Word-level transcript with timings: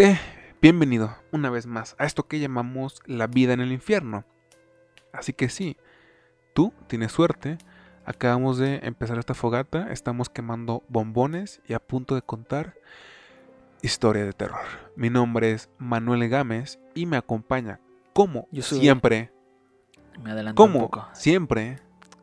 Sé 0.00 0.18
bienvenido 0.62 1.14
una 1.30 1.50
vez 1.50 1.66
más 1.66 1.94
a 1.98 2.06
esto 2.06 2.26
que 2.26 2.40
llamamos 2.40 3.02
la 3.04 3.26
vida 3.26 3.52
en 3.52 3.60
el 3.60 3.70
infierno. 3.70 4.24
Así 5.12 5.34
que 5.34 5.50
sí, 5.50 5.76
tú 6.54 6.72
tienes 6.86 7.12
suerte. 7.12 7.58
Acabamos 8.06 8.56
de 8.56 8.76
empezar 8.82 9.18
esta 9.18 9.34
fogata, 9.34 9.92
estamos 9.92 10.30
quemando 10.30 10.82
bombones 10.88 11.60
y 11.68 11.74
a 11.74 11.80
punto 11.80 12.14
de 12.14 12.22
contar 12.22 12.76
historia 13.82 14.24
de 14.24 14.32
terror. 14.32 14.64
Mi 14.96 15.10
nombre 15.10 15.52
es 15.52 15.68
Manuel 15.76 16.26
Gámez 16.30 16.78
y 16.94 17.04
me 17.04 17.18
acompaña 17.18 17.78
como 18.14 18.48
Yo 18.52 18.62
soy- 18.62 18.80
siempre, 18.80 19.30
Me 20.24 20.30
adelanto 20.30 20.62
un 20.64 20.72
como 20.72 20.80
poco. 20.86 21.08
siempre, 21.12 21.78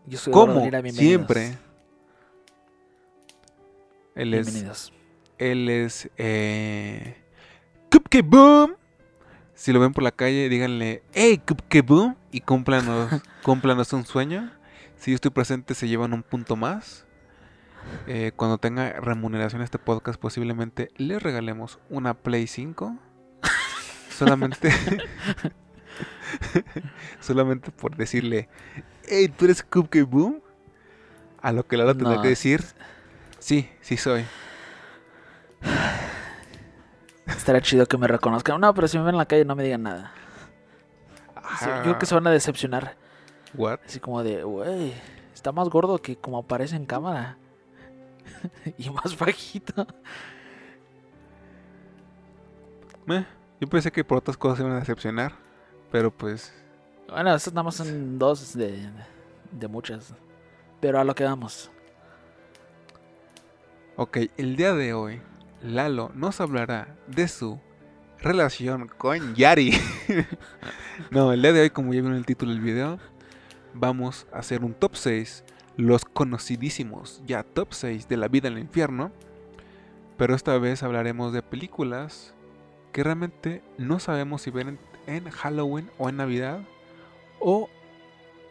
Yo 0.07 0.17
soy 0.17 0.33
como 0.33 0.67
Rodríguez, 0.67 0.95
siempre. 0.95 1.59
Él 4.15 4.33
es 4.33 4.47
Bienvenidos. 4.47 4.93
Él 5.37 5.69
es. 5.69 6.09
Eh, 6.17 7.21
Boom. 8.23 8.75
Si 9.53 9.73
lo 9.73 9.79
ven 9.79 9.93
por 9.93 10.03
la 10.03 10.11
calle, 10.11 10.49
díganle, 10.49 11.03
hey, 11.13 11.41
Cupcake 11.45 11.85
Boom. 11.85 12.15
Y 12.31 12.41
cúmplanos, 12.41 13.09
cúmplanos 13.43 13.91
un 13.93 14.05
sueño. 14.05 14.51
Si 14.97 15.11
yo 15.11 15.15
estoy 15.15 15.31
presente, 15.31 15.73
se 15.73 15.87
llevan 15.87 16.13
un 16.13 16.23
punto 16.23 16.55
más. 16.55 17.05
Eh, 18.05 18.31
cuando 18.35 18.57
tenga 18.57 18.93
remuneración 18.93 19.61
este 19.61 19.79
podcast, 19.79 20.19
posiblemente 20.19 20.89
les 20.97 21.21
regalemos 21.21 21.79
una 21.89 22.13
Play 22.13 22.47
5. 22.47 22.97
Solamente. 24.09 24.71
solamente 27.19 27.71
por 27.71 27.95
decirle, 27.95 28.49
hey, 29.07 29.29
tú 29.29 29.45
eres 29.45 29.63
Cupcake 29.63 30.05
Boom. 30.07 30.41
A 31.41 31.51
lo 31.51 31.65
que 31.67 31.77
Lalo 31.77 31.95
tendrá 31.95 32.15
No. 32.15 32.21
que 32.21 32.29
decir, 32.29 32.63
sí, 33.39 33.69
sí 33.81 33.97
soy. 33.97 34.25
Estaría 37.27 37.61
chido 37.61 37.85
que 37.85 37.97
me 37.97 38.07
reconozcan. 38.07 38.59
No, 38.59 38.73
pero 38.73 38.87
si 38.87 38.97
me 38.97 39.03
ven 39.03 39.15
en 39.15 39.19
la 39.19 39.25
calle 39.25 39.45
no 39.45 39.55
me 39.55 39.63
digan 39.63 39.83
nada. 39.83 40.11
Sí, 41.59 41.65
yo 41.65 41.81
creo 41.81 41.99
que 41.99 42.05
se 42.05 42.15
van 42.15 42.27
a 42.27 42.31
decepcionar. 42.31 42.95
What? 43.53 43.79
Así 43.85 43.99
como 43.99 44.23
de, 44.23 44.43
güey, 44.43 44.93
está 45.33 45.51
más 45.51 45.69
gordo 45.69 45.97
que 45.97 46.15
como 46.17 46.37
aparece 46.37 46.75
en 46.75 46.85
cámara. 46.85 47.37
y 48.77 48.89
más 48.89 49.17
bajito. 49.17 49.87
Eh, 53.07 53.25
yo 53.59 53.67
pensé 53.67 53.91
que 53.91 54.03
por 54.03 54.17
otras 54.17 54.37
cosas 54.37 54.57
se 54.57 54.63
iban 54.63 54.75
a 54.75 54.79
decepcionar. 54.79 55.33
Pero 55.91 56.11
pues. 56.11 56.53
Bueno, 57.09 57.33
estos 57.33 57.53
nada 57.53 57.63
más 57.63 57.75
son 57.75 58.19
dos 58.19 58.53
de, 58.53 58.89
de 59.51 59.67
muchas. 59.67 60.13
Pero 60.81 60.99
a 60.99 61.03
lo 61.03 61.15
que 61.15 61.23
vamos. 61.23 61.71
Ok, 63.95 64.17
el 64.37 64.55
día 64.55 64.73
de 64.73 64.93
hoy, 64.93 65.21
Lalo 65.61 66.11
nos 66.13 66.39
hablará 66.39 66.95
de 67.07 67.27
su 67.27 67.59
relación 68.19 68.87
con 68.87 69.35
Yari. 69.35 69.73
no, 71.11 71.33
el 71.33 71.41
día 71.41 71.53
de 71.53 71.61
hoy, 71.61 71.69
como 71.71 71.93
ya 71.93 72.01
vieron 72.01 72.17
el 72.17 72.25
título 72.25 72.51
del 72.51 72.61
video, 72.61 72.99
vamos 73.73 74.27
a 74.31 74.39
hacer 74.39 74.63
un 74.63 74.73
top 74.73 74.95
6. 74.95 75.43
Los 75.75 76.05
conocidísimos 76.05 77.21
ya 77.25 77.43
top 77.43 77.69
6 77.71 78.07
de 78.07 78.17
la 78.17 78.27
vida 78.27 78.47
en 78.47 78.55
el 78.55 78.59
infierno. 78.59 79.11
Pero 80.17 80.35
esta 80.35 80.57
vez 80.57 80.83
hablaremos 80.83 81.33
de 81.33 81.41
películas 81.41 82.33
que 82.91 83.03
realmente 83.03 83.61
no 83.77 83.99
sabemos 83.99 84.43
si 84.43 84.51
ver 84.51 84.77
en 85.05 85.29
Halloween 85.29 85.89
o 85.97 86.09
en 86.09 86.17
Navidad. 86.17 86.61
O 87.39 87.69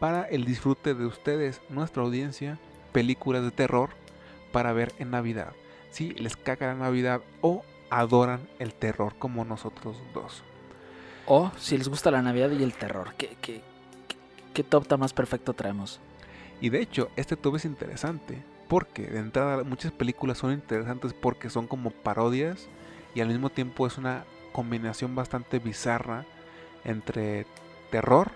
para 0.00 0.24
el 0.24 0.44
disfrute 0.44 0.94
de 0.94 1.06
ustedes, 1.06 1.60
nuestra 1.68 2.02
audiencia, 2.02 2.58
películas 2.92 3.42
de 3.42 3.50
terror 3.52 3.90
para 4.52 4.72
ver 4.72 4.92
en 4.98 5.10
Navidad. 5.10 5.52
Si 5.96 6.10
les 6.10 6.36
caga 6.36 6.66
la 6.66 6.74
Navidad 6.74 7.22
o 7.40 7.64
adoran 7.88 8.46
el 8.58 8.74
terror 8.74 9.14
como 9.18 9.46
nosotros 9.46 9.96
dos. 10.12 10.42
O 11.24 11.50
si 11.56 11.78
les 11.78 11.88
gusta 11.88 12.10
la 12.10 12.20
Navidad 12.20 12.50
y 12.50 12.62
el 12.62 12.74
terror. 12.74 13.14
¿Qué, 13.16 13.38
qué, 13.40 13.62
qué, 14.06 14.16
qué 14.52 14.62
top 14.62 14.86
tan 14.86 15.00
más 15.00 15.14
perfecto 15.14 15.54
traemos? 15.54 15.98
Y 16.60 16.68
de 16.68 16.82
hecho, 16.82 17.08
este 17.16 17.34
top 17.34 17.56
es 17.56 17.64
interesante 17.64 18.42
porque 18.68 19.06
de 19.06 19.20
entrada 19.20 19.64
muchas 19.64 19.90
películas 19.90 20.36
son 20.36 20.52
interesantes 20.52 21.14
porque 21.14 21.48
son 21.48 21.66
como 21.66 21.88
parodias 21.88 22.68
y 23.14 23.22
al 23.22 23.28
mismo 23.28 23.48
tiempo 23.48 23.86
es 23.86 23.96
una 23.96 24.26
combinación 24.52 25.14
bastante 25.14 25.60
bizarra 25.60 26.26
entre 26.84 27.46
terror, 27.90 28.32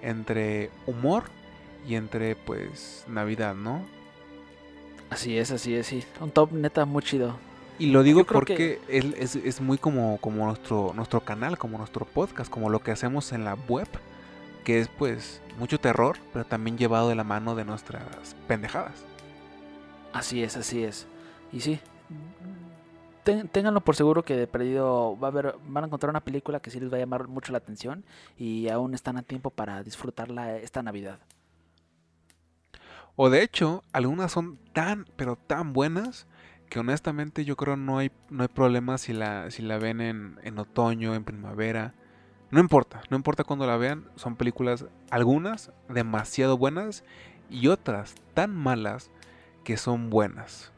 entre 0.00 0.70
humor 0.86 1.24
y 1.86 1.96
entre 1.96 2.34
pues 2.34 3.04
Navidad, 3.08 3.54
¿no? 3.54 3.84
Así 5.10 5.38
es, 5.38 5.50
así 5.50 5.74
es, 5.74 5.86
sí. 5.86 6.02
Un 6.20 6.30
top 6.30 6.52
neta 6.52 6.84
muy 6.84 7.02
chido. 7.02 7.36
Y 7.78 7.86
lo 7.86 8.02
digo 8.02 8.24
porque 8.24 8.80
es, 8.88 9.04
es- 9.16 9.36
es 9.36 9.60
muy 9.60 9.78
como, 9.78 10.18
como 10.18 10.46
nuestro, 10.46 10.92
nuestro 10.94 11.20
canal, 11.20 11.58
como 11.58 11.78
nuestro 11.78 12.04
podcast, 12.04 12.50
como 12.50 12.70
lo 12.70 12.80
que 12.80 12.90
hacemos 12.92 13.32
en 13.32 13.44
la 13.44 13.54
web, 13.68 13.88
que 14.64 14.80
es 14.80 14.88
pues 14.88 15.40
mucho 15.58 15.78
terror, 15.78 16.16
pero 16.32 16.44
también 16.44 16.78
llevado 16.78 17.08
de 17.08 17.14
la 17.16 17.24
mano 17.24 17.54
de 17.54 17.64
nuestras 17.64 18.02
pendejadas. 18.48 19.04
Así 20.12 20.42
es, 20.42 20.56
así 20.56 20.84
es. 20.84 21.06
Y 21.52 21.60
sí, 21.60 21.80
ten- 23.24 23.48
ténganlo 23.48 23.80
por 23.80 23.96
seguro 23.96 24.22
que 24.24 24.36
de 24.36 24.46
perdido 24.46 25.18
va 25.18 25.28
a 25.28 25.30
haber, 25.30 25.56
van 25.66 25.84
a 25.84 25.86
encontrar 25.88 26.10
una 26.10 26.20
película 26.20 26.60
que 26.60 26.70
sí 26.70 26.78
les 26.80 26.92
va 26.92 26.96
a 26.96 27.00
llamar 27.00 27.26
mucho 27.28 27.52
la 27.52 27.58
atención 27.58 28.04
y 28.38 28.68
aún 28.68 28.94
están 28.94 29.16
a 29.16 29.22
tiempo 29.22 29.50
para 29.50 29.82
disfrutarla 29.82 30.56
esta 30.58 30.82
Navidad. 30.82 31.18
O 33.16 33.30
de 33.30 33.42
hecho, 33.42 33.84
algunas 33.92 34.32
son 34.32 34.58
tan, 34.72 35.06
pero 35.16 35.36
tan 35.36 35.72
buenas 35.72 36.26
que 36.68 36.80
honestamente 36.80 37.44
yo 37.44 37.56
creo 37.56 37.76
no 37.76 37.98
hay, 37.98 38.10
no 38.30 38.42
hay 38.42 38.48
problema 38.48 38.98
si 38.98 39.12
la, 39.12 39.50
si 39.50 39.62
la 39.62 39.78
ven 39.78 40.00
en, 40.00 40.40
en 40.42 40.58
otoño, 40.58 41.14
en 41.14 41.24
primavera. 41.24 41.94
No 42.50 42.60
importa, 42.60 43.02
no 43.10 43.16
importa 43.16 43.44
cuando 43.44 43.66
la 43.66 43.76
vean, 43.76 44.08
son 44.16 44.36
películas, 44.36 44.86
algunas 45.10 45.72
demasiado 45.88 46.58
buenas 46.58 47.04
y 47.50 47.68
otras 47.68 48.14
tan 48.34 48.54
malas 48.54 49.10
que 49.62 49.76
son 49.76 50.10
buenas. 50.10 50.72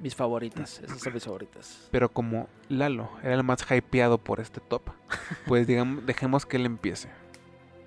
Mis 0.00 0.14
favoritas, 0.14 0.80
esas 0.80 1.00
son 1.00 1.14
mis 1.14 1.24
favoritas. 1.24 1.88
Pero 1.90 2.10
como 2.10 2.48
Lalo 2.68 3.08
era 3.22 3.34
el 3.34 3.44
más 3.44 3.64
hypeado 3.70 4.18
por 4.18 4.40
este 4.40 4.60
top, 4.60 4.82
pues 5.46 5.66
digamos, 5.66 6.04
dejemos 6.04 6.44
que 6.44 6.56
él 6.56 6.66
empiece. 6.66 7.08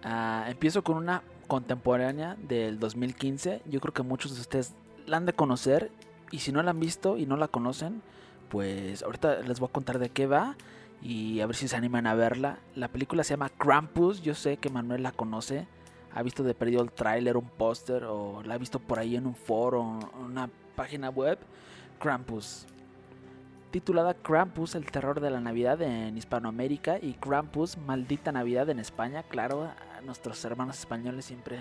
Ah, 0.04 0.46
empiezo 0.48 0.84
con 0.84 0.98
una 0.98 1.24
contemporánea 1.50 2.38
del 2.48 2.80
2015. 2.80 3.64
Yo 3.66 3.82
creo 3.82 3.94
que 3.94 4.04
muchos 4.04 4.36
de 4.36 4.42
ustedes 4.42 4.74
la 5.06 5.18
han 5.18 5.26
de 5.26 5.34
conocer. 5.34 5.92
Y 6.32 6.40
si 6.40 6.54
no 6.54 6.64
la 6.64 6.72
han 6.72 6.80
visto 6.80 7.18
y 7.18 7.26
no 7.26 7.36
la 7.36 7.50
conocen, 7.50 8.02
pues 8.50 9.04
ahorita 9.04 9.42
les 9.42 9.60
voy 9.60 9.68
a 9.68 9.74
contar 9.74 10.00
de 10.00 10.10
qué 10.10 10.28
va. 10.28 10.56
Y 11.02 11.42
a 11.42 11.48
ver 11.48 11.56
si 11.56 11.68
se 11.68 11.76
animan 11.76 12.08
a 12.08 12.14
verla. 12.14 12.60
La 12.76 12.88
película 12.88 13.24
se 13.24 13.34
llama 13.34 13.50
Krampus. 13.50 14.22
Yo 14.22 14.36
sé 14.36 14.58
que 14.58 14.70
Manuel 14.70 15.04
la 15.04 15.12
conoce. 15.12 15.68
Ha 16.14 16.22
visto 16.24 16.44
de 16.44 16.54
perdido 16.54 16.82
el 16.82 16.92
tráiler, 16.92 17.36
un 17.36 17.50
póster. 17.50 18.04
O 18.06 18.44
la 18.44 18.54
ha 18.54 18.58
visto 18.58 18.80
por 18.80 19.00
ahí 19.00 19.16
en 19.16 19.26
un 19.26 19.36
foro, 19.36 20.00
en 20.14 20.24
una 20.24 20.50
página 20.76 21.10
web. 21.10 21.40
Krampus. 22.00 22.68
Titulada 23.72 24.14
Krampus, 24.14 24.76
el 24.76 24.86
terror 24.86 25.20
de 25.20 25.30
la 25.30 25.40
Navidad 25.40 25.82
en 25.82 26.16
Hispanoamérica. 26.16 27.00
Y 27.00 27.14
Krampus, 27.14 27.78
maldita 27.78 28.32
Navidad 28.32 28.70
en 28.70 28.80
España. 28.80 29.24
Claro, 29.24 29.70
nuestros 30.02 30.44
hermanos 30.46 30.80
españoles 30.80 31.26
siempre 31.26 31.60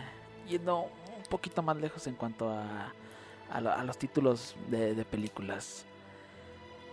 yendo 0.48 0.80
un 0.82 1.22
poquito 1.28 1.62
más 1.62 1.76
lejos 1.76 2.06
en 2.06 2.14
cuanto 2.14 2.50
a, 2.50 2.92
a, 3.52 3.60
lo- 3.60 3.72
a 3.72 3.84
los 3.84 3.98
títulos 3.98 4.56
de, 4.68 4.94
de 4.94 5.04
películas. 5.04 5.84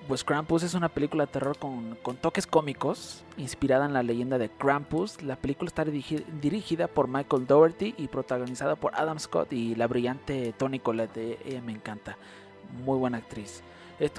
Pues 0.07 0.23
Krampus 0.23 0.61
es 0.61 0.75
una 0.75 0.89
película 0.89 1.25
de 1.25 1.31
terror 1.31 1.57
con, 1.57 1.95
con 2.03 2.15
toques 2.17 2.45
cómicos, 2.45 3.23
inspirada 3.37 3.85
en 3.85 3.93
la 3.93 4.03
leyenda 4.03 4.37
de 4.37 4.49
Krampus. 4.49 5.23
La 5.23 5.35
película 5.35 5.67
está 5.67 5.83
dirigi- 5.83 6.23
dirigida 6.41 6.87
por 6.87 7.07
Michael 7.07 7.47
Dougherty 7.47 7.95
y 7.97 8.07
protagonizada 8.07 8.75
por 8.75 8.93
Adam 8.93 9.17
Scott 9.17 9.51
y 9.51 9.73
la 9.73 9.87
brillante 9.87 10.53
Toni 10.53 10.77
Collette. 10.79 11.17
Eh, 11.17 11.39
Ella 11.45 11.61
me 11.61 11.71
encanta, 11.71 12.17
muy 12.83 12.99
buena 12.99 13.17
actriz. 13.17 13.63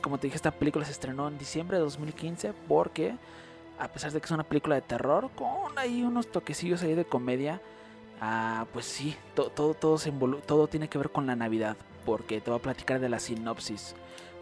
Como 0.03 0.19
te 0.19 0.27
dije, 0.27 0.37
esta 0.37 0.51
película 0.51 0.85
se 0.87 0.91
estrenó 0.93 1.29
en 1.29 1.39
diciembre 1.39 1.77
de 1.77 1.85
2015 1.85 2.53
porque, 2.67 3.15
a 3.79 3.89
pesar 3.89 4.13
de 4.13 4.21
que 4.21 4.27
es 4.27 4.31
una 4.31 4.45
película 4.45 4.75
de 4.75 4.83
terror, 4.83 5.31
con 5.35 5.79
ahí 5.79 6.03
unos 6.03 6.31
toquecillos 6.31 6.83
ahí 6.83 6.95
de 6.95 7.05
comedia, 7.05 7.61
ah, 8.21 8.67
pues 8.73 8.87
sí, 8.87 9.17
to- 9.35 9.51
todo, 9.51 9.75
todo, 9.75 9.99
se 9.99 10.13
todo 10.47 10.67
tiene 10.67 10.89
que 10.89 10.99
ver 10.99 11.11
con 11.11 11.27
la 11.27 11.37
Navidad, 11.37 11.77
porque 12.05 12.41
te 12.41 12.51
voy 12.51 12.59
a 12.59 12.63
platicar 12.63 13.01
de 13.01 13.09
la 13.09 13.21
sinopsis. 13.21 13.95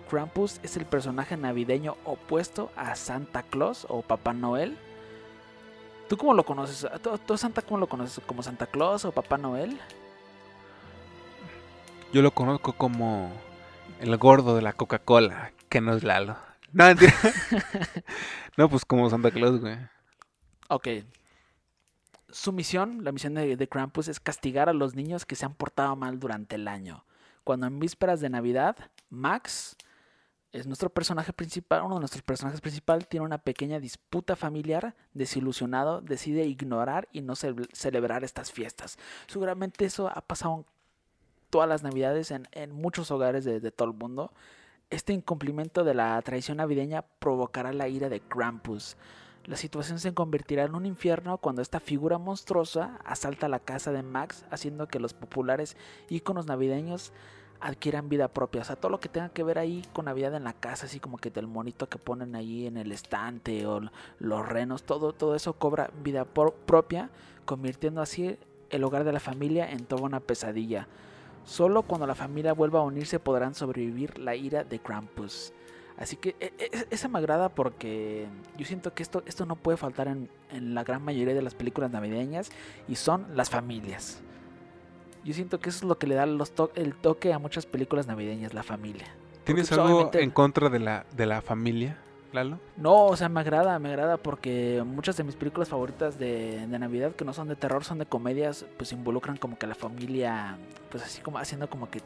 Krampus 0.09 0.61
es 0.63 0.77
el 0.77 0.85
personaje 0.85 1.37
navideño 1.37 1.97
opuesto 2.05 2.71
a 2.77 2.95
Santa 2.95 3.43
Claus 3.43 3.87
o 3.89 4.03
Papá 4.03 4.33
Noel. 4.33 4.77
¿Tú 6.09 6.19
cómo 6.19 6.35
lo 6.35 6.45
conoces? 6.45 6.87
¿Tú, 7.03 7.19
tú 7.19 7.39
Santa 7.39 7.63
cómo 7.63 7.81
lo 7.81 7.89
conoces? 7.89 8.23
¿Como 8.27 8.43
Santa 8.43 8.67
Claus 8.67 9.05
o 9.07 9.13
Papá 9.13 9.39
Noel? 9.39 9.81
Yo 12.13 12.23
lo 12.23 12.31
conozco 12.33 12.75
como 12.75 13.33
el 14.01 14.17
gordo 14.19 14.55
de 14.55 14.63
la 14.63 14.75
Coca-Cola, 14.75 15.53
que 15.69 15.81
no 15.81 15.95
es 15.97 16.05
Lalo. 16.05 16.37
No, 16.75 16.85
mentira. 16.87 17.15
no, 18.57 18.69
pues 18.69 18.85
como 18.85 19.09
Santa 19.11 19.31
Claus, 19.31 19.61
güey. 19.61 19.79
Ok. 20.69 20.89
Su 22.31 22.53
misión, 22.53 23.05
la 23.05 23.13
misión 23.13 23.35
de, 23.35 23.57
de 23.57 23.69
Krampus, 23.69 24.09
es 24.09 24.19
castigar 24.21 24.69
a 24.69 24.73
los 24.73 24.95
niños 24.95 25.25
que 25.27 25.37
se 25.37 25.45
han 25.47 25.55
portado 25.55 25.95
mal 25.97 26.19
durante 26.19 26.57
el 26.57 26.69
año. 26.69 27.05
Cuando 27.45 27.67
en 27.67 27.79
vísperas 27.79 28.21
de 28.21 28.31
Navidad, 28.31 28.77
Max 29.11 29.77
es 30.53 30.67
nuestro 30.67 30.91
personaje 30.91 31.33
principal, 31.33 31.83
uno 31.85 31.97
de 31.97 32.01
nuestros 32.01 32.23
personajes 32.23 32.61
principal 32.63 33.09
tiene 33.09 33.27
una 33.27 33.39
pequeña 33.39 33.81
disputa 33.81 34.37
familiar, 34.37 34.97
desilusionado, 35.15 36.03
decide 36.03 36.47
ignorar 36.47 37.09
y 37.13 37.23
no 37.23 37.37
ce- 37.37 37.55
celebrar 37.73 38.25
estas 38.25 38.53
fiestas. 38.53 38.99
Seguramente 39.29 39.85
eso 39.87 40.09
ha 40.09 40.23
pasado 40.23 40.59
en 40.59 40.67
todas 41.51 41.69
las 41.69 41.83
navidades 41.85 42.31
en, 42.33 42.49
en 42.53 42.73
muchos 42.73 43.11
hogares 43.11 43.45
de, 43.45 43.61
de 43.61 43.73
todo 43.73 43.89
el 43.89 43.95
mundo. 43.97 44.33
Este 44.91 45.13
incumplimiento 45.13 45.83
de 45.83 45.95
la 45.95 46.21
tradición 46.23 46.59
navideña 46.59 47.03
provocará 47.19 47.73
la 47.73 47.89
ira 47.89 48.09
de 48.09 48.21
Krampus. 48.21 48.97
La 49.47 49.57
situación 49.57 49.99
se 49.99 50.15
convertirá 50.15 50.65
en 50.65 50.75
un 50.75 50.87
infierno 50.87 51.39
cuando 51.39 51.63
esta 51.63 51.81
figura 51.81 52.19
monstruosa 52.19 52.99
asalta 53.05 53.49
la 53.49 53.59
casa 53.59 53.93
de 53.93 54.03
Max, 54.03 54.45
haciendo 54.51 54.89
que 54.89 55.01
los 55.01 55.13
populares 55.13 55.77
íconos 56.09 56.47
navideños 56.47 57.13
adquieran 57.61 58.09
vida 58.09 58.29
propia. 58.29 58.63
O 58.63 58.65
sea, 58.65 58.77
todo 58.77 58.91
lo 58.91 59.01
que 59.01 59.09
tenga 59.09 59.31
que 59.31 59.43
ver 59.43 59.59
ahí 59.59 59.83
con 59.93 60.05
Navidad 60.05 60.35
en 60.35 60.45
la 60.45 60.53
casa, 60.53 60.87
así 60.87 61.01
como 61.01 61.19
que 61.19 61.31
del 61.31 61.47
monito 61.47 61.89
que 61.89 61.99
ponen 61.99 62.37
ahí 62.37 62.67
en 62.67 62.77
el 62.77 62.93
estante 62.93 63.67
o 63.67 63.81
los 64.19 64.49
renos, 64.49 64.83
todo, 64.83 65.13
todo 65.13 65.35
eso 65.35 65.55
cobra 65.55 65.91
vida 66.03 66.25
propia, 66.25 67.11
convirtiendo 67.45 68.01
así 68.01 68.39
el 68.71 68.85
hogar 68.85 69.05
de 69.05 69.13
la 69.13 69.21
familia 69.21 69.71
en 69.71 69.87
toda 69.87 70.03
una 70.03 70.21
pesadilla. 70.21 70.89
Solo 71.45 71.83
cuando 71.83 72.07
la 72.07 72.15
familia 72.15 72.53
vuelva 72.55 72.81
a 72.81 72.83
unirse 72.83 73.19
podrán 73.21 73.55
sobrevivir 73.55 74.19
la 74.19 74.35
ira 74.35 74.65
de 74.65 74.79
Krampus. 74.79 75.53
Así 75.97 76.17
que 76.17 76.35
e- 76.41 76.53
e- 76.59 76.87
esa 76.91 77.07
me 77.09 77.19
agrada 77.19 77.49
porque 77.51 78.27
yo 78.59 78.65
siento 78.67 78.95
que 78.95 79.03
esto, 79.03 79.23
esto 79.27 79.47
no 79.47 79.55
puede 79.57 79.77
faltar 79.77 80.09
en, 80.09 80.29
en 80.51 80.75
la 80.75 80.83
gran 80.83 81.03
mayoría 81.05 81.35
de 81.35 81.43
las 81.43 81.55
películas 81.55 81.91
navideñas 81.93 82.51
y 82.89 82.97
son 82.97 83.27
las 83.37 83.51
familias. 83.51 84.21
Yo 85.25 85.33
siento 85.35 85.61
que 85.61 85.69
eso 85.71 85.79
es 85.79 85.85
lo 85.85 85.97
que 85.99 86.07
le 86.07 86.17
da 86.17 86.27
los 86.27 86.51
to- 86.53 86.73
el 86.75 86.95
toque 86.95 87.33
a 87.33 87.39
muchas 87.39 87.67
películas 87.67 88.07
navideñas, 88.07 88.55
la 88.55 88.63
familia. 88.63 89.07
¿Tienes 89.45 89.71
algo 89.73 90.11
en 90.15 90.31
contra 90.31 90.69
de 90.71 90.79
la, 90.81 91.07
de 91.17 91.27
la 91.27 91.43
familia, 91.43 91.99
Lalo? 92.35 92.59
No, 92.77 93.07
o 93.07 93.17
sea, 93.17 93.29
me 93.29 93.39
agrada, 93.41 93.79
me 93.79 93.89
agrada 93.91 94.17
porque 94.17 94.83
muchas 94.85 95.17
de 95.17 95.23
mis 95.23 95.37
películas 95.37 95.69
favoritas 95.69 96.19
de, 96.19 96.67
de 96.67 96.79
Navidad 96.81 97.13
que 97.13 97.25
no 97.25 97.33
son 97.33 97.47
de 97.47 97.55
terror, 97.55 97.85
son 97.85 97.99
de 97.99 98.07
comedias, 98.07 98.67
pues 98.77 98.93
involucran 98.93 99.37
como 99.37 99.57
que 99.57 99.67
a 99.67 99.69
la 99.69 99.77
familia, 99.77 100.59
pues 100.91 101.05
así 101.05 101.23
como 101.23 101.39
haciendo 101.39 101.71
como 101.71 101.89
que, 101.89 102.01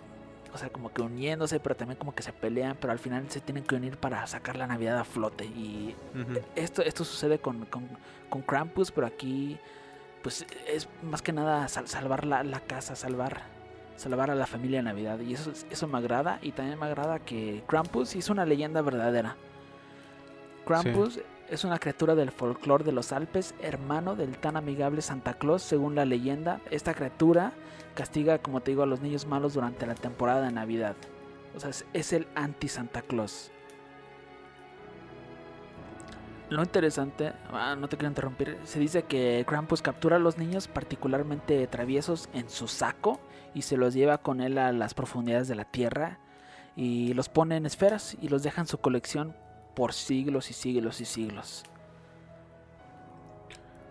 o 0.52 0.58
sea, 0.58 0.68
como 0.68 0.92
que 0.92 1.00
uniéndose, 1.00 1.60
pero 1.60 1.74
también 1.74 1.98
como 1.98 2.14
que 2.14 2.22
se 2.22 2.34
pelean, 2.34 2.76
pero 2.78 2.92
al 2.92 2.98
final 2.98 3.24
se 3.30 3.40
tienen 3.40 3.64
que 3.64 3.74
unir 3.74 3.96
para 3.96 4.26
sacar 4.26 4.56
la 4.56 4.66
Navidad 4.66 4.98
a 4.98 5.04
flote. 5.04 5.46
Y 5.46 5.94
esto, 6.56 6.82
esto 6.82 7.04
sucede 7.04 7.38
con, 7.38 7.64
con, 7.64 7.88
con 8.28 8.42
Krampus, 8.42 8.90
pero 8.92 9.06
aquí 9.06 9.58
pues 10.22 10.44
es 10.68 10.88
más 11.02 11.22
que 11.22 11.32
nada 11.32 11.68
sal- 11.68 11.88
salvar 11.88 12.26
la, 12.26 12.44
la 12.44 12.60
casa, 12.60 12.94
salvar 12.96 13.42
salvar 13.96 14.30
a 14.30 14.34
la 14.36 14.46
familia 14.46 14.78
de 14.78 14.84
Navidad. 14.84 15.18
Y 15.20 15.34
eso, 15.34 15.50
eso 15.70 15.88
me 15.88 15.98
agrada. 15.98 16.38
Y 16.40 16.52
también 16.52 16.78
me 16.78 16.86
agrada 16.86 17.18
que 17.18 17.64
Krampus 17.66 18.14
es 18.14 18.28
una 18.30 18.44
leyenda 18.46 18.80
verdadera. 18.80 19.34
Krampus 20.68 21.18
es 21.48 21.64
una 21.64 21.78
criatura 21.78 22.14
del 22.14 22.30
folclore 22.30 22.84
de 22.84 22.92
los 22.92 23.12
Alpes, 23.12 23.54
hermano 23.62 24.16
del 24.16 24.36
tan 24.36 24.54
amigable 24.54 25.00
Santa 25.00 25.32
Claus, 25.32 25.62
según 25.62 25.94
la 25.94 26.04
leyenda. 26.04 26.60
Esta 26.70 26.92
criatura 26.92 27.54
castiga, 27.94 28.38
como 28.38 28.60
te 28.60 28.72
digo, 28.72 28.82
a 28.82 28.86
los 28.86 29.00
niños 29.00 29.26
malos 29.26 29.54
durante 29.54 29.86
la 29.86 29.94
temporada 29.94 30.42
de 30.42 30.52
Navidad. 30.52 30.94
O 31.56 31.60
sea, 31.60 31.70
es, 31.70 31.86
es 31.94 32.12
el 32.12 32.28
anti-Santa 32.34 33.00
Claus. 33.00 33.50
Lo 36.50 36.62
interesante, 36.62 37.32
ah, 37.50 37.74
no 37.78 37.88
te 37.88 37.96
quiero 37.96 38.10
interrumpir, 38.10 38.58
se 38.64 38.78
dice 38.78 39.04
que 39.04 39.44
Krampus 39.46 39.80
captura 39.80 40.16
a 40.16 40.18
los 40.18 40.36
niños 40.36 40.68
particularmente 40.68 41.66
traviesos 41.66 42.28
en 42.34 42.50
su 42.50 42.68
saco 42.68 43.20
y 43.54 43.62
se 43.62 43.78
los 43.78 43.94
lleva 43.94 44.18
con 44.18 44.42
él 44.42 44.58
a 44.58 44.72
las 44.72 44.92
profundidades 44.92 45.48
de 45.48 45.54
la 45.54 45.64
tierra 45.64 46.18
y 46.76 47.14
los 47.14 47.30
pone 47.30 47.56
en 47.56 47.64
esferas 47.64 48.16
y 48.20 48.28
los 48.28 48.42
deja 48.42 48.60
en 48.60 48.66
su 48.66 48.78
colección 48.78 49.34
por 49.78 49.92
siglos 49.92 50.50
y 50.50 50.54
siglos 50.54 51.00
y 51.00 51.04
siglos. 51.04 51.62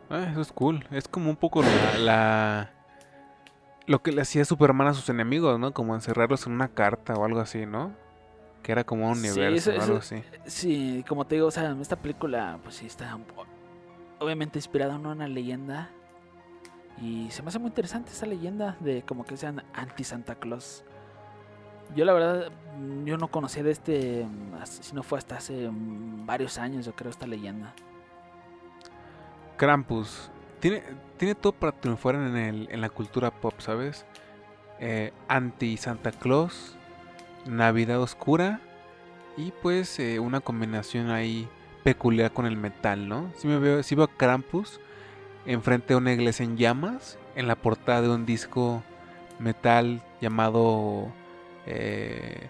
Ah, 0.10 0.28
eso 0.30 0.42
es 0.42 0.51
cool. 0.51 0.86
Es 0.92 1.07
como 1.07 1.30
un 1.30 1.38
poco 1.38 1.62
la, 1.62 1.98
la- 1.98 2.72
lo 3.86 4.04
que 4.04 4.12
le 4.12 4.22
hacía 4.22 4.44
Superman 4.44 4.88
a 4.89 4.94
sus 4.94 5.07
enemigos, 5.07 5.57
¿no? 5.57 5.74
Como 5.74 5.95
encerrarlos 5.95 6.45
en 6.45 6.51
una 6.51 6.68
carta 6.68 7.13
o 7.13 7.24
algo 7.24 7.39
así, 7.39 7.66
¿no? 7.66 7.94
Que 8.63 8.74
era 8.74 8.84
como 8.84 9.07
un 9.07 9.16
Sí, 9.16 9.30
universo 9.30 9.72
eso- 9.72 9.80
o 9.80 9.84
algo 9.84 9.98
eso- 10.00 10.16
así. 10.16 10.24
Sí, 10.45 11.06
como 11.07 11.25
te 11.25 11.36
digo, 11.36 11.48
o 11.48 11.51
sea, 11.51 11.74
esta 11.80 11.95
película 11.95 12.60
pues 12.63 12.75
sí 12.75 12.86
está 12.86 13.18
obviamente 14.19 14.60
inspirada 14.60 14.95
en 14.95 15.06
una 15.06 15.28
leyenda 15.30 15.90
y 17.01 17.31
se 17.31 17.42
me 17.44 17.48
hace 17.48 17.60
muy 17.60 17.68
interesante 17.69 18.12
esa 18.12 18.25
leyenda 18.25 18.75
de 18.81 19.04
como 19.04 19.24
que 19.24 19.38
sean 19.38 19.63
anti 19.74 20.04
Santa 20.04 20.36
Claus. 20.36 20.83
Yo 21.95 22.06
la 22.06 22.13
verdad, 22.13 22.51
mm, 22.78 23.06
yo 23.06 23.18
no 23.18 23.28
conocía 23.30 23.63
de 23.63 23.72
este, 23.72 24.25
mm, 24.25 24.66
si 24.66 24.94
no 24.94 25.04
fue 25.04 25.18
hasta 25.18 25.38
hace 25.38 25.69
mm, 25.69 26.25
varios 26.25 26.57
años, 26.57 26.86
yo 26.86 26.95
creo, 26.95 27.10
esta 27.10 27.28
leyenda. 27.28 27.74
Krampus. 29.57 30.30
Tiene, 30.60 30.84
tiene 31.18 31.36
todo 31.36 31.54
para 31.54 31.72
triunfar 31.72 32.16
en, 32.16 32.36
el, 32.36 32.68
en 32.72 32.81
la 32.81 32.89
cultura 32.89 33.31
pop, 33.31 33.54
¿sabes? 33.60 34.06
Eh, 34.80 35.12
Anti-Santa 35.28 36.12
Claus, 36.12 36.75
Navidad 37.45 38.01
Oscura 38.01 38.60
y 39.36 39.51
pues 39.51 40.00
eh, 40.00 40.19
una 40.19 40.40
combinación 40.40 41.10
ahí 41.10 41.48
peculiar 41.83 42.31
con 42.31 42.45
el 42.45 42.57
metal, 42.57 43.07
¿no? 43.07 43.31
Si 43.38 43.48
me 43.48 43.57
veo, 43.60 43.81
si 43.81 43.95
veo 43.95 44.06
a 44.06 44.18
Krampus 44.18 44.80
enfrente 45.45 45.94
de 45.94 45.95
una 45.95 46.12
iglesia 46.12 46.44
en 46.44 46.57
llamas, 46.57 47.18
en 47.36 47.48
la 47.48 47.56
portada 47.56 48.01
de 48.01 48.10
un 48.10 48.25
disco 48.25 48.83
metal 49.40 50.01
llamado, 50.19 51.12
eh, 51.68 52.50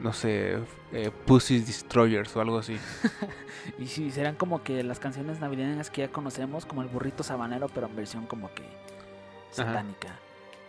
no 0.00 0.12
sé, 0.12 0.58
eh, 0.92 1.10
Pussy's 1.24 1.66
Destroyers 1.66 2.34
o 2.36 2.40
algo 2.40 2.58
así. 2.58 2.76
Y 3.78 3.88
sí, 3.88 4.12
serán 4.12 4.36
como 4.36 4.62
que 4.62 4.84
las 4.84 5.00
canciones 5.00 5.40
navideñas 5.40 5.90
que 5.90 6.02
ya 6.02 6.08
conocemos, 6.08 6.64
como 6.66 6.82
el 6.82 6.88
burrito 6.88 7.24
sabanero, 7.24 7.68
pero 7.68 7.88
en 7.88 7.96
versión 7.96 8.26
como 8.26 8.52
que 8.54 8.62
satánica. 9.50 10.08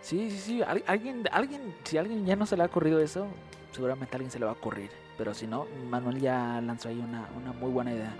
Sí, 0.01 0.31
sí, 0.31 0.37
sí. 0.39 0.61
al- 0.63 0.83
alguien, 0.87 1.23
alguien, 1.31 1.75
si 1.83 1.97
a 1.97 2.01
alguien 2.01 2.25
ya 2.25 2.35
no 2.35 2.45
se 2.47 2.57
le 2.57 2.63
ha 2.63 2.65
ocurrido 2.65 2.99
eso, 2.99 3.27
seguramente 3.71 4.15
a 4.15 4.17
alguien 4.17 4.31
se 4.31 4.39
le 4.39 4.45
va 4.45 4.51
a 4.51 4.55
ocurrir. 4.55 4.89
Pero 5.17 5.33
si 5.35 5.45
no, 5.45 5.67
Manuel 5.89 6.19
ya 6.19 6.59
lanzó 6.61 6.89
ahí 6.89 6.97
una, 6.99 7.27
una 7.35 7.51
muy 7.51 7.69
buena 7.71 7.93
idea. 7.93 8.15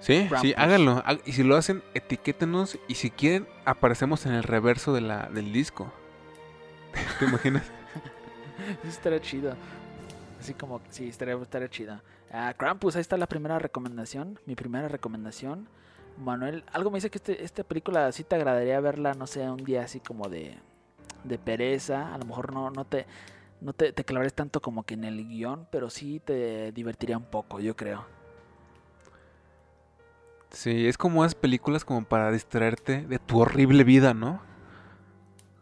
Sí, 0.00 0.28
sí, 0.40 0.54
háganlo. 0.56 1.02
Y 1.24 1.32
si 1.32 1.42
lo 1.42 1.56
hacen, 1.56 1.82
etiquétenos. 1.94 2.78
Y 2.86 2.94
si 2.94 3.10
quieren, 3.10 3.46
aparecemos 3.64 4.26
en 4.26 4.34
el 4.34 4.42
reverso 4.44 4.92
de 4.92 5.00
la, 5.00 5.28
del 5.28 5.52
disco. 5.52 5.92
¿Te 7.18 7.24
imaginas? 7.24 7.64
Sí, 8.82 8.88
estaría 8.88 9.20
chido. 9.20 9.54
Así 10.40 10.52
como, 10.52 10.80
sí, 10.90 11.08
estaría, 11.08 11.36
estaría 11.36 11.68
chido. 11.68 12.02
Ah, 12.32 12.52
Krampus, 12.56 12.96
ahí 12.96 13.00
está 13.00 13.16
la 13.16 13.28
primera 13.28 13.58
recomendación. 13.60 14.38
Mi 14.46 14.56
primera 14.56 14.88
recomendación. 14.88 15.68
Manuel, 16.18 16.64
algo 16.72 16.90
me 16.90 16.96
dice 16.96 17.08
que 17.08 17.18
este, 17.18 17.44
esta 17.44 17.62
película 17.62 18.10
sí 18.10 18.24
te 18.24 18.34
agradaría 18.34 18.80
verla, 18.80 19.14
no 19.14 19.28
sé, 19.28 19.48
un 19.48 19.64
día 19.64 19.84
así 19.84 20.00
como 20.00 20.28
de, 20.28 20.58
de 21.22 21.38
pereza. 21.38 22.12
A 22.12 22.18
lo 22.18 22.24
mejor 22.24 22.52
no, 22.52 22.70
no 22.70 22.84
te 22.84 23.06
no 23.60 23.72
te, 23.72 23.92
te 23.92 24.04
clavares 24.04 24.34
tanto 24.34 24.60
como 24.60 24.84
que 24.84 24.94
en 24.94 25.04
el 25.04 25.26
guion, 25.26 25.66
pero 25.70 25.90
sí 25.90 26.20
te 26.24 26.72
divertiría 26.72 27.16
un 27.16 27.24
poco, 27.24 27.60
yo 27.60 27.76
creo. 27.76 28.04
Sí, 30.50 30.86
es 30.86 30.96
como 30.96 31.24
esas 31.24 31.34
películas 31.34 31.84
como 31.84 32.04
para 32.04 32.30
distraerte 32.30 33.02
de 33.06 33.18
tu 33.18 33.40
horrible 33.40 33.84
vida, 33.84 34.14
¿no? 34.14 34.40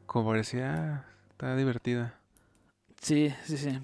Como 0.06 0.30
parecía, 0.30 1.06
está 1.36 1.54
divertida. 1.56 2.18
Sí, 3.00 3.32
sí, 3.44 3.56
sí. 3.58 3.78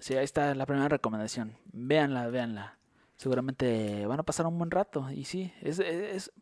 Sí, 0.00 0.14
ahí 0.16 0.24
está 0.24 0.54
la 0.54 0.66
primera 0.66 0.88
recomendación. 0.88 1.56
Véanla, 1.72 2.28
véanla. 2.28 2.78
Seguramente 3.16 4.06
van 4.06 4.20
a 4.20 4.24
pasar 4.24 4.46
un 4.46 4.58
buen 4.58 4.70
rato. 4.70 5.10
Y 5.10 5.24
sí, 5.24 5.52
es, 5.62 5.78
es, 5.78 6.32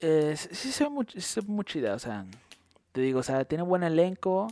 es- 0.00 0.48
sí 0.52 0.72
se 0.72 0.84
ve 0.84 0.90
muy, 0.90 1.06
se 1.16 1.40
ve 1.40 1.46
muy 1.48 1.64
chida. 1.64 1.94
O 1.94 1.98
sea, 1.98 2.24
te 2.92 3.00
digo, 3.00 3.20
o 3.20 3.22
sea, 3.22 3.44
tiene 3.44 3.64
buen 3.64 3.82
elenco. 3.82 4.48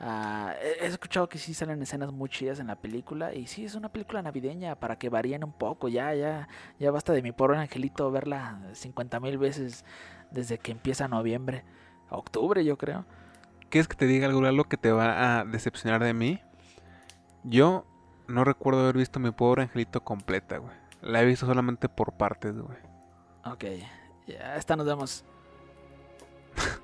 ah, 0.00 0.54
he 0.82 0.86
escuchado 0.86 1.28
que 1.28 1.38
sí 1.38 1.54
salen 1.54 1.82
escenas 1.82 2.12
muy 2.12 2.28
chidas 2.30 2.60
en 2.60 2.68
la 2.68 2.76
película. 2.76 3.34
Y 3.34 3.46
sí, 3.46 3.64
es 3.64 3.74
una 3.74 3.92
película 3.92 4.22
navideña 4.22 4.76
para 4.80 4.98
que 4.98 5.08
varíen 5.10 5.44
un 5.44 5.52
poco. 5.52 5.88
Ya, 5.88 6.14
ya, 6.14 6.48
ya 6.78 6.90
basta 6.90 7.12
de 7.14 7.22
mi 7.22 7.32
pobre 7.32 7.58
angelito 7.58 8.10
verla 8.12 8.60
50 8.74 9.20
mil 9.20 9.38
veces 9.38 9.84
desde 10.30 10.58
que 10.58 10.72
empieza 10.72 11.08
noviembre. 11.08 11.64
Octubre, 12.10 12.64
yo 12.64 12.78
creo. 12.78 13.06
¿Quieres 13.70 13.88
que 13.88 13.96
te 13.96 14.06
diga 14.06 14.26
algo, 14.26 14.40
Lalo, 14.42 14.64
que 14.64 14.76
te 14.76 14.90
va 14.92 15.38
a 15.40 15.44
decepcionar 15.44 16.02
de 16.02 16.12
mí? 16.12 16.40
Yo 17.44 17.86
no 18.28 18.44
recuerdo 18.44 18.80
haber 18.82 18.96
visto 18.96 19.18
mi 19.20 19.30
pobre 19.30 19.62
angelito 19.62 20.02
completa, 20.02 20.58
güey. 20.58 20.74
La 21.02 21.22
he 21.22 21.24
visto 21.24 21.46
solamente 21.46 21.88
por 21.88 22.12
partes, 22.12 22.56
güey. 22.58 22.76
Ok, 23.44 23.64
ya 24.26 24.56
esta 24.56 24.76
nos 24.76 24.86
vemos. 24.86 25.24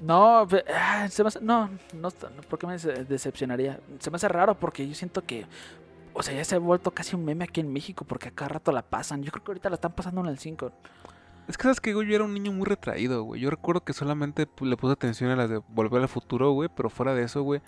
No, 0.00 0.48
ah, 0.74 1.06
se 1.08 1.22
me 1.22 1.28
hace- 1.28 1.40
no, 1.40 1.70
no, 1.94 2.10
¿por 2.48 2.58
qué 2.58 2.66
me 2.66 2.74
dece- 2.74 3.06
decepcionaría? 3.06 3.78
Se 4.00 4.10
me 4.10 4.16
hace 4.16 4.26
raro 4.26 4.58
porque 4.58 4.88
yo 4.88 4.96
siento 4.96 5.24
que, 5.24 5.46
o 6.12 6.24
sea, 6.24 6.34
ya 6.34 6.44
se 6.44 6.56
ha 6.56 6.58
vuelto 6.58 6.90
casi 6.90 7.14
un 7.14 7.24
meme 7.24 7.44
aquí 7.44 7.60
en 7.60 7.72
México 7.72 8.04
porque 8.04 8.26
a 8.28 8.32
cada 8.32 8.48
rato 8.48 8.72
la 8.72 8.82
pasan. 8.82 9.22
Yo 9.22 9.30
creo 9.30 9.44
que 9.44 9.50
ahorita 9.52 9.68
la 9.70 9.76
están 9.76 9.92
pasando 9.92 10.20
en 10.22 10.26
el 10.26 10.38
5. 10.40 10.72
Es 11.48 11.56
que 11.56 11.64
sabes 11.64 11.80
que 11.80 11.92
güey, 11.92 12.06
yo 12.08 12.14
era 12.14 12.24
un 12.24 12.34
niño 12.34 12.52
muy 12.52 12.66
retraído, 12.66 13.24
güey. 13.24 13.40
Yo 13.40 13.50
recuerdo 13.50 13.82
que 13.84 13.92
solamente 13.92 14.48
pu- 14.48 14.66
le 14.66 14.76
puse 14.76 14.92
atención 14.92 15.30
a 15.30 15.36
las 15.36 15.50
de 15.50 15.60
Volver 15.68 16.02
al 16.02 16.08
Futuro, 16.08 16.52
güey, 16.52 16.68
pero 16.74 16.88
fuera 16.88 17.14
de 17.14 17.24
eso, 17.24 17.42
güey, 17.42 17.60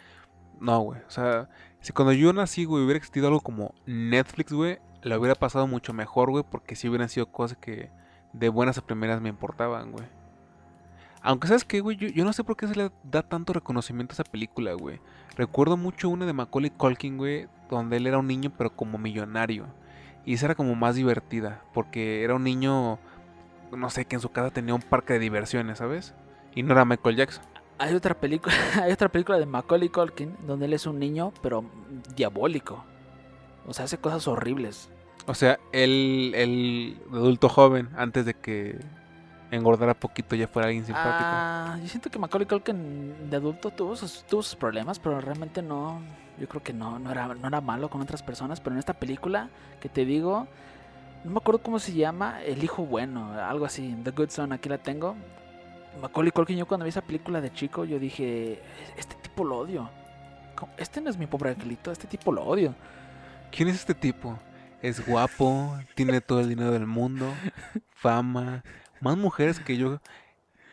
no, 0.60 0.80
güey. 0.80 1.00
O 1.06 1.10
sea, 1.10 1.48
si 1.80 1.92
cuando 1.92 2.12
yo 2.12 2.32
nací, 2.32 2.64
güey, 2.64 2.84
hubiera 2.84 2.98
existido 2.98 3.26
algo 3.26 3.40
como 3.40 3.74
Netflix, 3.86 4.52
güey, 4.52 4.78
lo 5.02 5.18
hubiera 5.18 5.34
pasado 5.34 5.66
mucho 5.66 5.92
mejor, 5.92 6.30
güey, 6.30 6.44
porque 6.48 6.76
sí 6.76 6.88
hubieran 6.88 7.08
sido 7.08 7.26
cosas 7.30 7.58
que 7.58 7.90
de 8.32 8.48
buenas 8.48 8.78
a 8.78 8.86
primeras 8.86 9.20
me 9.20 9.28
importaban, 9.28 9.92
güey. 9.92 10.06
Aunque, 11.20 11.48
¿sabes 11.48 11.64
qué, 11.64 11.80
güey? 11.80 11.96
Yo, 11.96 12.08
yo 12.08 12.24
no 12.24 12.32
sé 12.32 12.44
por 12.44 12.56
qué 12.56 12.66
se 12.68 12.74
le 12.76 12.90
da 13.02 13.22
tanto 13.22 13.52
reconocimiento 13.52 14.12
a 14.12 14.14
esa 14.14 14.24
película, 14.24 14.74
güey. 14.74 15.00
Recuerdo 15.36 15.76
mucho 15.76 16.08
una 16.10 16.26
de 16.26 16.32
Macaulay 16.32 16.70
Culkin, 16.70 17.16
güey, 17.16 17.48
donde 17.70 17.96
él 17.96 18.06
era 18.06 18.18
un 18.18 18.26
niño, 18.26 18.52
pero 18.56 18.74
como 18.76 18.98
millonario. 18.98 19.66
Y 20.26 20.34
esa 20.34 20.46
era 20.46 20.54
como 20.54 20.74
más 20.74 20.94
divertida, 20.94 21.62
porque 21.72 22.22
era 22.24 22.34
un 22.34 22.44
niño, 22.44 22.98
no 23.76 23.90
sé, 23.90 24.04
que 24.04 24.16
en 24.16 24.20
su 24.20 24.30
casa 24.30 24.50
tenía 24.50 24.74
un 24.74 24.82
parque 24.82 25.14
de 25.14 25.18
diversiones, 25.18 25.78
¿sabes? 25.78 26.14
Y 26.54 26.62
no 26.62 26.72
era 26.72 26.84
Michael 26.84 27.16
Jackson. 27.16 27.44
Hay 27.78 27.94
otra 27.94 28.14
película, 28.14 28.54
hay 28.82 28.92
otra 28.92 29.08
película 29.08 29.38
de 29.38 29.46
Macaulay 29.46 29.88
Culkin 29.88 30.36
donde 30.46 30.66
él 30.66 30.72
es 30.72 30.86
un 30.86 30.98
niño, 30.98 31.32
pero 31.42 31.64
diabólico. 32.14 32.84
O 33.66 33.72
sea, 33.72 33.86
hace 33.86 33.98
cosas 33.98 34.28
horribles. 34.28 34.90
O 35.26 35.34
sea, 35.34 35.58
él, 35.72 36.32
el 36.34 36.98
adulto 37.10 37.48
joven, 37.48 37.88
antes 37.96 38.26
de 38.26 38.34
que 38.34 38.78
engordara 39.50 39.94
poquito 39.94 40.36
ya 40.36 40.48
fuera 40.48 40.68
alguien 40.68 40.84
simpático. 40.84 41.24
Ah, 41.24 41.78
yo 41.80 41.88
siento 41.88 42.10
que 42.10 42.18
Macaulay 42.18 42.46
Culkin 42.46 43.30
de 43.30 43.36
adulto 43.36 43.70
tuvo 43.70 43.96
sus, 43.96 44.24
tuvo 44.24 44.42
sus 44.42 44.56
problemas, 44.56 44.98
pero 44.98 45.20
realmente 45.20 45.62
no. 45.62 46.02
Yo 46.38 46.48
creo 46.48 46.62
que 46.62 46.72
no, 46.72 46.98
no 46.98 47.10
era, 47.10 47.28
no 47.28 47.46
era 47.46 47.60
malo 47.60 47.88
con 47.88 48.00
otras 48.00 48.22
personas. 48.22 48.60
Pero 48.60 48.74
en 48.74 48.80
esta 48.80 48.94
película, 48.94 49.48
que 49.80 49.88
te 49.88 50.04
digo, 50.04 50.48
no 51.24 51.30
me 51.30 51.38
acuerdo 51.38 51.62
cómo 51.62 51.78
se 51.78 51.92
llama, 51.92 52.42
El 52.42 52.62
Hijo 52.62 52.84
Bueno, 52.84 53.32
algo 53.32 53.64
así, 53.64 53.96
The 54.04 54.10
Good 54.10 54.30
Son, 54.30 54.52
aquí 54.52 54.68
la 54.68 54.78
tengo. 54.78 55.16
Macaulay 56.02 56.32
Culkin, 56.32 56.58
yo 56.58 56.66
cuando 56.66 56.84
vi 56.84 56.88
esa 56.90 57.02
película 57.02 57.40
de 57.40 57.52
chico, 57.52 57.84
yo 57.84 57.98
dije, 57.98 58.60
este 58.96 59.14
tipo 59.16 59.44
lo 59.44 59.58
odio. 59.58 59.90
Este 60.76 61.00
no 61.00 61.10
es 61.10 61.16
mi 61.18 61.26
pobre 61.26 61.50
angelito, 61.50 61.90
este 61.92 62.06
tipo 62.06 62.32
lo 62.32 62.42
odio. 62.44 62.74
¿Quién 63.50 63.68
es 63.68 63.76
este 63.76 63.94
tipo? 63.94 64.38
Es 64.82 65.06
guapo, 65.06 65.78
tiene 65.94 66.20
todo 66.20 66.40
el 66.40 66.48
dinero 66.48 66.70
del 66.72 66.86
mundo, 66.86 67.32
fama, 67.94 68.62
más 69.00 69.16
mujeres 69.16 69.58
que 69.60 69.76
yo 69.76 70.00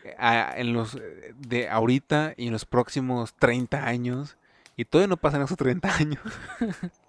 eh, 0.03 0.15
a- 0.19 0.53
en 0.57 0.73
los 0.73 0.97
de 1.37 1.69
ahorita 1.69 2.33
y 2.35 2.47
en 2.47 2.53
los 2.53 2.65
próximos 2.65 3.33
30 3.35 3.85
años. 3.85 4.37
Y 4.75 4.85
todavía 4.85 5.07
no 5.09 5.17
pasan 5.17 5.41
esos 5.43 5.57
30 5.57 5.95
años. 5.95 6.21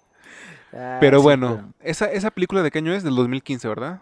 Ah, 0.73 0.99
Pero 1.00 1.19
sí, 1.19 1.23
bueno, 1.25 1.73
esa, 1.81 2.07
esa 2.11 2.31
película 2.31 2.62
de 2.62 2.71
qué 2.71 2.79
año 2.79 2.93
es? 2.95 3.02
Del 3.02 3.14
2015, 3.17 3.69
¿verdad? 3.69 4.00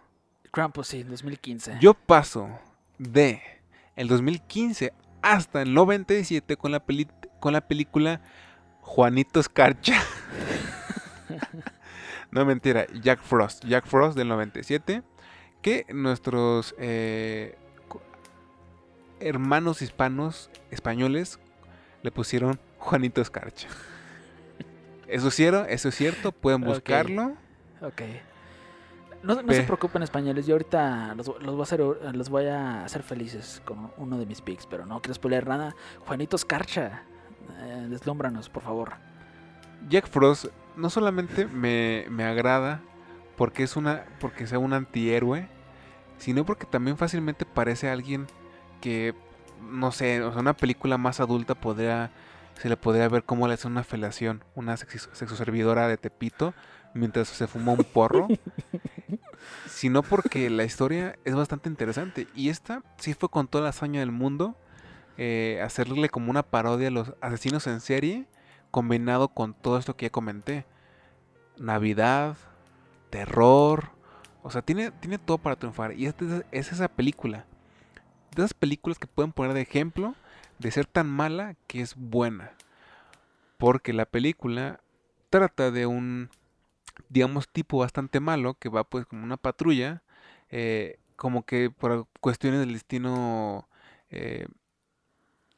Krampus, 0.53 0.89
sí, 0.89 1.03
2015. 1.03 1.79
Yo 1.81 1.95
paso 1.95 2.49
de 2.99 3.43
el 3.97 4.09
2015 4.09 4.93
hasta 5.23 5.62
el 5.62 5.75
97 5.75 6.57
con 6.57 6.73
la, 6.73 6.81
peli- 6.81 7.09
con 7.41 7.53
la 7.53 7.61
película 7.61 8.21
Juanito 8.81 9.41
Escarcha. 9.41 10.00
no 12.31 12.45
mentira, 12.45 12.87
Jack 13.00 13.21
Frost. 13.23 13.65
Jack 13.65 13.87
Frost 13.87 14.17
del 14.17 14.29
97. 14.29 15.03
Que 15.62 15.87
nuestros 15.93 16.75
eh, 16.79 17.57
hermanos 19.21 19.83
hispanos, 19.83 20.50
españoles, 20.71 21.39
le 22.03 22.11
pusieron 22.11 22.59
Juanito 22.79 23.21
Escarcha. 23.21 23.69
Eso 25.11 25.29
es 25.29 25.35
cierto, 25.35 25.64
eso 25.67 25.88
es 25.88 25.95
cierto, 25.95 26.33
pueden 26.33 26.61
buscarlo. 26.61 27.35
Ok. 27.81 28.02
No, 29.23 29.43
no 29.43 29.52
se 29.52 29.64
preocupen 29.64 30.02
españoles, 30.02 30.47
yo 30.47 30.55
ahorita 30.55 31.14
los, 31.14 31.26
los 31.43 31.55
voy 31.55 31.61
a 31.61 31.62
hacer, 31.62 31.81
los 32.14 32.31
voy 32.31 32.47
a 32.47 32.85
hacer 32.85 33.02
felices 33.02 33.61
con 33.67 33.90
uno 33.99 34.19
de 34.19 34.25
mis 34.25 34.40
picks, 34.40 34.67
pero 34.67 34.87
no 34.87 35.00
quiero 35.02 35.14
spoiler 35.14 35.47
nada. 35.47 35.76
Juanito 36.07 36.37
Escarcha, 36.37 37.02
eh, 37.61 37.87
deslúmbranos, 37.90 38.49
por 38.49 38.62
favor. 38.62 38.95
Jack 39.90 40.09
Frost 40.09 40.47
no 40.76 40.88
solamente 40.88 41.47
me, 41.47 42.07
me 42.09 42.25
agrada 42.25 42.81
porque 43.37 43.62
es 43.62 43.76
una 43.76 44.05
porque 44.21 44.47
sea 44.47 44.59
un 44.59 44.73
antihéroe, 44.73 45.49
sino 46.17 46.47
porque 46.47 46.67
también 46.67 46.97
fácilmente 46.97 47.45
parece 47.45 47.90
alguien 47.90 48.26
que 48.81 49.14
no 49.61 49.93
sé, 49.93 50.23
o 50.23 50.33
sea, 50.33 50.40
una 50.40 50.57
película 50.57 50.97
más 50.97 51.21
adulta 51.21 51.55
podría 51.55 52.11
se 52.61 52.69
le 52.69 52.76
podría 52.76 53.09
ver 53.09 53.25
cómo 53.25 53.49
le 53.49 53.55
hace 53.55 53.67
una 53.67 53.85
felación, 53.85 54.45
una 54.55 54.76
sexoservidora 54.76 55.88
de 55.88 55.97
Tepito 55.97 56.52
mientras 56.93 57.29
se 57.29 57.47
fuma 57.47 57.73
un 57.73 57.85
porro. 57.85 58.29
sino 59.67 60.02
porque 60.02 60.50
la 60.50 60.64
historia 60.64 61.17
es 61.25 61.35
bastante 61.35 61.71
interesante 61.71 62.29
y 62.35 62.50
esta 62.50 62.83
sí 62.99 63.14
fue 63.14 63.31
con 63.31 63.49
toda 63.49 63.64
la 63.64 63.71
hazaña 63.71 64.00
del 64.00 64.12
mundo 64.12 64.55
eh, 65.17 65.59
hacerle 65.64 66.11
como 66.11 66.31
una 66.31 66.43
parodia 66.43 66.88
a 66.88 66.90
los 66.90 67.14
asesinos 67.23 67.67
en 67.67 67.81
serie 67.81 68.26
combinado 68.71 69.29
con 69.29 69.55
todo 69.55 69.79
esto 69.79 69.97
que 69.97 70.07
ya 70.07 70.11
comenté. 70.11 70.67
Navidad, 71.57 72.37
terror, 73.09 73.88
o 74.43 74.50
sea, 74.50 74.61
tiene, 74.61 74.90
tiene 74.90 75.17
todo 75.17 75.38
para 75.38 75.57
triunfar. 75.57 75.95
Y 75.95 76.05
esta 76.05 76.26
es, 76.26 76.45
es 76.52 76.73
esa 76.73 76.88
película. 76.88 77.47
De 78.37 78.43
esas 78.43 78.52
películas 78.52 78.99
que 78.99 79.07
pueden 79.07 79.33
poner 79.33 79.55
de 79.55 79.62
ejemplo 79.62 80.14
de 80.61 80.71
ser 80.71 80.87
tan 80.87 81.09
mala 81.09 81.57
que 81.67 81.81
es 81.81 81.95
buena. 81.97 82.52
Porque 83.57 83.93
la 83.93 84.05
película 84.05 84.81
trata 85.31 85.71
de 85.71 85.87
un, 85.87 86.31
digamos, 87.09 87.49
tipo 87.49 87.79
bastante 87.79 88.21
malo 88.21 88.55
que 88.55 88.69
va 88.69 88.85
pues 88.85 89.07
como 89.07 89.25
una 89.25 89.37
patrulla. 89.37 90.02
eh, 90.50 90.99
como 91.17 91.45
que 91.45 91.71
por 91.71 92.07
cuestiones 92.21 92.61
del 92.61 92.73
destino 92.73 93.69
eh, 94.09 94.47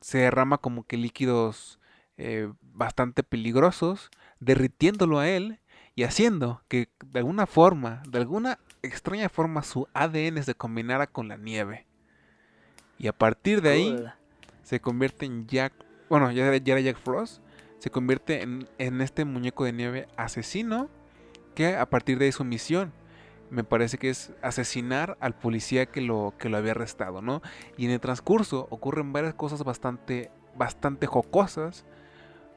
se 0.01 0.19
derrama 0.19 0.59
como 0.59 0.83
que 0.85 0.97
líquidos 0.97 1.79
eh, 2.17 2.53
bastante 2.61 3.23
peligrosos, 3.23 4.11
derritiéndolo 4.41 5.21
a 5.21 5.29
él 5.29 5.61
y 5.95 6.03
haciendo 6.03 6.63
que 6.67 6.89
de 7.05 7.21
alguna 7.21 7.47
forma, 7.47 8.03
de 8.09 8.19
alguna 8.19 8.59
extraña 8.83 9.29
forma, 9.29 9.63
su 9.63 9.87
ADN 9.95 10.43
se 10.43 10.57
combinara 10.57 11.07
con 11.07 11.29
la 11.29 11.37
nieve. 11.37 11.87
Y 12.99 13.07
a 13.07 13.13
partir 13.13 13.63
de 13.63 13.71
ahí. 13.71 14.13
Se 14.63 14.81
convierte 14.81 15.27
en 15.27 15.47
Jack, 15.47 15.73
bueno, 16.09 16.31
ya 16.31 16.47
era, 16.47 16.57
ya 16.57 16.79
Jack 16.79 16.99
Frost, 16.99 17.43
se 17.79 17.91
convierte 17.91 18.43
en, 18.43 18.69
en 18.79 19.01
este 19.01 19.25
muñeco 19.25 19.65
de 19.65 19.73
nieve 19.73 20.09
asesino, 20.17 20.89
que 21.55 21.77
a 21.77 21.89
partir 21.89 22.19
de 22.19 22.27
ahí 22.27 22.33
su 22.33 22.45
misión, 22.45 22.93
me 23.51 23.65
parece 23.65 23.99
que 23.99 24.09
es 24.09 24.33
asesinar 24.41 25.19
al 25.21 25.35
policía 25.35 25.85
que 25.85 26.01
lo, 26.01 26.33
que 26.39 26.49
lo 26.49 26.57
había 26.57 26.71
arrestado, 26.71 27.21
¿no? 27.21 27.43
Y 27.77 27.85
en 27.85 27.91
el 27.91 28.01
transcurso 28.01 28.67
ocurren 28.71 29.13
varias 29.13 29.35
cosas 29.35 29.63
bastante, 29.63 30.31
bastante 30.57 31.07
jocosas, 31.07 31.85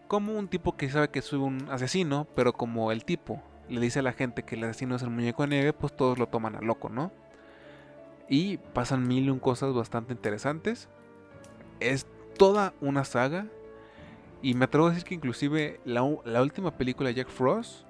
como 0.08 0.38
un 0.38 0.48
tipo 0.48 0.78
que 0.78 0.90
sabe 0.90 1.10
que 1.10 1.20
es 1.20 1.34
un 1.34 1.68
asesino, 1.70 2.28
pero 2.34 2.54
como 2.54 2.94
el 2.94 3.04
tipo 3.04 3.44
le 3.68 3.82
dice 3.82 4.00
a 4.00 4.04
la 4.04 4.14
gente 4.14 4.44
que 4.44 4.56
el 4.56 4.64
asesino 4.64 4.96
es 4.96 5.02
el 5.02 5.10
muñeco 5.10 5.44
de 5.44 5.50
nieve, 5.50 5.74
pues 5.74 5.94
todos 5.94 6.18
lo 6.18 6.28
toman 6.28 6.56
a 6.56 6.62
loco, 6.62 6.88
¿no? 6.88 7.12
Y 8.30 8.58
pasan 8.58 9.08
mil 9.08 9.26
y 9.26 9.30
un 9.30 9.40
cosas 9.40 9.74
bastante 9.74 10.14
interesantes. 10.14 10.88
Es 11.80 12.06
toda 12.38 12.74
una 12.82 13.06
saga. 13.06 13.48
Y 14.42 14.54
me 14.54 14.66
atrevo 14.66 14.88
a 14.88 14.90
decir 14.90 15.04
que 15.06 15.16
inclusive 15.16 15.80
la, 15.86 16.08
la 16.24 16.42
última 16.42 16.78
película 16.78 17.10
de 17.10 17.16
Jack 17.16 17.30
Frost, 17.30 17.86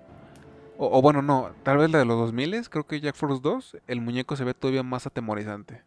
o, 0.78 0.98
o 0.98 1.02
bueno, 1.02 1.22
no, 1.22 1.52
tal 1.64 1.78
vez 1.78 1.90
la 1.90 2.00
de 2.00 2.06
los 2.06 2.18
2000, 2.18 2.70
creo 2.70 2.86
que 2.86 3.02
Jack 3.02 3.16
Frost 3.16 3.44
2, 3.44 3.78
el 3.88 4.02
muñeco 4.02 4.36
se 4.36 4.44
ve 4.44 4.54
todavía 4.54 4.84
más 4.84 5.06
atemorizante. 5.06 5.84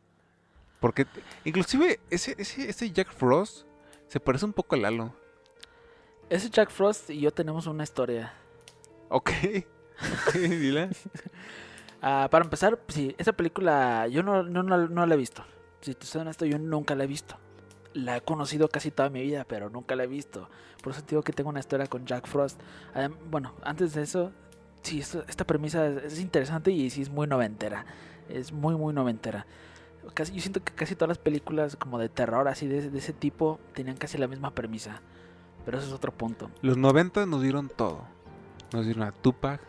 Porque 0.81 1.07
inclusive 1.45 2.01
ese, 2.11 2.35
ese, 2.39 2.69
ese 2.69 2.91
Jack 2.91 3.13
Frost 3.13 3.67
se 4.07 4.21
parece 4.21 4.45
un 4.45 4.53
poco 4.53 4.75
a 4.75 4.79
Lalo. 4.79 5.15
Ese 6.31 6.51
Jack 6.51 6.71
Frost 6.71 7.11
y 7.11 7.21
yo 7.21 7.31
tenemos 7.33 7.67
una 7.67 7.85
historia. 7.85 8.35
Ok. 9.09 9.31
Dile. 10.35 10.91
Ah, 12.01 12.29
para 12.31 12.45
empezar, 12.45 12.79
sí, 12.87 13.13
esa 13.19 13.33
película 13.33 14.07
yo 14.07 14.23
no, 14.23 14.45
no, 14.45 14.63
no, 14.63 14.87
no 14.87 15.05
la 15.05 15.15
he 15.17 15.19
visto. 15.19 15.45
Si 15.81 15.97
te 15.97 16.07
soy 16.07 16.21
honesto, 16.21 16.47
yo 16.47 16.57
nunca 16.57 16.95
la 16.95 17.03
he 17.03 17.07
visto. 17.09 17.37
La 18.05 18.17
he 18.19 18.21
conocido 18.21 18.69
casi 18.69 18.91
toda 18.91 19.09
mi 19.11 19.23
vida, 19.23 19.45
pero 19.45 19.71
nunca 19.71 19.97
la 19.97 20.05
he 20.05 20.07
visto. 20.07 20.49
Por 20.83 20.93
eso 20.93 21.03
te 21.03 21.11
digo 21.11 21.23
que 21.23 21.33
tengo 21.33 21.51
una 21.51 21.61
historia 21.61 21.87
con 21.87 22.07
Jack 22.07 22.27
Frost. 22.27 22.61
Bueno, 23.31 23.55
antes 23.63 23.95
de 23.95 24.03
eso, 24.03 24.31
sí, 24.83 25.01
esto- 25.01 25.25
esta 25.29 25.45
premisa 25.47 25.87
es, 25.87 26.13
es 26.13 26.21
interesante 26.21 26.71
y 26.71 26.91
sí 26.91 27.03
es 27.03 27.11
muy 27.11 27.27
noventera. 27.27 27.85
Es 28.29 28.53
muy, 28.53 28.77
muy 28.77 28.93
noventera. 28.95 29.47
Casi, 30.15 30.33
yo 30.35 30.41
siento 30.41 30.63
que 30.63 30.73
casi 30.73 30.95
todas 30.95 31.09
las 31.09 31.19
películas 31.19 31.77
como 31.77 31.99
de 31.99 32.09
terror 32.09 32.47
así 32.49 32.67
de, 32.67 32.89
de 32.91 32.99
ese 32.99 33.13
tipo 33.13 33.59
tenían 33.75 33.97
casi 33.97 34.17
la 34.19 34.27
misma 34.29 34.53
premisa. 34.55 35.01
Pero 35.65 35.79
eso 35.79 35.87
es 35.89 35.93
otro 35.93 36.13
punto. 36.13 36.51
Los 36.63 36.77
90 36.77 37.27
nos 37.27 37.43
dieron 37.43 37.69
todo. 37.69 38.05
Nos 38.73 38.85
dieron 38.87 39.03
a 39.03 39.13
Tupac, 39.13 39.61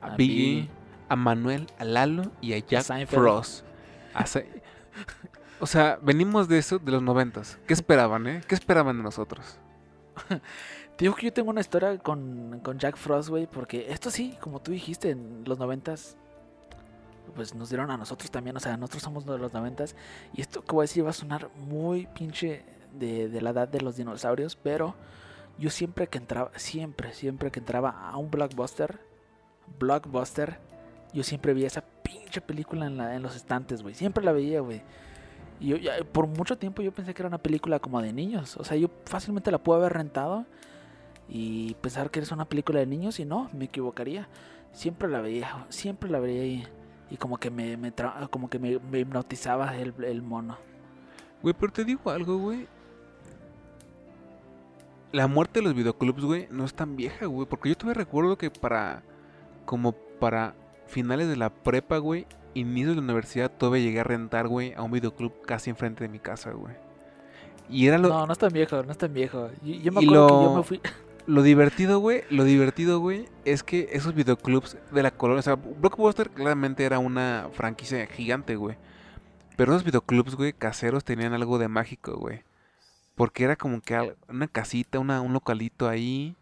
a, 0.00 0.12
A 0.12 0.16
Biggie, 0.16 0.36
Biggie. 0.60 0.70
a 1.08 1.16
Manuel, 1.16 1.66
a 1.78 1.84
Lalo 1.84 2.30
y 2.40 2.52
a 2.52 2.58
Jack 2.58 2.82
Seinfeld. 2.84 3.20
Frost. 3.22 3.64
A 4.14 4.24
o 5.60 5.66
sea, 5.66 5.98
venimos 6.02 6.48
de 6.48 6.58
eso, 6.58 6.78
de 6.78 6.92
los 6.92 7.02
90. 7.02 7.42
¿Qué 7.66 7.74
esperaban, 7.74 8.26
eh? 8.26 8.42
¿Qué 8.46 8.54
esperaban 8.54 8.96
de 8.96 9.02
nosotros? 9.02 9.58
Digo 10.98 11.14
que 11.14 11.26
yo 11.26 11.32
tengo 11.32 11.50
una 11.50 11.60
historia 11.60 11.98
con, 11.98 12.60
con 12.62 12.78
Jack 12.78 12.96
Frost, 12.96 13.28
güey, 13.28 13.46
porque 13.46 13.90
esto 13.90 14.10
sí, 14.10 14.36
como 14.40 14.60
tú 14.60 14.70
dijiste, 14.70 15.10
en 15.10 15.42
los 15.44 15.58
noventas, 15.58 16.16
pues 17.34 17.54
nos 17.54 17.68
dieron 17.68 17.90
a 17.90 17.96
nosotros 17.96 18.30
también, 18.30 18.56
o 18.56 18.60
sea, 18.60 18.76
nosotros 18.76 19.02
somos 19.02 19.26
de 19.26 19.36
los 19.38 19.52
noventas, 19.52 19.96
y 20.34 20.40
esto 20.40 20.62
que 20.62 20.72
voy 20.72 20.84
a 20.84 20.86
decir 20.86 21.04
va 21.04 21.10
a 21.10 21.14
sonar 21.14 21.50
muy 21.56 22.06
pinche 22.06 22.64
de, 22.92 23.28
de 23.28 23.40
la 23.40 23.50
edad 23.50 23.66
de 23.66 23.80
los 23.80 23.96
dinosaurios, 23.96 24.54
pero 24.54 24.94
yo 25.58 25.70
siempre 25.70 26.06
que 26.06 26.18
entraba, 26.18 26.50
siempre, 26.56 27.12
siempre 27.12 27.50
que 27.50 27.60
entraba 27.60 28.08
a 28.08 28.16
un 28.16 28.30
blockbuster, 28.30 29.00
blockbuster, 29.78 30.58
yo 31.12 31.22
siempre 31.22 31.54
veía 31.54 31.68
esa 31.68 31.84
pinche 32.02 32.40
película 32.40 32.86
en, 32.86 32.96
la, 32.96 33.14
en 33.14 33.22
los 33.22 33.36
estantes, 33.36 33.82
güey. 33.82 33.94
Siempre 33.94 34.24
la 34.24 34.32
veía, 34.32 34.60
güey. 34.60 34.82
Yo, 35.60 35.76
ya, 35.76 35.92
por 36.12 36.26
mucho 36.26 36.58
tiempo 36.58 36.82
yo 36.82 36.92
pensé 36.92 37.14
que 37.14 37.22
era 37.22 37.28
una 37.28 37.38
película 37.38 37.78
como 37.78 38.02
de 38.02 38.12
niños. 38.12 38.56
O 38.56 38.64
sea, 38.64 38.76
yo 38.76 38.88
fácilmente 39.04 39.50
la 39.50 39.58
pude 39.58 39.76
haber 39.76 39.92
rentado 39.92 40.44
y 41.28 41.74
pensar 41.74 42.10
que 42.10 42.20
es 42.20 42.32
una 42.32 42.44
película 42.44 42.80
de 42.80 42.86
niños 42.86 43.18
y 43.20 43.24
no, 43.24 43.48
me 43.52 43.66
equivocaría. 43.66 44.28
Siempre 44.72 45.08
la 45.08 45.20
veía, 45.20 45.66
siempre 45.68 46.10
la 46.10 46.18
veía 46.18 46.44
y, 46.44 46.66
y 47.10 47.16
como 47.16 47.38
que 47.38 47.50
me, 47.50 47.76
me 47.76 47.92
como 48.30 48.50
que 48.50 48.58
me, 48.58 48.78
me 48.78 49.00
hipnotizaba 49.00 49.76
el, 49.76 49.94
el 50.04 50.22
mono. 50.22 50.56
Güey, 51.42 51.54
pero 51.58 51.72
te 51.72 51.84
digo 51.84 52.10
algo, 52.10 52.38
güey. 52.38 52.66
La 55.12 55.28
muerte 55.28 55.60
de 55.60 55.66
los 55.66 55.74
videoclubs, 55.74 56.24
güey, 56.24 56.48
no 56.50 56.64
es 56.64 56.74
tan 56.74 56.96
vieja, 56.96 57.26
güey. 57.26 57.46
Porque 57.46 57.68
yo 57.68 57.76
todavía 57.76 58.02
recuerdo 58.02 58.36
que 58.36 58.50
para. 58.50 59.02
Como 59.64 59.92
para 59.92 60.54
finales 60.86 61.28
de 61.28 61.36
la 61.36 61.50
prepa, 61.50 61.98
güey. 61.98 62.26
Inicio 62.54 62.90
de 62.90 62.96
la 62.96 63.02
universidad, 63.02 63.50
todavía 63.50 63.84
llegué 63.84 64.00
a 64.00 64.04
rentar, 64.04 64.48
güey, 64.48 64.72
a 64.74 64.82
un 64.82 64.90
videoclub 64.90 65.42
casi 65.42 65.70
enfrente 65.70 66.04
de 66.04 66.08
mi 66.08 66.18
casa, 66.18 66.52
güey. 66.52 66.74
Y 67.68 67.86
era 67.86 67.98
lo, 67.98 68.08
No, 68.08 68.26
no 68.26 68.32
es 68.32 68.38
tan 68.38 68.52
viejo, 68.52 68.82
no 68.82 68.92
es 68.92 68.98
tan 68.98 69.12
viejo. 69.12 69.50
Yo, 69.62 69.74
yo 69.74 69.92
me 69.92 70.00
acuerdo 70.04 70.26
que 70.26 70.32
yo 70.32 70.54
me 70.56 70.62
fui. 70.62 70.80
lo 71.26 71.42
divertido, 71.42 71.98
güey. 71.98 72.22
Lo 72.30 72.44
divertido, 72.44 73.00
güey, 73.00 73.26
es 73.44 73.62
que 73.62 73.88
esos 73.92 74.14
videoclubs 74.14 74.76
de 74.92 75.02
la 75.02 75.10
colonia. 75.10 75.40
O 75.40 75.42
sea, 75.42 75.54
Blockbuster 75.54 76.30
claramente 76.30 76.84
era 76.84 76.98
una 76.98 77.48
franquicia 77.52 78.06
gigante, 78.06 78.56
güey. 78.56 78.76
Pero 79.56 79.72
esos 79.72 79.84
videoclubs, 79.84 80.34
güey, 80.34 80.52
caseros 80.52 81.04
tenían 81.04 81.32
algo 81.32 81.58
de 81.58 81.68
mágico, 81.68 82.16
güey. 82.16 82.42
Porque 83.14 83.44
era 83.44 83.56
como 83.56 83.80
que 83.80 84.14
una 84.28 84.48
casita, 84.48 84.98
una, 84.98 85.20
un 85.20 85.32
localito 85.32 85.88
ahí. 85.88 86.34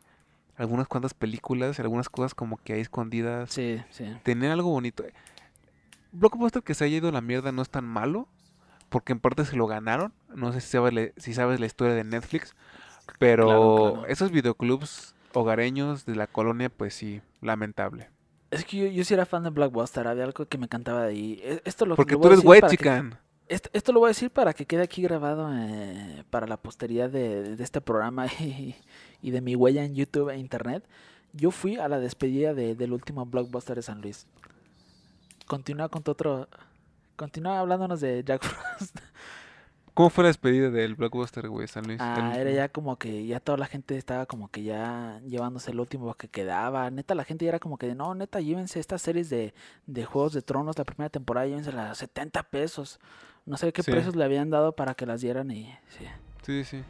Algunas 0.56 0.86
cuantas 0.86 1.14
películas, 1.14 1.78
algunas 1.80 2.08
cosas 2.08 2.34
como 2.34 2.56
que 2.56 2.74
ahí 2.74 2.80
escondidas. 2.80 3.50
Sí, 3.50 3.80
sí. 3.90 4.04
Tenían 4.22 4.52
algo 4.52 4.70
bonito. 4.70 5.04
Blockbuster 6.12 6.62
que 6.62 6.74
se 6.74 6.84
haya 6.84 6.96
ido 6.98 7.08
a 7.08 7.12
la 7.12 7.20
mierda 7.20 7.52
no 7.52 7.62
es 7.62 7.70
tan 7.70 7.84
malo. 7.84 8.28
Porque 8.88 9.12
en 9.12 9.20
parte 9.20 9.44
se 9.46 9.56
lo 9.56 9.66
ganaron. 9.66 10.12
No 10.34 10.52
sé 10.52 10.60
si 10.60 10.68
sabes, 10.68 10.92
la- 10.92 11.08
si 11.16 11.32
sabes 11.34 11.58
la 11.60 11.66
historia 11.66 11.94
de 11.94 12.04
Netflix. 12.04 12.54
Pero 13.18 13.46
Claro, 13.46 13.92
claro. 13.94 14.06
esos 14.06 14.30
videoclubs 14.30 15.14
hogareños 15.32 16.04
de 16.04 16.14
la 16.14 16.26
colonia, 16.26 16.68
pues 16.68 16.94
sí, 16.94 17.20
lamentable. 17.40 18.10
Es 18.50 18.64
que 18.66 18.76
yo, 18.76 18.86
yo 18.86 19.02
sí 19.04 19.14
era 19.14 19.24
fan 19.24 19.44
de 19.44 19.50
Blockbuster, 19.50 20.06
había 20.06 20.24
algo 20.24 20.44
que 20.46 20.58
me 20.58 20.64
encantaba 20.66 21.02
de 21.04 21.08
ahí. 21.08 21.40
E- 21.42 21.62
Esto 21.64 21.86
lo, 21.86 21.96
Porque 21.96 22.14
lo 22.14 22.20
tú 22.20 22.26
eres 22.28 22.40
white 22.44 22.66
que- 22.66 22.76
chican. 22.76 23.18
Esto, 23.48 23.70
esto 23.72 23.92
lo 23.92 24.00
voy 24.00 24.08
a 24.08 24.10
decir 24.10 24.30
para 24.30 24.52
que 24.54 24.66
quede 24.66 24.82
aquí 24.82 25.02
grabado 25.02 25.50
eh, 25.52 26.24
para 26.30 26.46
la 26.46 26.56
posteridad 26.58 27.10
de, 27.10 27.56
de 27.56 27.64
este 27.64 27.80
programa 27.80 28.26
y, 28.40 28.76
y 29.22 29.30
de 29.30 29.40
mi 29.40 29.56
huella 29.56 29.84
en 29.84 29.94
YouTube 29.94 30.28
e 30.30 30.36
Internet. 30.38 30.84
Yo 31.32 31.50
fui 31.50 31.76
a 31.76 31.88
la 31.88 31.98
despedida 31.98 32.52
de- 32.54 32.74
del 32.74 32.92
último 32.92 33.24
blockbuster 33.26 33.76
de 33.76 33.82
San 33.82 34.02
Luis. 34.02 34.26
Continúa 35.52 35.90
con 35.90 36.02
tu 36.02 36.12
otro... 36.12 36.48
Continúa 37.14 37.60
hablándonos 37.60 38.00
de 38.00 38.24
Jack 38.24 38.42
Frost. 38.78 38.96
¿Cómo 39.92 40.08
fue 40.08 40.24
la 40.24 40.28
despedida 40.28 40.70
del 40.70 40.94
Blockbuster, 40.94 41.46
güey, 41.50 41.68
San 41.68 41.84
Luis? 41.86 42.00
Ah, 42.00 42.32
era 42.38 42.50
ya 42.50 42.68
como 42.70 42.96
que 42.96 43.26
ya 43.26 43.38
toda 43.38 43.58
la 43.58 43.66
gente 43.66 43.98
estaba 43.98 44.24
como 44.24 44.48
que 44.48 44.62
ya 44.62 45.20
llevándose 45.28 45.70
el 45.72 45.78
último 45.80 46.14
que 46.14 46.28
quedaba. 46.28 46.90
Neta, 46.90 47.14
la 47.14 47.24
gente 47.24 47.44
ya 47.44 47.50
era 47.50 47.58
como 47.58 47.76
que, 47.76 47.94
no, 47.94 48.14
neta, 48.14 48.40
llévense 48.40 48.80
estas 48.80 49.02
series 49.02 49.28
de, 49.28 49.52
de 49.86 50.04
Juegos 50.06 50.32
de 50.32 50.40
Tronos, 50.40 50.78
la 50.78 50.84
primera 50.84 51.10
temporada, 51.10 51.46
llévense 51.46 51.70
las 51.70 51.98
70 51.98 52.44
pesos. 52.44 52.98
No 53.44 53.58
sé 53.58 53.70
qué 53.74 53.82
Sí. 53.82 53.90
precios 53.90 54.16
le 54.16 54.24
habían 54.24 54.48
dado 54.48 54.72
para 54.74 54.94
que 54.94 55.04
las 55.04 55.20
dieran 55.20 55.50
y 55.50 55.64
sí. 55.88 56.06
Sí, 56.44 56.64
sí. 56.64 56.82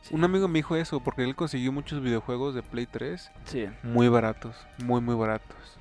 Sí. 0.00 0.14
Un 0.14 0.24
amigo 0.24 0.48
me 0.48 0.60
dijo 0.60 0.76
eso 0.76 1.00
porque 1.00 1.24
él 1.24 1.36
consiguió 1.36 1.72
muchos 1.72 2.00
videojuegos 2.00 2.54
de 2.54 2.62
Play 2.62 2.86
3 2.86 3.30
Sí, 3.44 3.66
muy 3.82 4.08
baratos, 4.08 4.56
muy, 4.82 5.02
muy 5.02 5.14
baratos. 5.16 5.77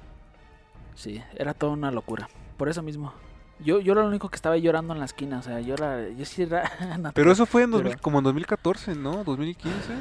Sí, 0.97 1.23
era 1.35 1.53
toda 1.53 1.71
una 1.71 1.91
locura. 1.91 2.27
Por 2.57 2.67
eso 2.67 2.81
mismo. 2.81 3.13
Yo, 3.59 3.79
yo 3.79 3.93
era 3.93 4.01
el 4.01 4.07
único 4.09 4.29
que 4.29 4.35
estaba 4.35 4.57
llorando 4.57 4.93
en 4.93 4.99
la 4.99 5.05
esquina, 5.05 5.39
o 5.39 5.41
sea, 5.41 5.59
yo 5.61 5.73
era, 5.75 6.09
yo 6.09 6.25
sí 6.25 6.43
era... 6.43 6.63
natural. 6.79 7.11
Pero 7.13 7.31
eso 7.31 7.45
fue 7.45 7.63
en 7.63 7.71
2000 7.71 7.91
Pero- 7.91 8.01
como 8.01 8.17
en 8.19 8.23
2014, 8.25 8.95
¿no? 8.95 9.23
2015. 9.23 9.93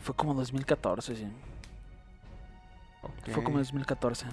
Fue 0.00 0.14
como 0.14 0.34
2014, 0.34 1.16
sí. 1.16 1.26
Fue 3.32 3.42
como 3.42 3.56
Ok. 3.56 3.64
2014. 3.64 4.26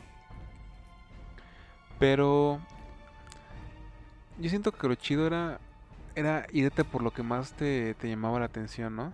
Pero 1.99 2.59
yo 4.39 4.49
siento 4.49 4.71
que 4.71 4.87
lo 4.87 4.95
chido 4.95 5.27
era 5.27 5.59
era 6.15 6.45
irte 6.51 6.83
por 6.83 7.03
lo 7.03 7.11
que 7.11 7.23
más 7.23 7.53
te, 7.53 7.93
te 7.95 8.09
llamaba 8.09 8.39
la 8.39 8.45
atención, 8.45 8.95
¿no? 8.95 9.13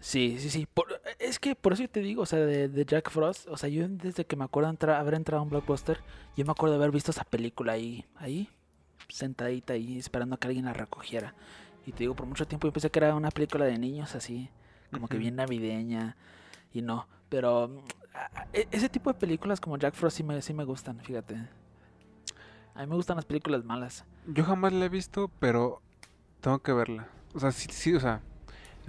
Sí, 0.00 0.36
sí, 0.38 0.48
sí. 0.48 0.66
Por- 0.72 1.00
es 1.18 1.38
que 1.38 1.54
por 1.54 1.74
eso 1.74 1.86
te 1.88 2.00
digo, 2.00 2.22
o 2.22 2.26
sea, 2.26 2.38
de, 2.38 2.68
de 2.68 2.84
Jack 2.86 3.10
Frost, 3.10 3.46
o 3.48 3.56
sea, 3.56 3.68
yo 3.68 3.86
desde 3.88 4.24
que 4.24 4.34
me 4.36 4.44
acuerdo 4.44 4.70
entra- 4.70 4.98
haber 4.98 5.14
entrado 5.14 5.40
a 5.40 5.42
un 5.42 5.50
blockbuster, 5.50 6.00
yo 6.36 6.44
me 6.46 6.52
acuerdo 6.52 6.74
de 6.76 6.82
haber 6.82 6.90
visto 6.92 7.10
esa 7.10 7.24
película 7.24 7.72
ahí, 7.72 8.06
ahí, 8.16 8.48
sentadita 9.08 9.74
ahí, 9.74 9.98
esperando 9.98 10.34
a 10.36 10.38
que 10.38 10.46
alguien 10.48 10.64
la 10.64 10.72
recogiera. 10.72 11.34
Y 11.86 11.92
te 11.92 11.98
digo, 12.04 12.14
por 12.14 12.26
mucho 12.26 12.46
tiempo 12.46 12.66
yo 12.66 12.72
pensé 12.72 12.90
que 12.90 12.98
era 12.98 13.14
una 13.14 13.30
película 13.30 13.64
de 13.66 13.78
niños 13.78 14.14
así, 14.14 14.48
como 14.90 15.06
que 15.06 15.18
bien 15.18 15.36
navideña, 15.36 16.16
y 16.72 16.80
no. 16.82 17.06
Pero 17.28 17.68
mm, 17.68 17.78
a- 18.14 18.40
a- 18.40 18.46
e- 18.54 18.68
ese 18.70 18.88
tipo 18.88 19.12
de 19.12 19.18
películas 19.18 19.60
como 19.60 19.76
Jack 19.76 19.94
Frost 19.94 20.16
sí 20.16 20.22
me, 20.22 20.40
sí 20.40 20.54
me 20.54 20.64
gustan, 20.64 20.98
fíjate. 21.00 21.34
A 22.74 22.80
mí 22.82 22.86
me 22.86 22.94
gustan 22.96 23.16
las 23.16 23.24
películas 23.26 23.64
malas. 23.64 24.04
Yo 24.26 24.44
jamás 24.44 24.72
la 24.72 24.86
he 24.86 24.88
visto, 24.88 25.30
pero 25.40 25.82
tengo 26.40 26.60
que 26.60 26.72
verla. 26.72 27.08
O 27.34 27.40
sea, 27.40 27.52
sí, 27.52 27.68
sí, 27.70 27.94
o 27.94 28.00
sea, 28.00 28.22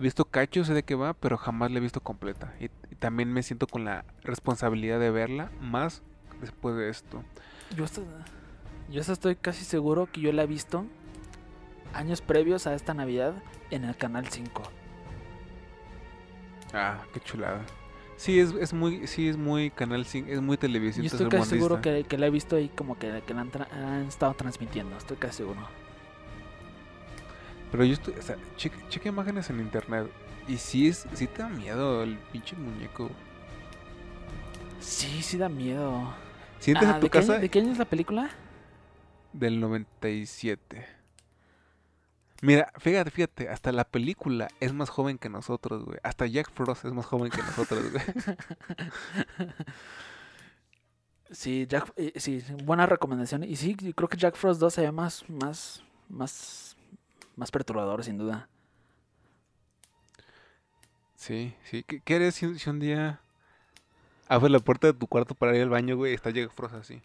he 0.01 0.03
visto 0.03 0.25
cachos, 0.25 0.67
sé 0.67 0.73
de 0.73 0.83
qué 0.83 0.95
va, 0.95 1.13
pero 1.13 1.37
jamás 1.37 1.71
la 1.71 1.77
he 1.77 1.81
visto 1.81 2.01
completa. 2.01 2.53
Y, 2.59 2.65
y 2.65 2.95
también 2.99 3.31
me 3.31 3.43
siento 3.43 3.67
con 3.67 3.85
la 3.85 4.03
responsabilidad 4.23 4.99
de 4.99 5.11
verla 5.11 5.51
más 5.61 6.01
después 6.41 6.75
de 6.75 6.89
esto. 6.89 7.23
Yo 7.75 7.85
hasta, 7.85 8.01
yo 8.89 8.99
hasta 8.99 9.13
estoy 9.13 9.35
casi 9.35 9.63
seguro 9.63 10.09
que 10.11 10.21
yo 10.21 10.31
la 10.31 10.43
he 10.43 10.47
visto 10.47 10.85
años 11.93 12.21
previos 12.21 12.67
a 12.67 12.73
esta 12.73 12.93
Navidad 12.93 13.35
en 13.69 13.83
el 13.83 13.95
canal 13.95 14.27
5. 14.27 14.63
Ah, 16.73 17.03
qué 17.13 17.19
chulada. 17.19 17.61
Sí, 18.17 18.39
es, 18.39 18.51
es 18.53 18.73
muy, 18.73 19.07
sí, 19.07 19.27
es 19.27 19.37
muy 19.37 19.71
canal 19.71 20.05
5, 20.05 20.29
es 20.31 20.41
muy 20.41 20.57
televisión. 20.57 21.05
Yo 21.05 21.11
estoy 21.11 21.29
casi 21.29 21.57
seguro 21.57 21.81
que, 21.81 22.03
que 22.03 22.17
la 22.17 22.27
he 22.27 22.29
visto 22.29 22.55
ahí 22.55 22.69
como 22.69 22.97
que, 22.97 23.23
que 23.25 23.33
la 23.33 23.41
han 23.41 24.05
estado 24.07 24.33
transmitiendo, 24.33 24.97
estoy 24.97 25.17
casi 25.17 25.37
seguro. 25.37 25.80
Pero 27.71 27.85
yo 27.85 27.93
estoy, 27.93 28.15
o 28.15 28.21
sea, 28.21 28.37
checa, 28.57 28.77
checa 28.89 29.09
imágenes 29.09 29.49
en 29.49 29.59
internet. 29.61 30.11
Y 30.47 30.57
sí 30.57 30.87
es, 30.87 31.07
sí 31.13 31.27
te 31.27 31.41
da 31.43 31.49
miedo 31.49 32.03
el 32.03 32.17
pinche 32.31 32.55
muñeco. 32.55 33.09
Sí, 34.79 35.21
sí 35.23 35.37
da 35.37 35.49
miedo. 35.49 36.13
Sientes 36.59 36.89
Ah, 36.89 36.95
a 36.95 36.99
tu 36.99 37.07
¿de, 37.07 37.09
qué 37.09 37.19
año, 37.19 37.33
casa 37.33 37.39
¿De 37.39 37.49
qué 37.49 37.59
año 37.59 37.71
es 37.71 37.77
la 37.77 37.85
película? 37.85 38.29
del 39.33 39.59
97. 39.59 40.85
Mira, 42.41 42.71
fíjate, 42.79 43.11
fíjate, 43.11 43.49
hasta 43.49 43.71
la 43.71 43.83
película 43.85 44.47
es 44.59 44.73
más 44.73 44.89
joven 44.89 45.17
que 45.19 45.29
nosotros, 45.29 45.85
güey. 45.85 45.99
Hasta 46.03 46.25
Jack 46.25 46.51
Frost 46.53 46.85
es 46.85 46.91
más 46.93 47.05
joven 47.05 47.31
que 47.31 47.43
nosotros, 47.43 47.91
güey. 47.91 48.03
Sí, 51.29 51.65
Jack, 51.69 51.93
eh, 51.95 52.11
sí, 52.17 52.43
buena 52.65 52.85
recomendación. 52.85 53.43
Y 53.43 53.55
sí, 53.55 53.75
creo 53.75 54.09
que 54.09 54.17
Jack 54.17 54.35
Frost 54.35 54.59
2 54.59 54.73
se 54.73 54.81
ve 54.81 54.91
más, 54.91 55.23
más, 55.29 55.81
más, 56.09 56.70
más 57.41 57.51
perturbador, 57.51 58.03
sin 58.05 58.17
duda. 58.17 58.47
Sí, 61.15 61.53
sí. 61.63 61.83
¿Qué, 61.83 61.99
qué 62.01 62.15
harías 62.15 62.35
si, 62.35 62.57
si 62.57 62.69
un 62.69 62.79
día 62.79 63.19
abres 64.27 64.51
la 64.51 64.59
puerta 64.59 64.87
de 64.87 64.93
tu 64.93 65.07
cuarto 65.07 65.35
para 65.35 65.55
ir 65.55 65.63
al 65.63 65.69
baño, 65.69 65.97
güey, 65.97 66.11
y 66.13 66.15
está 66.15 66.29
Jack 66.29 66.51
Frost 66.53 66.75
así? 66.75 67.01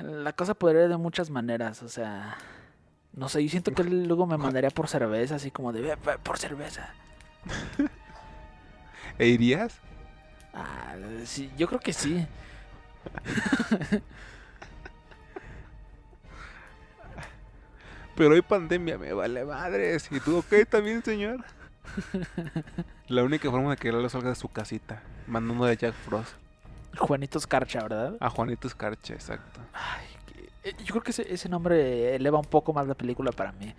La 0.00 0.32
cosa 0.32 0.54
podría 0.54 0.84
ir 0.84 0.88
de 0.88 0.96
muchas 0.96 1.28
maneras, 1.30 1.82
o 1.82 1.88
sea, 1.88 2.36
no 3.14 3.28
sé, 3.28 3.42
yo 3.42 3.50
siento 3.50 3.72
que 3.72 3.82
él 3.82 4.06
luego 4.06 4.26
me 4.26 4.36
mandaría 4.38 4.70
por 4.70 4.88
cerveza, 4.88 5.34
así 5.36 5.50
como 5.50 5.72
de, 5.72 5.80
"Ve, 5.82 5.96
ve 5.96 6.18
por 6.22 6.38
cerveza. 6.38 6.92
¿E 9.18 9.26
irías? 9.28 9.74
Ah, 10.54 10.94
sí, 11.24 11.50
yo 11.56 11.66
creo 11.66 11.80
que 11.80 11.92
sí. 11.92 12.26
Pero 18.14 18.34
hay 18.34 18.42
pandemia, 18.42 18.98
me 18.98 19.12
vale 19.12 19.44
madres. 19.44 20.08
Y 20.10 20.20
tú, 20.20 20.38
ok, 20.38 20.68
también, 20.68 21.02
señor. 21.02 21.44
La 23.08 23.22
única 23.24 23.50
forma 23.50 23.70
de 23.70 23.76
que 23.76 23.90
Lalo 23.92 24.08
salga 24.08 24.28
de 24.30 24.34
su 24.34 24.48
casita, 24.48 25.02
mandando 25.26 25.64
a 25.64 25.72
Jack 25.72 25.94
Frost. 25.94 26.32
Juanito 26.98 27.38
Escarcha, 27.38 27.82
¿verdad? 27.82 28.16
A 28.20 28.28
Juanito 28.30 28.68
Escarcha, 28.68 29.14
exacto. 29.14 29.60
Ay, 29.72 30.06
que- 30.26 30.70
eh, 30.70 30.74
yo 30.84 30.92
creo 30.92 31.02
que 31.02 31.10
ese, 31.10 31.32
ese 31.32 31.48
nombre 31.48 32.14
eleva 32.14 32.38
un 32.38 32.44
poco 32.44 32.72
más 32.72 32.86
la 32.86 32.94
película 32.94 33.32
para 33.32 33.52
mí. 33.52 33.74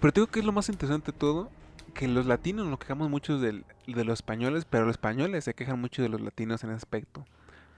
Pero 0.00 0.12
digo 0.12 0.26
que 0.28 0.40
es 0.40 0.46
lo 0.46 0.52
más 0.52 0.68
interesante 0.68 1.12
de 1.12 1.18
todo, 1.18 1.50
que 1.94 2.08
los 2.08 2.26
latinos 2.26 2.66
nos 2.66 2.78
quejamos 2.78 3.10
mucho 3.10 3.38
del- 3.38 3.64
de 3.86 4.04
los 4.04 4.14
españoles, 4.20 4.64
pero 4.68 4.84
los 4.86 4.92
españoles 4.94 5.44
se 5.44 5.54
quejan 5.54 5.80
mucho 5.80 6.02
de 6.02 6.08
los 6.08 6.20
latinos 6.20 6.62
en 6.64 6.70
ese 6.70 6.76
aspecto. 6.78 7.24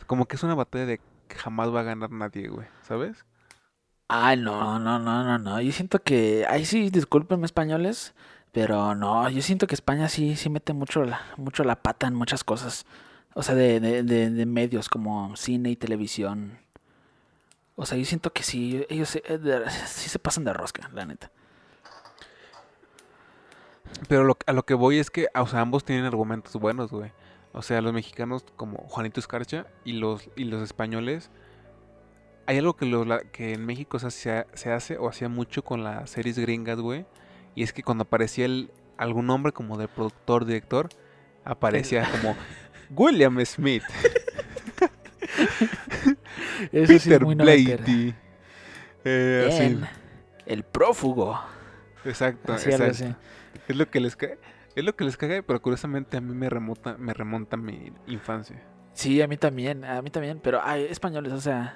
Como 0.07 0.27
que 0.27 0.37
es 0.37 0.43
una 0.43 0.55
batalla 0.55 0.87
de 0.87 1.01
que 1.29 1.37
jamás 1.37 1.75
va 1.75 1.81
a 1.81 1.85
ganar 1.85 2.11
nadie, 2.11 2.49
güey, 2.49 2.67
¿sabes? 2.83 3.25
Ay, 4.09 4.37
no, 4.37 4.79
no, 4.79 4.99
no, 4.99 5.25
no, 5.25 5.39
no. 5.39 5.61
Yo 5.61 5.73
siento 5.73 6.03
que, 6.03 6.47
ay, 6.49 6.65
sí, 6.65 6.91
discúlpenme 6.91 7.45
españoles, 7.47 8.15
pero 8.53 8.95
no, 8.95 9.29
yo 9.31 9.43
siento 9.43 9.67
que 9.67 9.75
España 9.75 10.09
sí, 10.09 10.37
sí 10.37 10.49
mete 10.49 10.73
mucho 10.73 11.05
la, 11.05 11.21
mucho 11.37 11.65
la 11.65 11.83
pata 11.83 12.07
en 12.07 12.15
muchas 12.15 12.45
cosas. 12.45 12.87
O 13.35 13.43
sea, 13.43 13.55
de, 13.55 13.81
de, 13.81 14.03
de, 14.05 14.31
de 14.31 14.47
medios 14.47 14.89
como 14.89 15.35
cine 15.37 15.71
y 15.71 15.77
televisión. 15.77 16.59
O 17.77 17.87
sea, 17.87 17.99
yo 17.99 18.05
siento 18.05 18.33
que 18.33 18.43
sí, 18.43 18.85
ellos 18.89 19.09
se- 19.11 19.23
eh, 19.27 19.65
sí 19.87 20.09
se 20.09 20.19
pasan 20.19 20.45
de 20.45 20.53
rosca, 20.53 20.91
la 20.95 21.05
neta. 21.07 21.31
Pero 24.09 24.25
lo- 24.25 24.37
a 24.47 24.53
lo 24.53 24.65
que 24.65 24.75
voy 24.75 24.99
es 24.99 25.11
que, 25.11 25.29
o 25.35 25.47
sea, 25.47 25.61
ambos 25.61 25.85
tienen 25.85 26.05
argumentos 26.05 26.55
buenos, 26.57 26.91
güey. 26.91 27.13
O 27.53 27.63
sea, 27.63 27.81
los 27.81 27.93
mexicanos 27.93 28.45
como 28.57 28.79
Juanito 28.89 29.21
Escarcha 29.21 29.67
y 29.85 29.93
los, 29.93 30.29
y 30.37 30.45
los 30.45 30.63
españoles. 30.63 31.31
Hay 32.47 32.59
algo 32.59 32.77
que, 32.77 32.87
la- 32.87 33.21
que 33.21 33.55
en 33.55 33.65
México 33.67 33.99
se, 33.99 34.07
hace- 34.07 34.47
se 34.55 34.73
hace 34.73 34.99
o 34.99 35.09
hacía 35.09 35.29
mucho 35.29 35.63
con 35.65 35.83
las 35.85 36.11
series 36.11 36.39
gringas, 36.39 36.79
güey. 36.79 37.05
Y 37.55 37.63
es 37.63 37.73
que 37.73 37.83
cuando 37.83 38.03
aparecía 38.03 38.45
el, 38.45 38.71
algún 38.99 39.27
nombre 39.27 39.53
como 39.53 39.77
de 39.79 39.89
productor, 39.89 40.45
director, 40.45 40.89
aparecía 41.45 42.09
como 42.11 42.37
William 42.91 43.45
Smith, 43.45 43.83
Eso 46.73 46.87
sí 46.87 46.95
es 46.95 47.05
Peter 47.05 47.25
muy 47.25 47.35
noventero. 47.35 47.79
Blatty. 47.79 48.15
Eh, 49.05 49.47
así. 49.49 49.63
En 49.65 49.87
El 50.47 50.63
prófugo. 50.65 51.39
Exacto, 52.05 52.53
Así, 52.53 52.71
algo 52.73 52.87
exacto. 52.87 53.17
así. 53.17 53.63
Es 53.69 53.77
lo 53.77 53.91
que 53.91 54.01
les 54.01 54.17
cae. 54.17 54.39
Es 54.75 54.85
lo 54.85 54.95
que 54.95 55.05
les 55.05 55.17
caga, 55.17 55.43
pero 55.43 55.61
curiosamente 55.61 56.17
a 56.19 56.21
mí 56.21 56.35
me 56.35 56.49
remonta, 56.51 56.97
me 56.99 57.13
remonta 57.15 57.57
a 57.57 57.59
mi 57.59 57.93
infancia. 58.07 58.63
Sí, 58.93 59.21
a 59.23 59.27
mí 59.27 59.37
también, 59.37 59.85
a 59.85 60.01
mí 60.03 60.11
también, 60.11 60.39
pero 60.43 60.61
hay 60.63 60.85
españoles, 60.85 61.33
o 61.33 61.41
sea, 61.41 61.75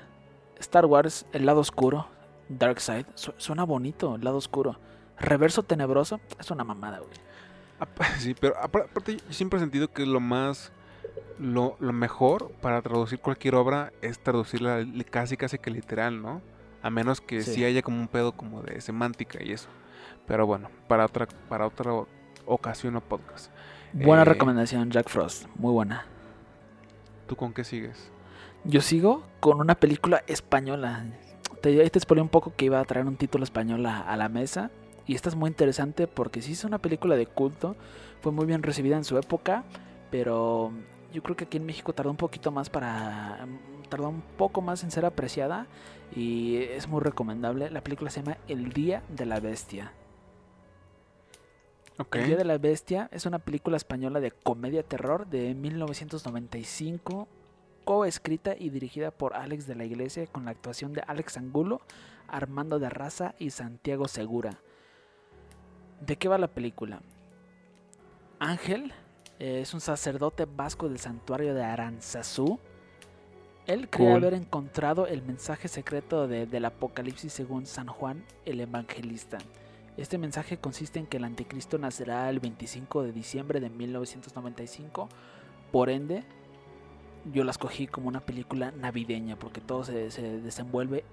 Star 0.60 0.86
Wars, 0.86 1.26
el 1.32 1.46
lado 1.46 1.60
oscuro, 1.60 2.06
Dark 2.48 2.80
Side, 2.80 3.06
su- 3.14 3.34
suena 3.36 3.64
bonito, 3.64 4.14
el 4.14 4.24
lado 4.24 4.36
oscuro. 4.36 4.78
Reverso 5.18 5.62
tenebroso, 5.64 6.20
es 6.38 6.50
una 6.50 6.64
mamada, 6.64 6.98
güey. 7.00 7.10
Sí, 8.18 8.34
pero 8.38 8.54
apar- 8.56 8.84
aparte 8.90 9.16
yo 9.16 9.32
siempre 9.32 9.56
he 9.58 9.60
sentido 9.60 9.90
que 9.92 10.04
lo 10.06 10.20
más, 10.20 10.72
lo, 11.38 11.76
lo 11.80 11.92
mejor 11.92 12.50
para 12.60 12.80
traducir 12.82 13.18
cualquier 13.20 13.54
obra 13.54 13.92
es 14.02 14.18
traducirla 14.18 14.84
casi 15.10 15.36
casi 15.36 15.58
que 15.58 15.70
literal, 15.70 16.20
¿no? 16.20 16.42
A 16.82 16.90
menos 16.90 17.20
que 17.20 17.42
sí, 17.42 17.54
Sí. 17.54 17.64
haya 17.64 17.82
como 17.82 17.98
un 18.00 18.08
pedo 18.08 18.32
como 18.32 18.62
de 18.62 18.80
semántica 18.80 19.42
y 19.42 19.52
eso. 19.52 19.68
Pero 20.26 20.46
bueno, 20.46 20.70
para 20.88 21.04
otra, 21.06 21.26
para 21.48 21.66
otra 21.66 21.92
ocasión 22.46 22.96
o 22.96 23.00
podcast. 23.00 23.50
Buena 23.92 24.22
Eh. 24.22 24.26
recomendación, 24.26 24.90
Jack 24.90 25.08
Frost, 25.08 25.46
muy 25.56 25.72
buena. 25.72 26.04
¿Tú 27.26 27.36
con 27.36 27.52
qué 27.52 27.64
sigues? 27.64 28.10
Yo 28.64 28.80
sigo 28.82 29.22
con 29.40 29.60
una 29.60 29.74
película 29.74 30.22
española. 30.26 31.06
Te, 31.62 31.80
ahí 31.80 31.90
te 31.90 32.00
spoilé 32.00 32.22
un 32.22 32.28
poco 32.28 32.52
que 32.56 32.66
iba 32.66 32.78
a 32.78 32.84
traer 32.84 33.06
un 33.06 33.16
título 33.16 33.44
español 33.44 33.84
a, 33.86 34.00
a 34.00 34.16
la 34.16 34.28
mesa. 34.28 34.70
Y 35.06 35.14
esta 35.14 35.28
es 35.28 35.34
muy 35.34 35.48
interesante 35.48 36.06
porque 36.06 36.42
sí 36.42 36.52
es 36.52 36.64
una 36.64 36.78
película 36.78 37.16
de 37.16 37.26
culto. 37.26 37.76
Fue 38.20 38.32
muy 38.32 38.46
bien 38.46 38.62
recibida 38.62 38.96
en 38.96 39.04
su 39.04 39.16
época. 39.18 39.64
Pero 40.10 40.72
yo 41.12 41.22
creo 41.22 41.36
que 41.36 41.44
aquí 41.44 41.56
en 41.56 41.66
México 41.66 41.92
tardó 41.94 42.10
un 42.10 42.16
poquito 42.16 42.50
más 42.50 42.68
para... 42.70 43.46
Tardó 43.88 44.08
un 44.08 44.22
poco 44.36 44.60
más 44.60 44.84
en 44.84 44.90
ser 44.90 45.04
apreciada. 45.04 45.66
Y 46.14 46.56
es 46.56 46.86
muy 46.86 47.00
recomendable. 47.00 47.70
La 47.70 47.82
película 47.82 48.10
se 48.10 48.22
llama 48.22 48.36
El 48.46 48.72
Día 48.72 49.02
de 49.08 49.26
la 49.26 49.40
Bestia. 49.40 49.92
El 52.12 52.26
Día 52.26 52.36
de 52.36 52.44
la 52.44 52.56
Bestia 52.56 53.08
es 53.12 53.26
una 53.26 53.38
película 53.38 53.76
española 53.76 54.20
de 54.20 54.30
comedia-terror 54.30 55.26
de 55.26 55.54
1995, 55.54 57.28
coescrita 57.94 58.54
y 58.56 58.70
dirigida 58.70 59.10
por 59.10 59.34
Alex 59.34 59.66
de 59.66 59.74
la 59.74 59.84
Iglesia 59.84 60.24
con 60.28 60.44
la 60.44 60.52
actuación 60.52 60.92
de 60.92 61.02
Alex 61.08 61.36
Angulo, 61.38 61.80
Armando 62.28 62.78
de 62.78 62.88
Raza 62.88 63.34
y 63.36 63.50
Santiago 63.50 64.06
Segura. 64.06 64.60
¿De 66.00 66.14
qué 66.14 66.28
va 66.28 66.38
la 66.38 66.46
película? 66.46 67.02
Ángel 68.38 68.92
eh, 69.40 69.62
es 69.62 69.74
un 69.74 69.80
sacerdote 69.80 70.44
vasco 70.44 70.88
del 70.88 71.00
santuario 71.00 71.52
de 71.52 71.64
Aranzazú. 71.64 72.60
Él 73.66 73.90
cree 73.90 74.06
Cool. 74.12 74.22
haber 74.22 74.34
encontrado 74.34 75.08
el 75.08 75.22
mensaje 75.22 75.66
secreto 75.66 76.28
de- 76.28 76.46
del 76.46 76.66
Apocalipsis 76.66 77.32
según 77.32 77.66
San 77.66 77.88
Juan 77.88 78.24
el 78.44 78.60
Evangelista. 78.60 79.38
Este 79.96 80.16
mensaje 80.16 80.58
consiste 80.58 81.00
en 81.00 81.08
que 81.08 81.16
el 81.16 81.24
anticristo 81.24 81.76
nacerá 81.76 82.30
el 82.30 82.38
25 82.38 83.02
de 83.02 83.10
diciembre 83.10 83.58
de 83.58 83.68
1995. 83.68 85.08
Por 85.72 85.90
ende, 85.90 86.22
yo 87.24 87.44
la 87.44 87.50
escogí 87.50 87.86
como 87.86 88.08
una 88.08 88.20
película 88.20 88.72
navideña 88.72 89.36
porque 89.36 89.60
todo 89.60 89.84
se, 89.84 90.10
se 90.10 90.40
desenvuelve 90.40 91.04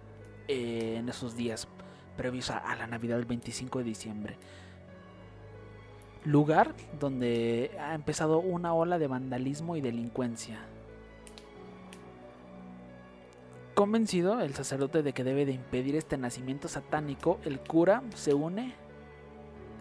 eh, 0.47 0.95
en 0.97 1.09
esos 1.09 1.35
días 1.35 1.67
previos 2.15 2.49
a, 2.49 2.57
a 2.57 2.75
la 2.75 2.87
Navidad 2.87 3.17
del 3.17 3.25
25 3.25 3.79
de 3.79 3.85
diciembre. 3.85 4.37
Lugar 6.23 6.73
donde 6.99 7.71
ha 7.79 7.93
empezado 7.93 8.39
una 8.39 8.73
ola 8.73 8.99
de 8.99 9.07
vandalismo 9.07 9.75
y 9.75 9.81
delincuencia. 9.81 10.59
Convencido 13.75 14.41
el 14.41 14.55
sacerdote 14.55 15.03
de 15.03 15.13
que 15.13 15.23
debe 15.23 15.45
de 15.45 15.51
impedir 15.51 15.95
este 15.95 16.17
nacimiento 16.17 16.67
satánico, 16.67 17.39
el 17.45 17.59
cura 17.59 18.01
se 18.15 18.33
une, 18.33 18.73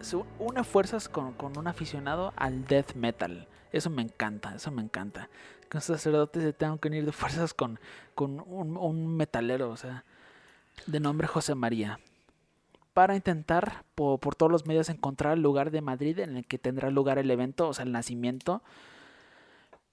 se 0.01 0.17
une 0.37 0.63
fuerzas 0.63 1.09
con, 1.09 1.33
con 1.33 1.57
un 1.57 1.67
aficionado 1.67 2.31
al 2.35 2.65
death 2.65 2.93
metal. 2.93 3.47
Eso 3.71 3.89
me 3.89 4.01
encanta, 4.01 4.55
eso 4.55 4.71
me 4.71 4.81
encanta. 4.81 5.29
Que 5.69 5.77
un 5.77 5.81
sacerdote 5.81 6.41
se 6.41 6.53
tenga 6.53 6.77
que 6.77 6.87
unir 6.87 7.05
de 7.05 7.11
fuerzas 7.11 7.53
con, 7.53 7.79
con 8.15 8.39
un, 8.47 9.15
metalero, 9.17 9.69
o 9.69 9.77
sea, 9.77 10.03
de 10.85 10.99
nombre 10.99 11.27
José 11.27 11.55
María. 11.55 11.99
Para 12.93 13.15
intentar 13.15 13.83
po- 13.95 14.17
por, 14.17 14.35
todos 14.35 14.51
los 14.51 14.65
medios 14.65 14.89
encontrar 14.89 15.33
el 15.33 15.41
lugar 15.43 15.69
de 15.71 15.81
Madrid 15.81 16.17
en 16.19 16.37
el 16.37 16.45
que 16.45 16.57
tendrá 16.57 16.89
lugar 16.89 17.19
el 17.19 17.29
evento, 17.29 17.67
o 17.67 17.73
sea, 17.73 17.85
el 17.85 17.91
nacimiento. 17.91 18.61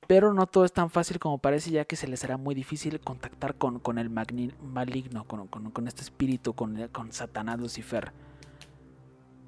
Pero 0.06 0.34
no 0.34 0.46
todo 0.46 0.64
es 0.64 0.72
tan 0.72 0.90
fácil 0.90 1.18
como 1.18 1.38
parece, 1.38 1.70
ya 1.70 1.86
que 1.86 1.96
se 1.96 2.06
les 2.06 2.20
será 2.20 2.36
muy 2.36 2.54
difícil 2.54 3.00
contactar 3.00 3.54
con, 3.56 3.78
con 3.80 3.98
el 3.98 4.10
maligno, 4.10 5.24
con, 5.24 5.48
con- 5.48 5.70
con 5.70 5.88
este 5.88 6.02
espíritu, 6.02 6.52
con, 6.54 6.88
con 6.88 7.12
Satanás 7.12 7.58
Lucifer. 7.58 8.12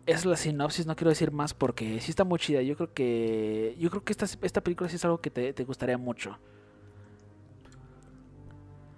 Es 0.07 0.25
la 0.25 0.37
sinopsis, 0.37 0.87
no 0.87 0.95
quiero 0.95 1.11
decir 1.11 1.33
más 1.33 1.53
porque 1.53 2.01
sí 2.01 2.11
está 2.11 2.23
muy 2.25 2.39
chida. 2.39 2.63
Yo 2.63 2.77
creo 2.77 2.93
que. 2.95 3.77
Yo 3.79 3.91
creo 3.91 4.05
que 4.05 4.13
esta, 4.13 4.27
esta 4.43 4.61
película 4.61 4.89
sí 4.89 4.97
es 4.97 5.05
algo 5.05 5.21
que 5.21 5.31
te, 5.31 5.53
te 5.53 5.65
gustaría 5.65 5.99
mucho. 5.99 6.39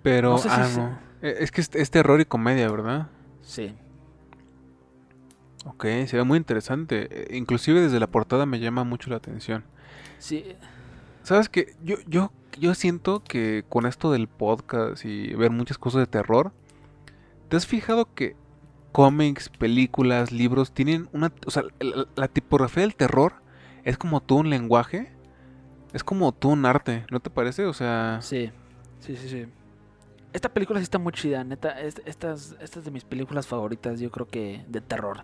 Pero, 0.03 0.31
No 0.33 0.39
sé 0.39 0.49
si 0.51 0.55
ah, 0.55 0.69
no. 0.77 0.99
Eh, 1.27 1.37
Es 1.41 1.51
que 1.51 1.61
es, 1.63 1.71
es 1.75 1.91
terror 1.91 2.21
y 2.21 2.25
comedia, 2.25 2.71
¿verdad? 2.71 3.09
Sí. 3.43 3.75
Ok, 5.65 5.85
se 6.07 6.17
ve 6.17 6.25
muy 6.25 6.37
interesante. 6.39 7.09
Eh, 7.11 7.37
Inclusive 7.37 7.81
desde 7.81 7.99
la 8.01 8.07
portada 8.07 8.47
me 8.47 8.61
llama 8.61 8.85
mucho 8.85 9.11
la 9.11 9.17
atención. 9.17 9.65
Sí. 10.19 10.45
¿Sabes 11.23 11.49
qué? 11.49 11.75
Yo, 11.83 11.97
yo, 12.07 12.33
yo 12.59 12.75
siento 12.75 13.23
que 13.23 13.65
con 13.69 13.87
esto 13.87 14.13
del 14.13 14.29
podcast 14.29 15.05
y 15.05 15.35
ver 15.35 15.51
muchas 15.51 15.79
cosas 15.79 16.01
de 16.01 16.07
terror, 16.07 16.53
¿te 17.49 17.57
has 17.57 17.67
fijado 17.67 18.15
que 18.15 18.37
cómics, 18.99 19.49
películas, 19.49 20.33
libros 20.33 20.73
tienen 20.73 21.09
una... 21.13 21.33
O 21.47 21.53
sea, 21.53 21.63
la, 22.17 22.27
tipografía 22.27 22.83
del 22.83 22.97
terror 22.97 23.35
es 23.85 23.97
como 23.97 24.21
todo 24.21 24.41
un 24.41 24.51
lenguaje, 24.51 25.13
es 25.93 26.03
como 26.03 26.33
todo 26.33 26.51
un 26.51 26.67
arte, 26.67 27.07
¿no 27.09 27.21
te 27.21 27.31
parece? 27.31 27.65
O 27.67 27.73
sea... 27.73 28.19
Sí. 28.23 28.51
Sí, 28.99 29.15
sí, 29.17 29.29
sí. 29.29 29.47
Esta 30.33 30.49
película 30.49 30.81
sí 30.81 30.83
está 30.83 30.99
muy 30.99 31.13
chida, 31.13 31.45
neta. 31.45 31.81
es- 31.81 32.03
Estas, 32.07 32.57
estas 32.61 32.85
de 32.85 32.91
mis 32.91 33.05
películas 33.05 33.47
favoritas, 33.47 34.01
yo 34.01 34.11
creo 34.11 34.27
que 34.27 34.65
de 34.67 34.81
terror. 34.81 35.23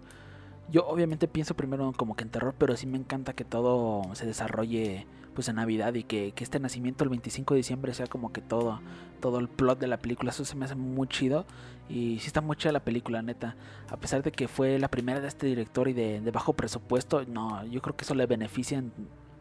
Yo 0.70 0.87
obviamente 0.87 1.29
pienso 1.29 1.55
primero 1.55 1.92
como 1.96 2.16
que 2.16 2.24
en 2.24 2.31
terror, 2.31 2.55
pero 2.59 2.77
sí 2.77 2.87
me 2.87 2.98
encanta 2.98 3.33
que 3.35 3.44
todo 3.44 4.03
se 4.14 4.27
desarrolle 4.27 5.07
pues 5.35 5.48
en 5.48 5.57
Navidad 5.57 5.94
y 5.94 6.05
que, 6.05 6.33
que 6.33 6.44
este 6.44 6.61
nacimiento 6.61 7.03
el 7.05 7.11
25 7.11 7.55
de 7.55 7.59
diciembre 7.59 7.92
sea 7.92 8.07
como 8.07 8.33
que 8.33 8.40
todo, 8.40 8.81
todo 9.20 9.38
el 9.40 9.48
plot 9.48 9.79
de 9.81 9.88
la 9.88 9.98
película. 9.98 10.31
Eso 10.31 10.44
se 10.44 10.55
me 10.57 10.64
hace 10.64 10.74
muy 10.77 11.09
chido. 11.09 11.44
Y 11.88 12.18
sí 12.20 12.29
está 12.29 12.40
muy 12.40 12.57
chida 12.57 12.72
la 12.72 12.85
película, 12.85 13.20
neta. 13.20 13.57
A 13.90 13.96
pesar 13.98 14.22
de 14.22 14.33
que 14.33 14.48
fue 14.48 14.79
la 14.79 14.88
primera 14.88 15.20
de 15.20 15.29
este 15.29 15.46
director 15.46 15.88
y 15.88 15.92
de, 15.92 16.20
de 16.20 16.31
bajo 16.31 16.55
presupuesto, 16.55 17.24
no, 17.27 17.64
yo 17.66 17.83
creo 17.83 17.96
que 17.96 18.05
eso 18.05 18.14
le 18.14 18.27
beneficia 18.27 18.79
en 18.79 18.92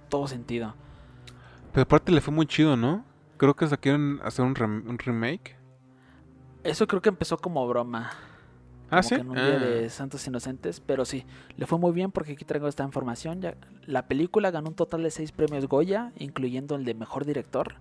todo 0.10 0.28
sentido. 0.28 0.74
Pero 1.72 1.84
aparte 1.84 2.12
le 2.12 2.22
fue 2.22 2.34
muy 2.34 2.46
chido, 2.48 2.76
¿no? 2.76 3.06
Creo 3.38 3.56
que 3.56 3.68
se 3.68 3.78
quieren 3.78 4.20
hacer 4.24 4.46
un, 4.46 4.56
rem- 4.56 4.88
un 4.88 4.98
remake. 5.00 5.56
Eso 6.64 6.88
creo 6.88 7.02
que 7.02 7.10
empezó 7.10 7.38
como 7.38 7.68
broma. 7.68 8.12
Ah, 8.94 9.02
como 9.02 9.04
sí. 9.04 9.16
que 9.16 9.22
en 9.22 9.30
un 9.30 9.36
día 9.36 9.46
Ah. 9.56 9.66
de 9.66 9.90
Santos 9.90 10.26
Inocentes, 10.28 10.80
pero 10.80 11.06
sí, 11.06 11.26
le 11.58 11.66
fue 11.66 11.78
muy 11.80 11.92
bien 11.92 12.12
porque 12.12 12.34
aquí 12.34 12.46
traigo 12.46 12.68
esta 12.68 12.84
información. 12.84 13.42
Ya, 13.42 13.56
la 13.86 14.08
película 14.08 14.52
ganó 14.52 14.70
un 14.70 14.76
total 14.76 15.04
de 15.04 15.12
seis 15.12 15.32
premios 15.32 15.68
Goya, 15.68 16.12
incluyendo 16.18 16.76
el 16.76 16.86
de 16.86 16.94
mejor 16.94 17.26
director, 17.26 17.76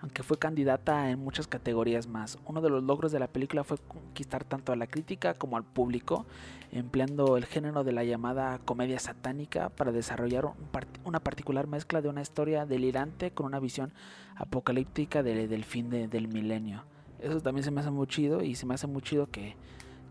aunque 0.00 0.22
fue 0.22 0.38
candidata 0.38 1.10
en 1.10 1.18
muchas 1.18 1.48
categorías 1.48 2.06
más. 2.06 2.38
Uno 2.46 2.60
de 2.60 2.70
los 2.70 2.84
logros 2.84 3.10
de 3.10 3.18
la 3.18 3.26
película 3.26 3.64
fue 3.64 3.78
conquistar 3.78 4.44
tanto 4.44 4.72
a 4.72 4.76
la 4.76 4.86
crítica 4.86 5.34
como 5.34 5.56
al 5.56 5.64
público, 5.64 6.24
empleando 6.70 7.36
el 7.36 7.46
género 7.46 7.82
de 7.82 7.90
la 7.92 8.04
llamada 8.04 8.58
comedia 8.64 8.98
satánica 9.00 9.70
para 9.70 9.90
desarrollar 9.90 10.44
un 10.44 10.52
part- 10.72 11.00
una 11.04 11.18
particular 11.18 11.66
mezcla 11.66 12.00
de 12.00 12.08
una 12.08 12.20
historia 12.22 12.64
delirante 12.66 13.32
con 13.32 13.46
una 13.46 13.58
visión 13.58 13.92
apocalíptica 14.36 15.22
de- 15.22 15.48
del 15.48 15.64
fin 15.64 15.90
de- 15.90 16.06
del 16.08 16.28
milenio. 16.28 16.84
Eso 17.20 17.40
también 17.40 17.64
se 17.64 17.70
me 17.72 17.80
hace 17.80 17.90
muy 17.90 18.06
chido 18.06 18.42
y 18.42 18.54
se 18.54 18.66
me 18.66 18.74
hace 18.74 18.86
muy 18.86 19.02
chido 19.02 19.26
que 19.26 19.56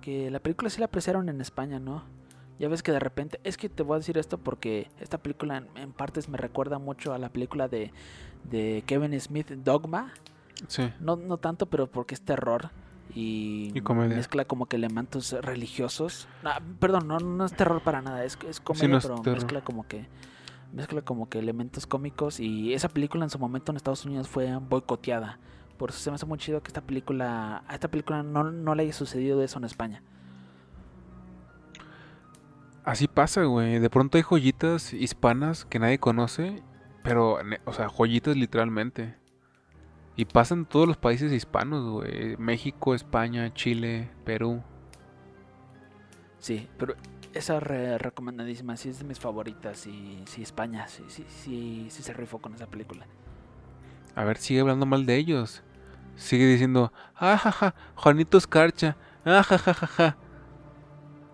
que 0.08 0.32
la 0.32 0.40
película 0.40 0.70
sí 0.70 0.80
la 0.80 0.86
apreciaron 0.86 1.28
en 1.28 1.42
España, 1.42 1.80
¿no? 1.82 2.06
Ya 2.60 2.70
ves 2.70 2.82
que 2.82 2.94
de 2.94 3.00
repente, 3.00 3.42
es 3.44 3.58
que 3.58 3.68
te 3.68 3.84
voy 3.84 3.96
a 3.96 3.98
decir 3.98 4.18
esto 4.18 4.38
porque 4.38 4.90
esta 5.02 5.18
película 5.18 5.58
en, 5.58 5.68
en 5.76 5.92
partes 5.92 6.30
me 6.30 6.38
recuerda 6.38 6.80
mucho 6.80 7.14
a 7.14 7.18
la 7.18 7.28
película 7.28 7.68
de, 7.68 7.92
de 8.50 8.86
Kevin 8.88 9.20
Smith, 9.20 9.50
Dogma. 9.52 10.14
Sí. 10.68 10.90
No, 11.02 11.18
no 11.18 11.36
tanto, 11.40 11.66
pero 11.66 11.92
porque 11.92 12.16
es 12.16 12.22
terror. 12.22 12.70
Y, 13.14 13.74
Y 13.76 13.82
comedia. 13.82 14.16
mezcla 14.16 14.46
como 14.46 14.68
que 14.68 14.78
elementos 14.78 15.34
religiosos. 15.42 16.30
Ah, 16.46 16.62
perdón, 16.80 17.10
no, 17.10 17.20
no 17.20 17.44
es 17.44 17.52
terror 17.52 17.82
para 17.84 18.02
nada, 18.02 18.24
es, 18.24 18.38
es 18.48 18.62
comedia, 18.62 18.88
no 18.88 18.98
es 19.00 19.04
pero 19.04 19.16
terror. 19.20 19.40
mezcla 19.42 19.62
como 19.62 19.86
que 19.86 20.08
mezcla 20.72 21.02
como 21.02 21.28
que 21.28 21.40
elementos 21.40 21.86
cómicos 21.86 22.40
y 22.40 22.74
esa 22.74 22.88
película 22.88 23.26
en 23.26 23.30
su 23.30 23.40
momento 23.40 23.74
en 23.74 23.76
Estados 23.76 24.06
Unidos 24.06 24.30
fue 24.30 24.56
boicoteada. 24.58 25.38
Por 25.78 25.92
eso 25.92 26.00
se 26.00 26.10
me 26.10 26.16
hace 26.16 26.26
muy 26.26 26.38
chido 26.38 26.62
que 26.62 26.70
esta 26.70 26.82
película, 26.82 27.64
a 27.68 27.74
esta 27.74 27.88
película 27.88 28.24
no, 28.24 28.44
no 28.52 28.76
le 28.76 28.84
haya 28.84 28.94
sucedido 28.94 29.42
eso 29.44 29.60
en 29.60 29.66
España. 29.66 30.02
Así 32.84 33.08
pasa, 33.08 33.44
güey. 33.44 33.80
De 33.80 33.90
pronto 33.90 34.18
hay 34.18 34.24
joyitas 34.24 34.94
hispanas 34.94 35.66
que 35.66 35.78
nadie 35.80 36.00
conoce, 36.00 36.64
pero, 37.04 37.38
o 37.66 37.74
sea, 37.74 37.90
joyitas 37.90 38.36
literalmente. 38.36 39.16
Y 40.16 40.26
pasan 40.26 40.66
todos 40.66 40.88
los 40.88 40.98
países 40.98 41.32
hispanos, 41.32 41.88
güey. 41.90 42.38
México, 42.38 42.96
España, 42.96 43.54
Chile, 43.54 44.10
Perú. 44.26 44.64
Sí, 46.40 46.68
pero 46.78 46.96
esa 47.34 47.60
re- 47.60 47.98
recomendadísima, 47.98 48.78
sí 48.78 48.90
es 48.90 49.00
de 49.00 49.06
mis 49.06 49.20
favoritas 49.20 49.86
y 49.86 50.24
sí 50.26 50.42
España, 50.42 50.88
sí, 50.88 51.04
sí, 51.08 51.26
sí, 51.28 51.88
sí 51.90 52.04
se 52.04 52.14
rifó 52.14 52.40
con 52.40 52.54
esa 52.56 52.68
película. 52.68 53.06
A 54.16 54.24
ver, 54.24 54.38
sigue 54.38 54.62
hablando 54.62 54.86
mal 54.86 55.06
de 55.06 55.18
ellos. 55.18 55.62
Sigue 56.18 56.46
diciendo, 56.48 56.94
ajaja, 57.16 57.76
Juanito 57.96 58.38
Escarcha, 58.38 58.98
ajajajaja. 59.26 60.18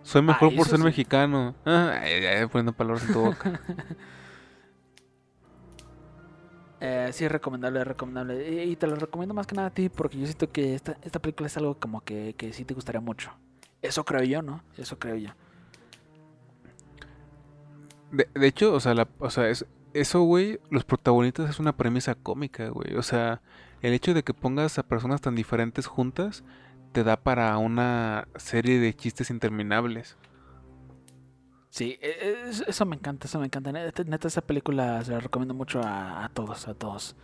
Soy 0.03 0.21
mejor 0.21 0.51
Ah, 0.51 0.55
por 0.55 0.67
eso 0.67 0.71
ser 0.71 0.79
sí. 0.79 0.83
mexicano. 0.83 1.55
Ah, 1.65 1.99
ay, 2.01 2.25
ay, 2.25 2.47
poniendo 2.47 2.73
palabras 2.73 3.03
en 3.05 3.11
tu 3.11 3.21
boca. 3.21 3.61
Eh, 6.79 7.09
sí, 7.13 7.23
es 7.25 7.31
recomendable, 7.31 7.79
es 7.81 7.87
recomendable. 7.87 8.49
Y, 8.65 8.71
y 8.71 8.75
te 8.75 8.87
lo 8.87 8.95
recomiendo 8.97 9.33
más 9.33 9.47
que 9.47 9.55
nada 9.55 9.69
a 9.69 9.73
ti 9.73 9.89
porque 9.89 10.17
yo 10.19 10.25
siento 10.25 10.51
que 10.51 10.75
esta, 10.75 10.97
esta 11.01 11.19
película 11.21 11.47
es 11.47 11.55
algo 11.57 11.79
como 11.79 12.01
que, 12.01 12.35
que 12.37 12.51
sí 12.53 12.65
te 12.65 12.73
gustaría 12.73 12.99
mucho. 13.01 13.31
Eso 13.81 14.03
creo 14.05 14.23
yo, 14.23 14.41
¿no? 14.41 14.63
Eso 14.77 14.99
creo 14.99 15.15
yo. 15.15 15.29
De, 18.11 18.27
de 18.33 18.47
hecho, 18.47 18.73
o 18.73 18.79
sea, 18.79 18.93
la, 18.93 19.07
o 19.19 19.29
sea 19.29 19.49
es, 19.49 19.65
eso, 19.93 20.21
güey, 20.23 20.59
los 20.69 20.83
protagonistas 20.85 21.49
es 21.49 21.59
una 21.59 21.75
premisa 21.75 22.15
cómica, 22.15 22.69
güey. 22.69 22.95
O 22.95 23.03
sea, 23.03 23.41
el 23.83 23.93
hecho 23.93 24.15
de 24.15 24.23
que 24.23 24.33
pongas 24.33 24.79
a 24.79 24.83
personas 24.83 25.21
tan 25.21 25.35
diferentes 25.35 25.85
juntas 25.85 26.43
te 26.91 27.03
da 27.03 27.17
para 27.17 27.55
una 27.59 28.27
serie 28.35 28.79
de 28.79 28.93
chistes 28.95 29.29
interminables. 29.29 30.17
Sí, 31.69 31.97
e- 32.01 32.07
e- 32.09 32.49
es- 32.49 32.63
eso 32.67 32.85
me 32.85 32.95
encanta, 32.95 33.27
eso 33.27 33.39
me 33.39 33.45
encanta. 33.45 33.71
Neta, 33.71 34.03
neta, 34.03 34.27
esa 34.27 34.41
película 34.41 35.03
se 35.03 35.11
la 35.11 35.19
recomiendo 35.19 35.53
mucho 35.53 35.81
a, 35.81 36.23
a 36.23 36.29
todos, 36.29 36.67
a 36.67 36.73
todos. 36.73 37.15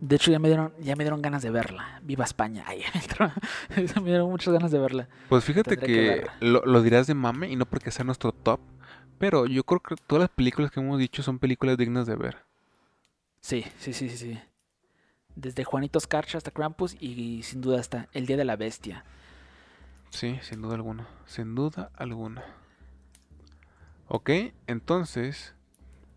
De 0.00 0.16
hecho, 0.16 0.30
ya 0.30 0.38
me 0.38 0.48
dieron, 0.48 0.72
ya 0.80 0.94
me 0.96 1.04
dieron 1.04 1.22
ganas 1.22 1.42
de 1.42 1.50
verla. 1.50 2.00
Viva 2.02 2.24
España. 2.24 2.64
Ay, 2.66 2.82
me 4.02 4.08
dieron 4.10 4.30
muchas 4.30 4.52
ganas 4.52 4.70
de 4.70 4.78
verla. 4.78 5.08
Pues 5.28 5.44
fíjate 5.44 5.76
Tendré 5.76 5.86
que 5.88 6.26
lo, 6.40 6.64
lo 6.64 6.82
dirás 6.82 7.06
de 7.06 7.14
mame 7.14 7.50
y 7.50 7.56
no 7.56 7.66
porque 7.66 7.90
sea 7.90 8.04
nuestro 8.04 8.32
top, 8.32 8.60
pero 9.18 9.46
yo 9.46 9.64
creo 9.64 9.80
que 9.80 9.96
todas 10.06 10.20
las 10.22 10.30
películas 10.30 10.70
que 10.70 10.80
hemos 10.80 10.98
dicho 10.98 11.22
son 11.22 11.38
películas 11.38 11.76
dignas 11.76 12.06
de 12.06 12.16
ver. 12.16 12.36
Sí, 13.40 13.64
sí, 13.78 13.92
sí, 13.92 14.08
sí, 14.08 14.16
sí. 14.16 14.38
Desde 15.36 15.64
Juanito 15.64 16.00
Scarcha 16.00 16.38
hasta 16.38 16.50
Krampus 16.50 16.96
y, 16.98 17.42
sin 17.42 17.60
duda 17.60 17.78
hasta 17.78 18.08
El 18.12 18.26
Día 18.26 18.36
de 18.36 18.44
la 18.44 18.56
Bestia. 18.56 19.04
Sí, 20.10 20.38
sin 20.42 20.62
duda 20.62 20.74
alguna. 20.74 21.06
Sin 21.26 21.54
duda 21.54 21.90
alguna. 21.94 22.42
Ok, 24.08 24.30
entonces. 24.66 25.54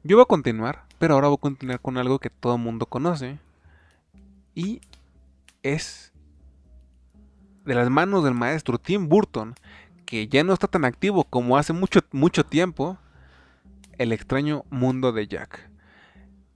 Yo 0.04 0.16
voy 0.16 0.24
a 0.24 0.26
continuar, 0.26 0.86
pero 0.98 1.16
ahora 1.16 1.28
voy 1.28 1.36
a 1.36 1.42
continuar 1.42 1.82
con 1.82 1.98
algo 1.98 2.20
que 2.20 2.30
todo 2.30 2.56
el 2.56 2.62
mundo 2.62 2.86
conoce. 2.86 3.40
Y 4.56 4.82
es 5.64 6.14
de 7.66 7.76
las 7.76 7.90
manos 7.90 8.24
del 8.24 8.34
maestro 8.34 8.78
Tim 8.80 9.10
Burton, 9.10 9.56
que 10.06 10.28
ya 10.28 10.44
no 10.44 10.54
está 10.54 10.68
tan 10.68 10.86
activo 10.86 11.26
como 11.26 11.58
hace 11.58 11.74
mucho, 11.74 12.00
mucho 12.12 12.46
tiempo. 12.46 12.98
El 13.98 14.14
extraño 14.14 14.64
mundo 14.70 15.12
de 15.12 15.28
Jack. 15.28 15.69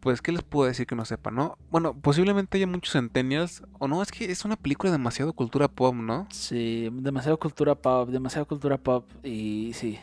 Pues, 0.03 0.21
¿qué 0.21 0.31
les 0.33 0.43
puedo 0.43 0.67
decir 0.67 0.85
que 0.85 0.95
no 0.95 1.05
sepan, 1.05 1.35
no? 1.35 1.57
Bueno, 1.71 1.93
posiblemente 1.93 2.57
haya 2.57 2.67
muchos 2.67 2.91
centennials, 2.93 3.63
o 3.79 3.87
no, 3.87 4.01
es 4.01 4.11
que 4.11 4.29
es 4.31 4.43
una 4.43 4.57
película 4.57 4.91
demasiado 4.91 5.31
cultura 5.33 5.67
pop, 5.69 5.95
¿no? 5.95 6.27
Sí, 6.29 6.89
demasiado 6.91 7.37
cultura 7.39 7.75
pop, 7.75 8.09
demasiado 8.09 8.47
cultura 8.47 8.77
pop 8.77 9.05
y 9.23 9.71
sí. 9.73 9.99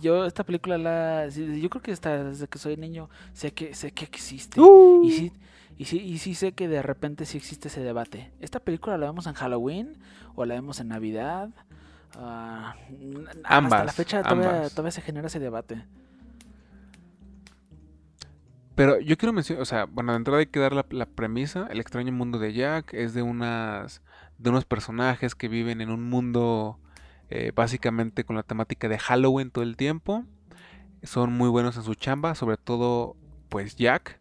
Yo 0.00 0.24
esta 0.24 0.44
película 0.44 0.78
la 0.78 1.28
yo 1.28 1.70
creo 1.70 1.82
que 1.82 1.92
hasta 1.92 2.24
desde 2.24 2.48
que 2.48 2.58
soy 2.58 2.76
niño 2.76 3.08
sé 3.34 3.52
que 3.52 3.74
sé 3.74 3.92
que 3.92 4.04
existe. 4.04 4.60
Uh. 4.60 5.06
Y 5.06 5.10
sí 5.12 5.32
y 5.78 5.84
sí 5.86 5.98
y 5.98 6.18
sí 6.18 6.34
sé 6.34 6.52
que 6.52 6.68
de 6.68 6.82
repente 6.82 7.24
sí 7.26 7.38
existe 7.38 7.68
ese 7.68 7.82
debate. 7.82 8.32
¿Esta 8.40 8.60
película 8.60 8.98
la 8.98 9.06
vemos 9.06 9.26
en 9.26 9.34
Halloween 9.34 9.98
o 10.34 10.44
la 10.44 10.54
vemos 10.54 10.80
en 10.80 10.88
Navidad? 10.88 11.50
Ah, 12.16 12.74
n- 12.90 13.26
hasta 13.44 13.84
la 13.84 13.92
Ambas, 13.92 13.94
fecha 13.96 14.24
todavía, 14.24 14.50
ambas. 14.60 14.72
todavía 14.72 14.92
se 14.92 15.02
genera 15.02 15.26
ese 15.28 15.38
debate. 15.38 15.84
Pero 18.74 18.98
yo 19.00 19.16
quiero 19.18 19.32
mencionar, 19.32 19.62
o 19.62 19.66
sea, 19.66 19.84
bueno, 19.84 20.12
de 20.12 20.18
entrada 20.18 20.40
hay 20.40 20.46
que 20.46 20.60
dar 20.60 20.72
la, 20.72 21.06
premisa. 21.06 21.66
El 21.70 21.80
extraño 21.80 22.12
mundo 22.12 22.38
de 22.38 22.52
Jack 22.54 22.94
es 22.94 23.12
de 23.12 23.22
unas 23.22 24.02
de 24.38 24.50
unos 24.50 24.64
personajes 24.64 25.34
que 25.34 25.48
viven 25.48 25.80
en 25.80 25.90
un 25.90 26.08
mundo 26.08 26.78
eh, 27.30 27.52
básicamente 27.54 28.24
con 28.24 28.34
la 28.34 28.42
temática 28.42 28.88
de 28.88 28.98
Halloween 28.98 29.50
todo 29.50 29.62
el 29.62 29.76
tiempo. 29.76 30.24
Son 31.02 31.32
muy 31.32 31.48
buenos 31.48 31.76
en 31.76 31.82
su 31.82 31.94
chamba, 31.94 32.34
sobre 32.34 32.56
todo 32.56 33.16
pues 33.48 33.76
Jack. 33.76 34.18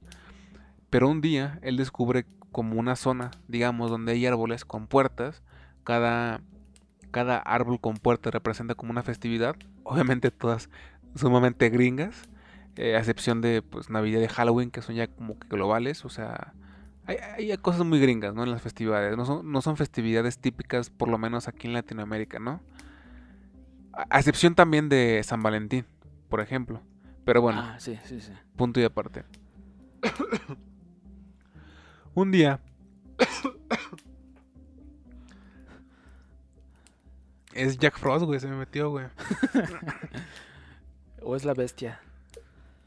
Pero 0.90 1.10
un 1.10 1.22
día 1.22 1.60
él 1.62 1.78
descubre 1.78 2.26
como 2.52 2.80
una 2.80 2.96
zona, 2.96 3.32
digamos, 3.48 3.90
donde 3.90 4.12
hay 4.12 4.26
árboles 4.26 4.66
con 4.66 4.88
puertas. 4.88 5.42
Cada, 5.84 6.42
cada 7.12 7.38
árbol 7.38 7.80
con 7.80 7.96
puerta 7.96 8.30
representa 8.30 8.76
como 8.76 8.92
una 8.92 9.04
festividad. 9.04 9.56
Obviamente 9.84 10.30
todas 10.30 10.70
sumamente 11.16 11.70
gringas. 11.70 12.28
Eh, 12.76 12.96
a 12.96 13.00
excepción 13.00 13.42
de 13.42 13.62
pues 13.62 13.90
Navidad 13.90 14.22
y 14.22 14.28
Halloween, 14.28 14.72
que 14.72 14.82
son 14.82 14.96
ya 14.96 15.08
como 15.08 15.38
que 15.40 15.48
globales. 15.48 16.06
O 16.06 16.10
sea, 16.10 16.54
hay, 17.06 17.18
hay 17.52 17.58
cosas 17.58 17.86
muy 17.86 18.00
gringas, 18.00 18.34
¿no? 18.34 18.44
En 18.44 18.52
las 18.52 18.62
festividades. 18.62 19.16
No 19.18 19.26
son, 19.26 19.52
no 19.52 19.62
son 19.62 19.78
festividades 19.78 20.38
típicas, 20.40 20.90
por 20.90 21.10
lo 21.10 21.18
menos 21.18 21.48
aquí 21.48 21.68
en 21.68 21.74
Latinoamérica, 21.74 22.40
¿no? 22.40 22.62
A, 23.94 24.06
a 24.10 24.20
excepción 24.20 24.56
también 24.56 24.90
de 24.90 25.22
San 25.24 25.44
Valentín, 25.44 25.86
por 26.30 26.40
ejemplo. 26.42 26.82
Pero 27.26 27.42
bueno, 27.42 27.62
Ah, 27.62 27.76
sí, 27.80 28.00
sí, 28.06 28.20
sí. 28.22 28.32
punto 28.56 28.80
y 28.80 28.84
aparte. 28.84 29.24
Un 32.16 32.32
día. 32.32 32.60
es 37.54 37.78
Jack 37.78 37.98
Frost, 37.98 38.26
güey, 38.26 38.40
se 38.40 38.48
me 38.48 38.56
metió, 38.56 38.90
güey. 38.90 39.06
O 41.24 41.36
es 41.36 41.46
la 41.46 41.54
bestia. 41.54 42.00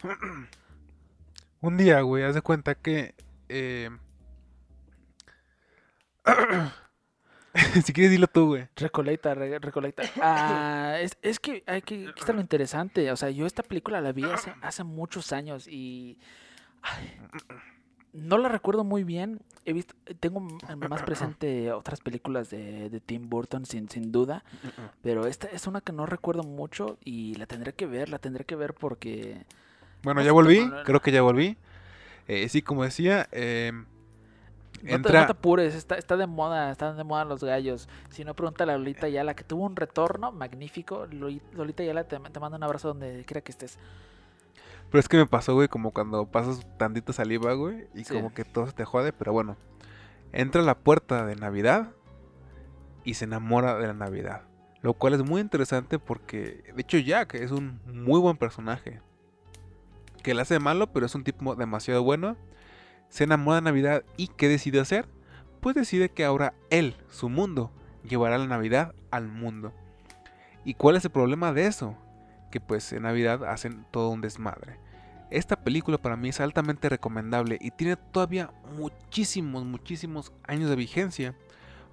Un 1.60 1.76
día, 1.76 2.00
güey, 2.02 2.24
haz 2.24 2.34
de 2.34 2.42
cuenta 2.42 2.74
que. 2.74 3.14
eh, 3.48 3.90
si 7.84 7.92
quieres, 7.92 8.10
dilo 8.12 8.26
tú, 8.26 8.46
güey. 8.48 8.68
Recolecta, 8.76 9.34
re-. 9.34 9.58
Ah, 10.20 10.96
es, 11.00 11.16
es 11.22 11.38
que 11.38 11.62
hay 11.66 11.82
que 11.82 12.08
aquí 12.08 12.20
está 12.20 12.32
lo 12.32 12.40
interesante. 12.40 13.10
O 13.12 13.16
sea, 13.16 13.30
yo 13.30 13.46
esta 13.46 13.62
película 13.62 14.00
la 14.00 14.12
vi 14.12 14.24
hace, 14.24 14.54
hace 14.60 14.84
muchos 14.84 15.32
años 15.32 15.68
y 15.68 16.18
no 18.12 18.38
la 18.38 18.48
recuerdo 18.48 18.84
muy 18.84 19.04
bien. 19.04 19.40
He 19.64 19.72
visto, 19.72 19.94
tengo 20.20 20.40
más 20.40 21.02
presente 21.02 21.72
otras 21.72 22.00
películas 22.00 22.50
de, 22.50 22.90
de 22.90 23.00
Tim 23.00 23.28
Burton, 23.30 23.64
sin, 23.64 23.88
sin 23.88 24.12
duda. 24.12 24.44
Pero 25.02 25.26
esta 25.26 25.46
es 25.48 25.66
una 25.66 25.80
que 25.80 25.92
no 25.92 26.06
recuerdo 26.06 26.42
mucho 26.42 26.98
y 27.04 27.34
la 27.36 27.46
tendré 27.46 27.72
que 27.74 27.86
ver, 27.86 28.08
la 28.10 28.18
tendré 28.18 28.44
que 28.44 28.56
ver 28.56 28.74
porque 28.74 29.46
Bueno, 30.04 30.20
No 30.20 30.26
ya 30.26 30.32
volví, 30.32 30.70
creo 30.84 31.00
que 31.00 31.10
ya 31.12 31.22
volví. 31.22 31.56
Eh, 32.28 32.48
sí, 32.48 32.62
como 32.62 32.84
decía, 32.84 33.28
eh, 33.32 33.72
no 33.74 33.84
te, 34.82 34.84
no 34.90 34.94
entra. 34.96 35.26
te 35.26 35.32
apures, 35.32 35.74
está, 35.74 35.96
está 35.96 36.16
de 36.16 36.26
moda, 36.26 36.70
están 36.70 36.96
de 36.96 37.04
moda 37.04 37.24
los 37.24 37.42
gallos. 37.42 37.88
Si 38.10 38.24
no, 38.24 38.34
pregunta 38.34 38.64
a 38.64 38.66
Lolita 38.66 39.08
Yala, 39.08 39.34
que 39.34 39.44
tuvo 39.44 39.64
un 39.64 39.76
retorno 39.76 40.30
magnífico. 40.32 41.06
Loli- 41.06 41.40
Lolita 41.52 41.82
Yala, 41.82 42.04
te, 42.04 42.18
te 42.18 42.40
mando 42.40 42.56
un 42.56 42.62
abrazo 42.62 42.88
donde 42.88 43.24
quiera 43.26 43.40
que 43.40 43.50
estés. 43.52 43.78
Pero 44.90 45.00
es 45.00 45.08
que 45.08 45.16
me 45.16 45.26
pasó, 45.26 45.54
güey, 45.54 45.68
como 45.68 45.90
cuando 45.90 46.26
pasas 46.26 46.66
tantita 46.78 47.12
saliva, 47.12 47.52
güey, 47.54 47.88
y 47.94 48.04
Sí. 48.04 48.14
como 48.14 48.32
que 48.32 48.44
todo 48.44 48.66
se 48.66 48.72
te 48.74 48.84
jode, 48.84 49.12
pero 49.12 49.32
bueno. 49.32 49.56
Entra 50.32 50.62
a 50.62 50.64
la 50.64 50.76
puerta 50.76 51.24
de 51.26 51.36
Navidad 51.36 51.90
y 53.04 53.14
se 53.14 53.24
enamora 53.24 53.76
de 53.78 53.86
la 53.86 53.94
Navidad. 53.94 54.42
Lo 54.82 54.92
cual 54.94 55.14
es 55.14 55.22
muy 55.24 55.40
interesante 55.40 55.98
porque, 55.98 56.62
de 56.74 56.82
hecho, 56.82 56.98
Jack 56.98 57.34
es 57.34 57.50
un 57.52 57.80
muy 57.86 58.20
buen 58.20 58.36
personaje. 58.36 59.00
Que 60.24 60.34
le 60.34 60.40
hace 60.40 60.58
malo, 60.58 60.90
pero 60.90 61.04
es 61.04 61.14
un 61.14 61.22
tipo 61.22 61.54
demasiado 61.54 62.02
bueno. 62.02 62.38
Se 63.10 63.24
enamora 63.24 63.56
de 63.56 63.62
Navidad 63.62 64.04
y 64.16 64.28
¿qué 64.28 64.48
decide 64.48 64.80
hacer? 64.80 65.06
Pues 65.60 65.76
decide 65.76 66.08
que 66.08 66.24
ahora 66.24 66.54
él, 66.70 66.96
su 67.10 67.28
mundo, 67.28 67.70
llevará 68.02 68.38
la 68.38 68.46
Navidad 68.46 68.94
al 69.10 69.28
mundo. 69.28 69.74
¿Y 70.64 70.74
cuál 70.74 70.96
es 70.96 71.04
el 71.04 71.10
problema 71.10 71.52
de 71.52 71.66
eso? 71.66 71.94
Que 72.50 72.58
pues 72.58 72.90
en 72.94 73.02
Navidad 73.02 73.44
hacen 73.44 73.84
todo 73.90 74.08
un 74.08 74.22
desmadre. 74.22 74.78
Esta 75.30 75.56
película 75.56 75.98
para 75.98 76.16
mí 76.16 76.30
es 76.30 76.40
altamente 76.40 76.88
recomendable 76.88 77.58
y 77.60 77.70
tiene 77.70 77.96
todavía 77.96 78.50
muchísimos, 78.78 79.64
muchísimos 79.64 80.32
años 80.46 80.70
de 80.70 80.76
vigencia. 80.76 81.34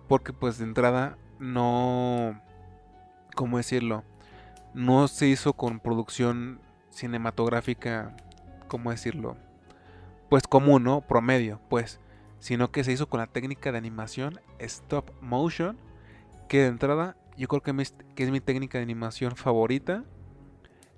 Porque 0.08 0.32
pues 0.32 0.58
de 0.58 0.64
entrada 0.64 1.18
no... 1.38 2.42
¿Cómo 3.36 3.58
decirlo? 3.58 4.06
No 4.74 5.10
se 5.10 5.28
hizo 5.28 5.52
con 5.52 5.82
producción 5.82 6.62
cinematográfica, 6.92 8.16
¿cómo 8.68 8.92
decirlo? 8.92 9.38
Pues 10.30 10.44
común, 10.44 10.84
¿no? 10.84 11.02
Promedio, 11.02 11.60
pues. 11.70 12.00
Sino 12.40 12.72
que 12.72 12.84
se 12.84 12.92
hizo 12.92 13.10
con 13.10 13.20
la 13.20 13.28
técnica 13.28 13.72
de 13.72 13.78
animación 13.78 14.40
stop 14.60 15.12
motion. 15.22 15.78
Que 16.48 16.60
de 16.60 16.68
entrada 16.68 17.18
yo 17.38 17.48
creo 17.48 17.62
que, 17.62 17.72
es 18.24 18.32
mi 18.32 18.40
técnica 18.40 18.78
de 18.78 18.84
animación 18.84 19.36
favorita. 19.36 20.04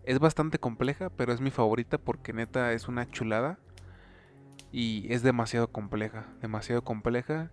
Es 0.03 0.19
bastante 0.19 0.59
compleja, 0.59 1.09
pero 1.09 1.33
es 1.33 1.41
mi 1.41 1.51
favorita 1.51 1.97
porque 1.97 2.33
neta 2.33 2.73
es 2.73 2.87
una 2.87 3.09
chulada. 3.09 3.57
Y 4.71 5.11
es 5.13 5.23
demasiado 5.23 5.71
compleja, 5.71 6.27
demasiado 6.41 6.83
compleja. 6.83 7.51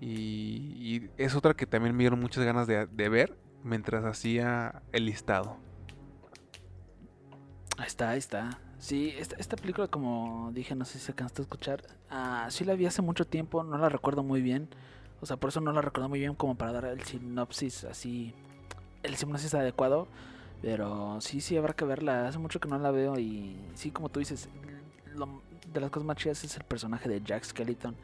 Y, 0.00 1.10
es 1.16 1.34
otra 1.34 1.54
que 1.54 1.66
también 1.66 1.96
me 1.96 2.02
dieron 2.02 2.20
muchas 2.20 2.44
ganas 2.44 2.66
de, 2.66 3.08
ver 3.08 3.36
mientras 3.62 4.04
hacía 4.04 4.82
el 4.92 5.06
listado. 5.06 5.58
Ahí 7.76 7.86
está, 7.86 8.10
ahí 8.10 8.18
está. 8.18 8.58
Sí, 8.78 9.14
esta, 9.18 9.56
película, 9.56 9.88
como 9.88 10.50
dije, 10.52 10.74
no 10.74 10.84
sé 10.84 10.98
si 10.98 11.06
se 11.06 11.14
cansaste 11.14 11.42
de 11.42 11.44
escuchar. 11.44 11.82
Ah, 12.10 12.46
sí 12.50 12.64
la 12.64 12.74
vi 12.74 12.86
hace 12.86 13.02
mucho 13.02 13.26
tiempo, 13.26 13.64
no 13.64 13.78
la 13.78 13.88
recuerdo 13.88 14.22
muy 14.22 14.42
bien. 14.42 14.68
O 15.20 15.26
sea, 15.26 15.36
por 15.36 15.48
eso 15.48 15.60
no 15.60 15.72
la 15.72 15.80
recuerdo 15.80 16.08
muy 16.08 16.20
bien 16.20 16.34
como 16.34 16.54
para 16.54 16.72
dar 16.72 16.84
el 16.84 17.02
sinopsis 17.02 17.84
así, 17.84 18.34
el 19.02 19.16
sinopsis 19.16 19.54
adecuado. 19.54 20.06
Pero 20.60 21.20
sí, 21.20 21.40
sí, 21.40 21.56
habrá 21.56 21.74
que 21.74 21.84
verla. 21.84 22.28
Hace 22.28 22.38
mucho 22.38 22.60
que 22.60 22.68
no 22.68 22.78
la 22.78 22.90
veo 22.90 23.18
y 23.18 23.56
sí, 23.74 23.90
como 23.90 24.08
tú 24.08 24.20
dices, 24.20 24.48
de 25.72 25.80
las 25.80 25.90
cosas 25.90 26.06
más 26.06 26.16
chidas 26.16 26.44
es 26.44 26.56
el 26.56 26.64
personaje 26.64 27.08
de 27.08 27.20
Jack 27.22 27.44
Skeleton. 27.44 27.96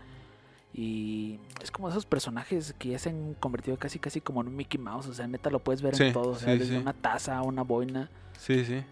Y 0.72 1.38
es 1.62 1.70
como 1.70 1.88
esos 1.88 2.06
personajes 2.06 2.74
que 2.78 2.90
ya 2.90 2.98
se 2.98 3.10
han 3.10 3.34
convertido 3.34 3.76
casi 3.76 3.98
casi 3.98 4.20
como 4.20 4.40
en 4.40 4.48
un 4.48 4.56
Mickey 4.56 4.80
Mouse. 4.80 5.08
O 5.08 5.14
sea, 5.14 5.26
neta 5.26 5.50
lo 5.50 5.58
puedes 5.58 5.82
ver 5.82 6.00
en 6.00 6.12
todo. 6.12 6.30
O 6.30 6.36
sea, 6.36 6.54
desde 6.54 6.78
una 6.78 6.92
taza 6.92 7.42
una 7.42 7.62
boina. 7.62 8.10
Sí, 8.38 8.64
sí. 8.64 8.82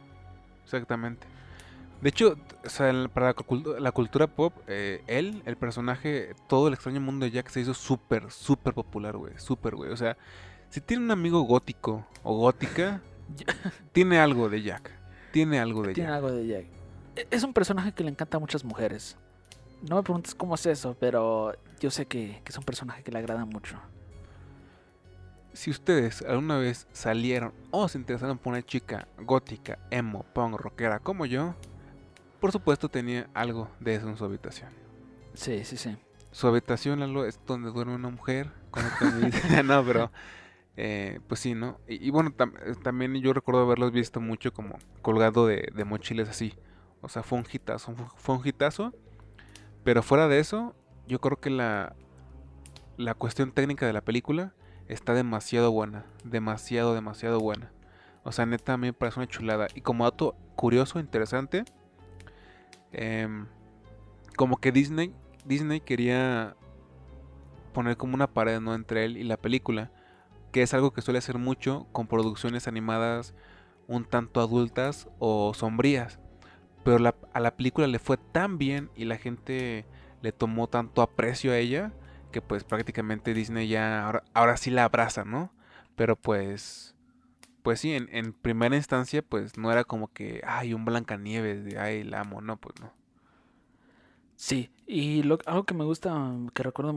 Exactamente. 0.74 1.26
De 2.00 2.10
hecho, 2.10 2.36
para 3.12 3.34
la 3.80 3.92
cultura 3.92 4.28
pop, 4.28 4.52
eh, 4.68 5.02
él, 5.08 5.42
el 5.46 5.56
personaje, 5.56 6.34
todo 6.46 6.68
el 6.68 6.74
extraño 6.74 7.00
mundo 7.00 7.24
de 7.24 7.32
Jack 7.32 7.48
se 7.48 7.60
hizo 7.60 7.74
súper, 7.74 8.30
súper 8.30 8.72
popular, 8.72 9.16
güey. 9.16 9.32
Súper, 9.36 9.74
güey. 9.74 9.90
O 9.90 9.96
sea, 9.96 10.16
si 10.70 10.80
tiene 10.80 11.04
un 11.04 11.10
amigo 11.10 11.40
gótico 11.42 12.06
o 12.22 12.36
gótica, 12.36 13.00
tiene 13.92 14.20
algo 14.20 14.48
de 14.48 14.62
Jack. 14.62 14.92
Tiene 15.32 15.58
algo 15.58 15.82
de 15.82 15.88
Jack. 15.88 15.94
Tiene 15.96 16.12
algo 16.12 16.30
de 16.30 16.46
Jack. 16.46 16.66
E, 17.16 17.26
es 17.30 17.42
un 17.42 17.52
personaje 17.52 17.92
que 17.92 18.04
le 18.04 18.10
encanta 18.10 18.36
a 18.36 18.40
muchas 18.40 18.64
mujeres. 18.64 19.16
No 19.82 19.96
me 19.96 20.02
preguntes 20.04 20.36
cómo 20.36 20.54
es 20.54 20.66
eso, 20.66 20.96
pero 21.00 21.52
yo 21.80 21.90
sé 21.90 22.06
que, 22.06 22.40
que 22.44 22.50
es 22.50 22.58
un 22.58 22.64
personaje 22.64 23.02
que 23.02 23.10
le 23.10 23.18
agrada 23.18 23.44
mucho. 23.44 23.76
Si 25.52 25.70
ustedes 25.70 26.22
alguna 26.22 26.58
vez 26.58 26.86
salieron 26.92 27.52
o 27.70 27.88
se 27.88 27.98
interesaron 27.98 28.38
por 28.38 28.52
una 28.52 28.62
chica 28.62 29.08
gótica, 29.18 29.78
emo, 29.90 30.24
punk, 30.34 30.58
rockera 30.58 31.00
como 31.00 31.26
yo, 31.26 31.54
por 32.40 32.52
supuesto 32.52 32.88
tenía 32.88 33.28
algo 33.34 33.68
de 33.80 33.96
eso 33.96 34.08
en 34.08 34.16
su 34.16 34.24
habitación. 34.24 34.70
Sí, 35.34 35.64
sí, 35.64 35.76
sí. 35.76 35.96
Su 36.30 36.46
habitación, 36.46 37.02
es 37.26 37.40
donde 37.46 37.70
duerme 37.70 37.94
una 37.94 38.10
mujer. 38.10 38.50
no, 39.64 39.84
pero... 39.84 40.10
Eh, 40.80 41.18
pues 41.26 41.40
sí, 41.40 41.54
¿no? 41.54 41.80
Y, 41.88 42.10
bueno, 42.10 42.32
también 42.84 43.12
yo 43.16 43.32
recuerdo 43.32 43.62
haberlos 43.62 43.90
visto 43.90 44.20
mucho 44.20 44.52
como 44.52 44.78
colgado 45.02 45.44
de, 45.44 45.72
de 45.74 45.84
mochilas 45.84 46.28
así. 46.28 46.54
O 47.00 47.08
sea, 47.08 47.24
fue 47.24 47.36
un 47.36 47.46
hitazo, 47.50 47.96
fue 48.16 48.36
un 48.36 48.46
hitazo. 48.46 48.94
Pero 49.82 50.04
fuera 50.04 50.28
de 50.28 50.38
eso, 50.38 50.76
yo 51.08 51.20
creo 51.20 51.40
que 51.40 51.50
la, 51.50 51.96
la 52.96 53.14
cuestión 53.14 53.50
técnica 53.50 53.86
de 53.86 53.92
la 53.92 54.02
película 54.02 54.54
está 54.88 55.14
demasiado 55.14 55.70
buena. 55.70 56.04
Demasiado, 56.24 56.94
demasiado 56.94 57.40
buena. 57.40 57.70
O 58.24 58.32
sea, 58.32 58.46
neta, 58.46 58.74
a 58.74 58.76
mí 58.76 58.88
me 58.88 58.92
parece 58.92 59.20
una 59.20 59.28
chulada. 59.28 59.68
Y 59.74 59.80
como 59.80 60.04
dato 60.04 60.34
curioso, 60.56 60.98
interesante, 60.98 61.64
Em, 62.92 63.46
como 64.36 64.56
que 64.56 64.72
Disney, 64.72 65.12
Disney 65.44 65.80
quería 65.80 66.56
poner 67.72 67.96
como 67.96 68.14
una 68.14 68.28
pared 68.28 68.60
¿no? 68.60 68.74
entre 68.74 69.04
él 69.04 69.16
y 69.16 69.24
la 69.24 69.36
película, 69.36 69.90
que 70.52 70.62
es 70.62 70.72
algo 70.74 70.92
que 70.92 71.02
suele 71.02 71.18
hacer 71.18 71.38
mucho 71.38 71.86
con 71.92 72.06
producciones 72.06 72.66
animadas 72.66 73.34
un 73.86 74.04
tanto 74.04 74.40
adultas 74.40 75.08
o 75.18 75.52
sombrías. 75.54 76.18
Pero 76.84 77.14
a 77.32 77.40
la 77.40 77.56
película 77.56 77.86
le 77.86 77.98
fue 77.98 78.16
tan 78.16 78.56
bien 78.58 78.90
y 78.94 79.04
la 79.04 79.16
gente 79.16 79.84
le 80.22 80.32
tomó 80.32 80.68
tanto 80.68 81.02
aprecio 81.02 81.52
a 81.52 81.58
ella 81.58 81.92
que 82.38 82.42
pues 82.42 82.62
prácticamente 82.62 83.34
Disney 83.34 83.66
ya 83.66 84.04
ahora, 84.04 84.22
ahora 84.32 84.56
sí 84.56 84.70
la 84.70 84.84
abraza, 84.84 85.24
¿no? 85.24 85.50
Pero 85.96 86.14
pues 86.14 86.94
pues 87.62 87.80
sí, 87.80 87.92
en, 87.92 88.32
primera 88.32 88.76
instancia, 88.76 89.22
pues 89.22 89.58
no 89.58 89.70
era 89.72 89.84
como 89.84 90.12
que, 90.12 90.40
ay, 90.46 90.72
un 90.72 90.84
Blancanieves, 90.84 91.64
de, 91.64 91.78
ay, 91.78 92.04
la 92.04 92.20
amo, 92.20 92.40
no, 92.40 92.56
pues 92.56 92.80
no. 92.80 92.92
Sí, 94.36 94.70
y 94.86 95.22
lo, 95.24 95.38
algo 95.46 95.64
que 95.64 95.74
me 95.74 95.84
gusta, 95.84 96.14
que 96.54 96.62
recuerdo 96.62 96.94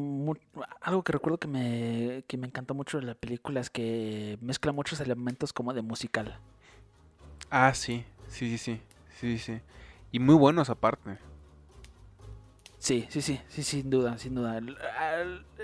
algo 0.79 1.03
que 1.03 1.11
recuerdo 1.11 1.39
que 1.39 1.47
me, 1.47 2.23
que 2.27 2.37
me 2.37 2.47
encantó 2.47 2.75
mucho 2.75 2.99
de 2.99 3.05
la 3.05 3.15
película 3.15 3.59
es 3.59 3.71
que 3.71 4.37
mezcla 4.41 4.71
muchos 4.71 4.99
elementos 5.01 5.51
como 5.51 5.73
de 5.73 5.81
musical. 5.81 6.39
Ah, 7.49 7.73
sí, 7.73 8.05
sí, 8.27 8.57
sí, 8.57 8.57
sí, 8.57 8.81
sí, 9.19 9.39
sí. 9.39 9.61
Y 10.11 10.19
muy 10.19 10.35
buenos 10.35 10.69
aparte. 10.69 11.17
Sí, 12.81 13.05
sí, 13.11 13.21
sí, 13.21 13.39
sí, 13.47 13.61
sin 13.61 13.91
duda, 13.91 14.17
sin 14.17 14.33
duda. 14.33 14.59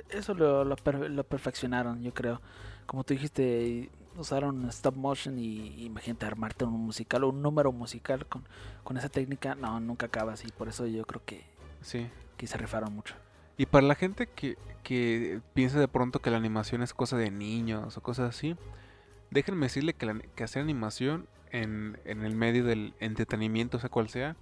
Eso 0.10 0.36
lo, 0.36 0.64
lo, 0.64 0.76
lo 1.10 1.24
perfeccionaron, 1.24 2.04
yo 2.04 2.14
creo. 2.14 2.44
Como 2.86 3.04
tú 3.04 3.16
dijiste, 3.16 3.90
usaron 4.16 4.70
stop 4.70 4.96
motion 4.96 5.40
y 5.40 5.84
imagínate 5.84 6.28
armarte 6.28 6.66
un 6.66 6.74
musical 6.74 7.24
o 7.24 7.30
un 7.30 7.42
número 7.42 7.72
musical 7.72 8.28
con, 8.28 8.44
con 8.84 8.98
esa 8.98 9.10
técnica, 9.10 9.56
no, 9.56 9.80
nunca 9.80 10.06
acabas 10.06 10.46
y 10.46 10.52
por 10.52 10.68
eso 10.68 10.86
yo 10.86 11.06
creo 11.06 11.26
que, 11.26 11.44
sí. 11.82 12.08
que 12.38 12.46
se 12.46 12.56
rifaron 12.56 12.94
mucho. 12.94 13.16
Y 13.58 13.66
para 13.66 13.88
la 13.88 13.96
gente 13.96 14.28
que, 14.28 14.56
que 14.84 15.42
piensa 15.56 15.80
de 15.80 15.88
pronto 15.88 16.20
que 16.20 16.30
la 16.30 16.38
animación 16.38 16.84
es 16.84 16.94
cosa 16.94 17.18
de 17.18 17.32
niños 17.32 17.98
o 17.98 18.02
cosas 18.02 18.30
así, 18.30 18.56
déjenme 19.32 19.66
decirle 19.66 19.96
que, 19.96 20.30
que 20.36 20.44
hacer 20.44 20.62
animación 20.62 21.28
en, 21.50 21.98
en 22.06 22.24
el 22.24 22.36
medio 22.36 22.64
del 22.64 22.94
entretenimiento, 23.00 23.80
sea 23.80 23.90
cual 23.90 24.08
sea, 24.08 24.36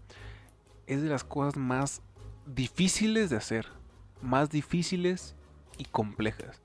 es 0.88 1.02
de 1.02 1.08
las 1.08 1.24
cosas 1.24 1.56
más 1.56 2.02
difíciles 2.46 3.30
de 3.30 3.38
hacer, 3.38 3.68
más 4.22 4.50
difíciles 4.50 5.36
y 5.78 5.86
complejas 5.86 6.62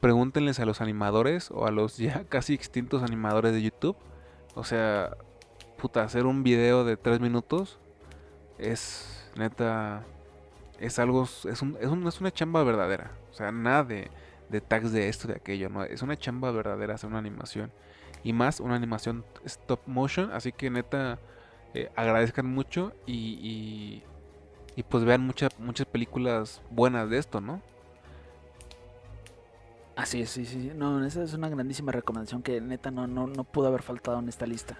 pregúntenles 0.00 0.60
a 0.60 0.64
los 0.64 0.80
animadores 0.80 1.50
o 1.50 1.66
a 1.66 1.70
los 1.70 1.96
ya 1.96 2.24
casi 2.28 2.54
extintos 2.54 3.02
animadores 3.02 3.52
de 3.52 3.62
YouTube. 3.62 3.96
O 4.54 4.64
sea, 4.64 5.16
puta, 5.76 6.02
hacer 6.02 6.26
un 6.26 6.42
video 6.42 6.84
de 6.84 6.96
3 6.96 7.20
minutos 7.20 7.78
es 8.58 9.30
neta. 9.36 10.04
Es 10.78 10.98
algo. 10.98 11.24
Es, 11.24 11.62
un, 11.62 11.76
es, 11.80 12.20
una 12.20 12.30
chamba 12.30 12.62
verdadera. 12.62 13.12
O 13.30 13.34
sea, 13.34 13.52
nada 13.52 13.84
de, 13.84 14.10
de 14.48 14.60
tags 14.60 14.92
de 14.92 15.08
esto, 15.08 15.28
de 15.28 15.34
aquello. 15.34 15.84
Es 15.84 16.02
una 16.02 16.16
chamba 16.16 16.50
verdadera 16.50 16.94
hacer 16.94 17.10
una 17.10 17.18
animación. 17.18 17.72
Y 18.24 18.32
más 18.32 18.60
una 18.60 18.74
animación 18.74 19.24
stop 19.44 19.80
motion. 19.86 20.30
Así 20.32 20.52
que 20.52 20.70
neta. 20.70 21.18
Eh, 21.74 21.90
agradezcan 21.96 22.46
mucho 22.46 22.94
y, 23.06 24.02
y 24.78 24.84
pues 24.84 25.04
vean 25.04 25.22
muchas 25.22 25.58
muchas 25.58 25.88
películas 25.88 26.62
buenas 26.70 27.10
de 27.10 27.18
esto, 27.18 27.40
¿no? 27.40 27.60
Así 29.96 30.22
es, 30.22 30.30
sí, 30.30 30.46
sí. 30.46 30.70
No, 30.72 31.04
esa 31.04 31.24
es 31.24 31.34
una 31.34 31.48
grandísima 31.48 31.90
recomendación 31.90 32.44
que 32.44 32.60
neta 32.60 32.92
no, 32.92 33.08
no, 33.08 33.26
no 33.26 33.42
pudo 33.42 33.66
haber 33.66 33.82
faltado 33.82 34.20
en 34.20 34.28
esta 34.28 34.46
lista. 34.46 34.78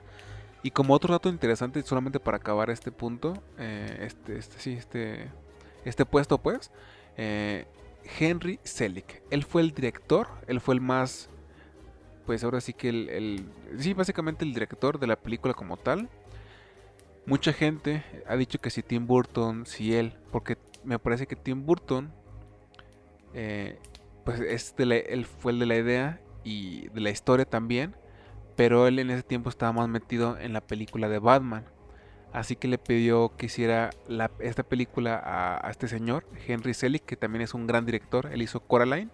Y 0.63 0.71
como 0.71 0.95
otro 0.95 1.13
dato 1.13 1.29
interesante, 1.29 1.83
solamente 1.83 2.21
para 2.21 2.37
acabar 2.37 2.71
este 2.71 2.93
punto, 2.93 3.43
eh, 3.59 3.99
este, 4.03 4.39
este, 4.39 4.61
sí, 4.61 4.73
este, 4.75 5.33
este 5.85 6.07
puesto, 6.07 6.39
pues, 6.39 6.71
eh, 7.17 7.67
Henry 8.21 8.61
Selick. 8.63 9.21
Él 9.31 9.43
fue 9.43 9.63
el 9.63 9.73
director, 9.73 10.29
él 10.47 10.61
fue 10.61 10.77
el 10.77 10.81
más, 10.81 11.29
pues 12.25 12.45
ahora 12.45 12.61
sí 12.61 12.73
que 12.73 12.89
el, 12.91 13.09
el, 13.09 13.45
sí, 13.81 13.95
básicamente 13.95 14.45
el 14.45 14.55
director 14.55 15.01
de 15.01 15.09
la 15.09 15.17
película 15.17 15.55
como 15.55 15.77
tal. 15.77 16.09
Mucha 17.29 17.53
gente 17.53 18.03
ha 18.27 18.37
dicho 18.37 18.59
que 18.59 18.71
si 18.71 18.83
Tim 18.83 19.07
Burton, 19.07 19.67
si 19.67 19.95
él, 19.95 20.15
porque 20.33 20.57
me 20.83 20.99
parece 20.99 21.27
que 21.27 21.37
Tim 21.37 21.67
Burton 21.67 22.11
eh, 23.35 23.79
pues 24.25 24.41
él 24.41 25.27
fue 25.27 25.53
el 25.53 25.59
de 25.59 25.67
la 25.67 25.77
idea 25.77 26.21
y 26.43 26.89
de 26.89 27.03
la 27.03 27.11
historia 27.11 27.45
también, 27.45 27.95
pero 28.57 28.87
él 28.87 28.99
en 28.99 29.11
ese 29.11 29.23
tiempo 29.23 29.51
estaba 29.51 29.75
más 29.75 29.91
metido 29.91 30.39
en 30.39 30.55
la 30.55 30.63
película 30.63 31.11
de 31.11 31.19
Batman. 31.19 31.67
Así 32.33 32.57
que 32.57 32.67
le 32.67 32.79
pidió 32.79 33.37
que 33.37 33.45
hiciera 33.45 33.91
esta 34.39 34.63
película 34.63 35.23
a, 35.23 35.71
este 35.71 35.87
señor, 35.87 36.25
Henry 36.47 36.73
Selick, 36.73 37.05
que 37.05 37.17
también 37.17 37.43
es 37.43 37.53
un 37.53 37.67
gran 37.67 37.85
director. 37.85 38.31
Él 38.33 38.41
hizo 38.41 38.61
Coraline. 38.61 39.11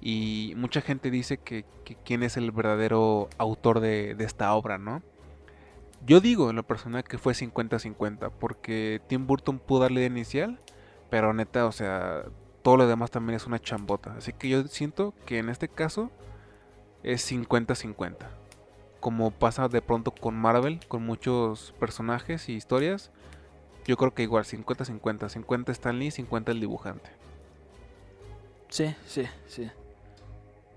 Y 0.00 0.52
mucha 0.56 0.82
gente 0.82 1.10
dice 1.10 1.38
que, 1.38 1.64
quién 2.04 2.22
es 2.22 2.36
el 2.36 2.52
verdadero 2.52 3.28
autor 3.38 3.80
de 3.80 4.16
esta 4.20 4.54
obra, 4.54 4.78
¿no? 4.78 5.02
Yo 6.06 6.20
digo 6.20 6.50
en 6.50 6.56
lo 6.56 6.62
personal 6.62 7.04
que 7.04 7.18
fue 7.18 7.34
50-50, 7.34 8.30
porque 8.38 9.00
Tim 9.08 9.26
Burton 9.26 9.58
pudo 9.58 9.80
darle 9.80 10.00
de 10.00 10.06
inicial, 10.06 10.60
pero 11.10 11.32
neta, 11.32 11.66
o 11.66 11.72
sea, 11.72 12.24
todo 12.62 12.76
lo 12.76 12.86
demás 12.86 13.10
también 13.10 13.36
es 13.36 13.46
una 13.46 13.58
chambota. 13.58 14.14
Así 14.16 14.32
que 14.32 14.48
yo 14.48 14.66
siento 14.68 15.14
que 15.26 15.38
en 15.38 15.48
este 15.48 15.68
caso 15.68 16.10
es 17.02 17.30
50-50. 17.30 18.16
Como 19.00 19.30
pasa 19.30 19.68
de 19.68 19.82
pronto 19.82 20.10
con 20.10 20.34
Marvel, 20.34 20.80
con 20.88 21.04
muchos 21.04 21.74
personajes 21.78 22.48
y 22.48 22.54
historias, 22.54 23.10
yo 23.84 23.96
creo 23.96 24.12
que 24.14 24.22
igual 24.22 24.44
50-50. 24.44 25.28
50 25.28 25.72
Stan 25.72 25.98
Lee, 25.98 26.10
50 26.10 26.52
el 26.52 26.60
dibujante. 26.60 27.10
Sí, 28.68 28.94
sí, 29.06 29.24
sí. 29.46 29.70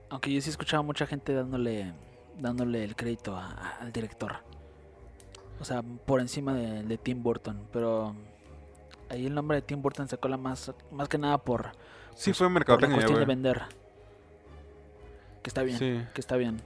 Aunque 0.10 0.32
yo 0.32 0.42
sí 0.42 0.50
escuchaba 0.50 0.84
mucha 0.84 1.06
gente 1.06 1.34
dándole 1.34 1.94
dándole 2.38 2.84
el 2.84 2.96
crédito 2.96 3.38
al 3.38 3.92
director. 3.92 4.38
O 5.62 5.66
sea, 5.66 5.82
por 5.84 6.20
encima 6.20 6.54
de, 6.54 6.84
de 6.84 6.98
Tim 6.98 7.22
Burton. 7.24 7.68
Pero 7.72 8.16
ahí 9.10 9.28
el 9.28 9.34
nombre 9.34 9.58
de 9.58 9.62
Tim 9.62 9.82
Burton 9.82 10.08
se 10.08 10.18
cola 10.18 10.36
más, 10.38 10.74
más 10.92 11.08
que 11.08 11.18
nada 11.18 11.38
por, 11.38 11.72
Sí, 12.16 12.32
Pues, 12.32 12.38
fue 12.38 12.50
por 12.66 12.82
la 12.82 12.94
cuestión 12.94 13.20
de 13.20 13.26
vender. 13.26 13.62
Que 15.42 15.50
está 15.50 15.64
bien, 15.64 15.78
Sí. 15.78 16.02
que 16.14 16.22
está 16.22 16.36
bien. 16.36 16.62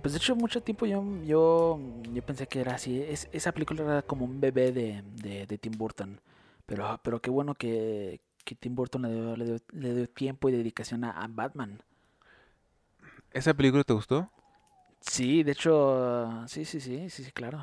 Pues 0.00 0.14
de 0.14 0.18
hecho 0.18 0.34
mucho 0.34 0.62
tiempo 0.62 0.86
yo, 0.86 1.04
yo, 1.24 1.78
yo 2.12 2.22
pensé 2.22 2.46
que 2.46 2.60
era 2.60 2.74
así. 2.74 3.00
Es, 3.02 3.28
esa 3.32 3.52
película 3.52 3.82
era 3.82 4.02
como 4.02 4.24
un 4.24 4.40
bebé 4.40 4.72
de, 4.72 5.02
de, 5.16 5.46
de 5.46 5.58
Tim 5.58 5.72
Burton. 5.76 6.20
Pero, 6.64 6.98
pero 7.02 7.20
qué 7.20 7.30
bueno 7.30 7.54
que, 7.54 8.20
que 8.44 8.54
Tim 8.54 8.74
Burton 8.74 9.02
le 9.02 9.12
dio, 9.12 9.36
le 9.36 9.44
dio, 9.44 9.56
le 9.72 9.94
dio 9.94 10.08
tiempo 10.08 10.48
y 10.48 10.52
dedicación 10.52 11.04
a, 11.04 11.10
a 11.10 11.26
Batman. 11.28 11.82
¿Esa 13.32 13.52
película 13.52 13.84
te 13.84 13.92
gustó? 13.92 14.30
Sí, 15.00 15.42
de 15.42 15.52
hecho, 15.52 16.44
sí, 16.46 16.64
sí, 16.64 16.80
sí, 16.80 17.10
sí, 17.10 17.24
sí, 17.24 17.32
claro. 17.32 17.62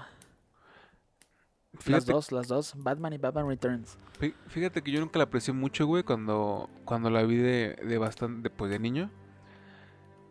Las 1.86 2.05
dos, 2.05 2.32
las 2.32 2.47
dos. 2.47 2.74
Batman 2.78 3.13
y 3.13 3.17
Batman 3.17 3.47
Returns. 3.47 3.97
fí- 4.20 4.34
fíjate 4.47 4.82
que 4.82 4.91
yo 4.91 4.99
nunca 4.99 5.17
la 5.20 5.26
aprecié 5.26 5.53
mucho, 5.53 5.86
güey, 5.86 6.03
cuando, 6.03 6.70
cuando 6.86 7.09
la 7.09 7.24
vi 7.24 7.38
de, 7.38 7.76
de 7.84 7.97
bastante, 7.97 8.49
pues 8.49 8.72
de 8.72 8.80
niño. 8.80 9.09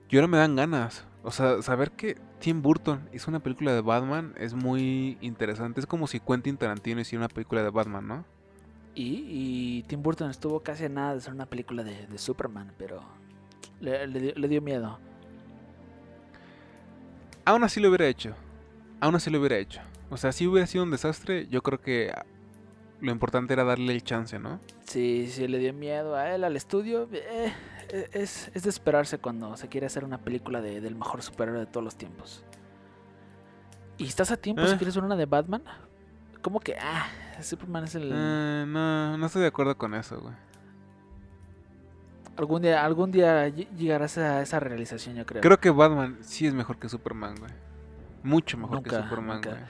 Yo 0.08 0.18
ahora 0.20 0.28
me 0.28 0.38
dan 0.38 0.56
ganas. 0.56 1.04
O 1.22 1.30
sea, 1.30 1.60
saber 1.62 1.90
que 1.92 2.16
Tim 2.40 2.62
Burton 2.62 3.08
hizo 3.12 3.30
una 3.30 3.40
película 3.40 3.72
de 3.72 3.80
Batman 3.80 4.34
es 4.36 4.54
muy 4.54 5.18
interesante. 5.20 5.80
Es 5.80 5.86
como 5.86 6.06
si 6.06 6.20
Quentin 6.20 6.56
Tarantino 6.56 7.00
hiciera 7.00 7.24
una 7.24 7.32
película 7.34 7.62
de 7.62 7.70
Batman, 7.70 8.06
¿no? 8.06 8.24
Y, 8.94 9.24
y 9.28 9.82
Tim 9.84 10.02
Burton 10.02 10.30
estuvo 10.30 10.60
casi 10.60 10.84
a 10.86 10.88
nada 10.88 11.12
de 11.12 11.18
hacer 11.18 11.32
una 11.32 11.46
película 11.46 11.84
de, 11.84 12.06
de 12.06 12.18
Superman, 12.18 12.72
pero 12.78 13.02
le, 13.80 14.06
le 14.06 14.20
dio, 14.20 14.34
le 14.34 14.48
dio 14.48 14.62
miedo. 14.62 14.98
Aún 17.44 17.64
así 17.64 17.80
lo 17.80 17.88
hubiera 17.88 18.06
hecho. 18.06 18.34
Aún 19.00 19.14
así 19.14 19.30
lo 19.30 19.38
hubiera 19.38 19.56
hecho. 19.58 19.80
O 20.10 20.16
sea, 20.16 20.32
si 20.32 20.46
hubiera 20.46 20.66
sido 20.66 20.84
un 20.84 20.90
desastre, 20.90 21.46
yo 21.48 21.62
creo 21.62 21.80
que 21.80 22.10
ah, 22.14 22.24
lo 23.00 23.12
importante 23.12 23.52
era 23.52 23.64
darle 23.64 23.92
el 23.92 24.02
chance, 24.02 24.38
¿no? 24.38 24.60
Sí, 24.84 25.28
sí, 25.30 25.46
le 25.48 25.58
dio 25.58 25.72
miedo 25.74 26.16
a 26.16 26.34
él, 26.34 26.44
al 26.44 26.56
estudio. 26.56 27.08
eh, 27.12 27.52
eh, 27.90 28.08
es, 28.12 28.50
es 28.54 28.62
de 28.62 28.70
esperarse 28.70 29.18
cuando 29.18 29.56
se 29.56 29.68
quiere 29.68 29.86
hacer 29.86 30.04
una 30.04 30.18
película 30.18 30.60
de- 30.60 30.80
del 30.80 30.94
mejor 30.94 31.22
superhéroe 31.22 31.60
de 31.60 31.66
todos 31.66 31.84
los 31.84 31.96
tiempos. 31.96 32.42
¿Y 33.98 34.06
estás 34.06 34.30
a 34.30 34.36
tiempo 34.36 34.66
si 34.66 34.74
Eh. 34.74 34.76
quieres 34.78 34.94
ver 34.94 35.04
una 35.04 35.16
de 35.16 35.26
Batman? 35.26 35.62
¿Cómo 36.42 36.60
que, 36.60 36.76
ah, 36.80 37.06
Superman 37.42 37.84
es 37.84 37.94
el... 37.96 38.10
Eh, 38.14 38.64
no, 38.66 39.18
no 39.18 39.26
estoy 39.26 39.42
de 39.42 39.48
acuerdo 39.48 39.76
con 39.76 39.92
eso, 39.94 40.20
güey. 40.20 40.34
Algún 42.36 42.62
día, 42.62 42.84
algún 42.84 43.10
día 43.10 43.48
ll- 43.48 43.68
llegarás 43.76 44.16
a 44.18 44.40
esa 44.42 44.60
realización, 44.60 45.16
yo 45.16 45.26
creo. 45.26 45.42
Creo 45.42 45.58
que 45.58 45.70
Batman 45.70 46.18
sí 46.20 46.46
es 46.46 46.54
mejor 46.54 46.78
que 46.78 46.88
Superman, 46.88 47.34
güey. 47.38 47.50
Mucho 48.22 48.56
mejor 48.56 48.82
que 48.82 48.90
Superman, 48.90 49.36
nunca. 49.36 49.50
güey. 49.50 49.62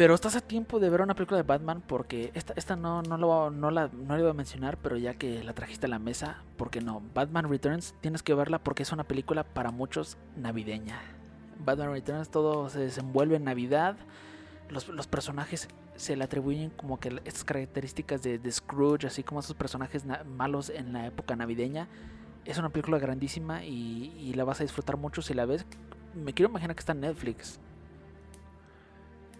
Pero 0.00 0.14
estás 0.14 0.34
a 0.34 0.40
tiempo 0.40 0.80
de 0.80 0.88
ver 0.88 1.02
una 1.02 1.12
película 1.14 1.36
de 1.36 1.42
Batman 1.42 1.82
porque 1.86 2.30
esta, 2.32 2.54
esta 2.56 2.74
no, 2.74 3.02
no, 3.02 3.18
lo, 3.18 3.50
no, 3.50 3.70
la, 3.70 3.88
no 3.88 4.14
la 4.14 4.20
iba 4.20 4.30
a 4.30 4.32
mencionar, 4.32 4.78
pero 4.78 4.96
ya 4.96 5.12
que 5.12 5.44
la 5.44 5.52
trajiste 5.52 5.84
a 5.84 5.88
la 5.90 5.98
mesa, 5.98 6.38
¿por 6.56 6.70
qué 6.70 6.80
no? 6.80 7.02
Batman 7.12 7.50
Returns 7.50 7.94
tienes 8.00 8.22
que 8.22 8.32
verla 8.32 8.60
porque 8.60 8.82
es 8.82 8.92
una 8.92 9.04
película 9.04 9.44
para 9.44 9.70
muchos 9.70 10.16
navideña. 10.38 10.98
Batman 11.62 11.90
Returns 11.90 12.30
todo 12.30 12.70
se 12.70 12.78
desenvuelve 12.80 13.36
en 13.36 13.44
Navidad. 13.44 13.98
Los, 14.70 14.88
los 14.88 15.06
personajes 15.06 15.68
se 15.96 16.16
le 16.16 16.24
atribuyen 16.24 16.70
como 16.70 16.98
que 16.98 17.20
estas 17.26 17.44
características 17.44 18.22
de, 18.22 18.40
Scrooge, 18.50 19.06
así 19.06 19.22
como 19.22 19.40
esos 19.40 19.54
personajes 19.54 20.06
na- 20.06 20.24
malos 20.24 20.70
en 20.70 20.94
la 20.94 21.08
época 21.08 21.36
navideña. 21.36 21.88
Es 22.46 22.56
una 22.56 22.70
película 22.70 22.98
grandísima 22.98 23.66
y 23.66 24.32
la 24.32 24.44
vas 24.44 24.60
a 24.60 24.64
disfrutar 24.64 24.96
mucho 24.96 25.20
si 25.20 25.34
la 25.34 25.44
ves. 25.44 25.66
Me 26.14 26.32
quiero 26.32 26.48
imaginar 26.48 26.74
que 26.74 26.80
está 26.80 26.92
en 26.92 27.00
Netflix. 27.00 27.60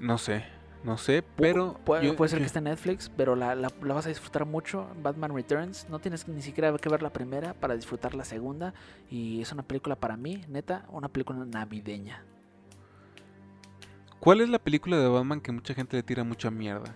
No 0.01 0.16
sé, 0.18 0.44
no 0.82 0.96
sé, 0.96 1.22
pero... 1.36 1.74
Puede, 1.84 2.07
yo- 2.07 2.16
puede 2.16 2.30
ser 2.30 2.38
yo- 2.38 2.42
que 2.42 2.46
esté 2.46 2.59
en 2.59 2.64
Netflix, 2.64 3.11
pero 3.14 3.36
la, 3.36 3.55
la- 3.55 3.70
la 3.82 3.94
vas 3.94 4.07
a 4.07 4.09
disfrutar 4.09 4.46
mucho. 4.46 4.88
Batman 5.03 5.34
Returns. 5.34 5.86
No 5.90 5.98
tienes 5.98 6.26
ni 6.26 6.40
siquiera 6.42 6.74
que 6.76 6.88
ver 6.88 7.03
la 7.03 7.12
primera 7.12 7.53
para 7.55 7.74
disfrutar 7.76 8.14
la 8.14 8.24
segunda. 8.24 8.72
Y 9.11 9.40
es 9.42 9.53
una 9.53 9.62
película 9.62 9.94
para 9.96 10.16
mí, 10.16 10.42
neta, 10.48 10.86
una 10.90 11.09
película 11.09 11.44
navideña. 11.44 12.24
¿Cuál 14.20 14.40
es 14.42 14.48
la 14.48 14.59
película 14.59 14.98
de 14.98 15.09
Batman 15.09 15.40
que 15.40 15.53
mucha 15.53 15.74
gente 15.74 15.96
le 15.96 16.03
tira 16.03 16.24
mucha 16.24 16.51
mierda? 16.51 16.94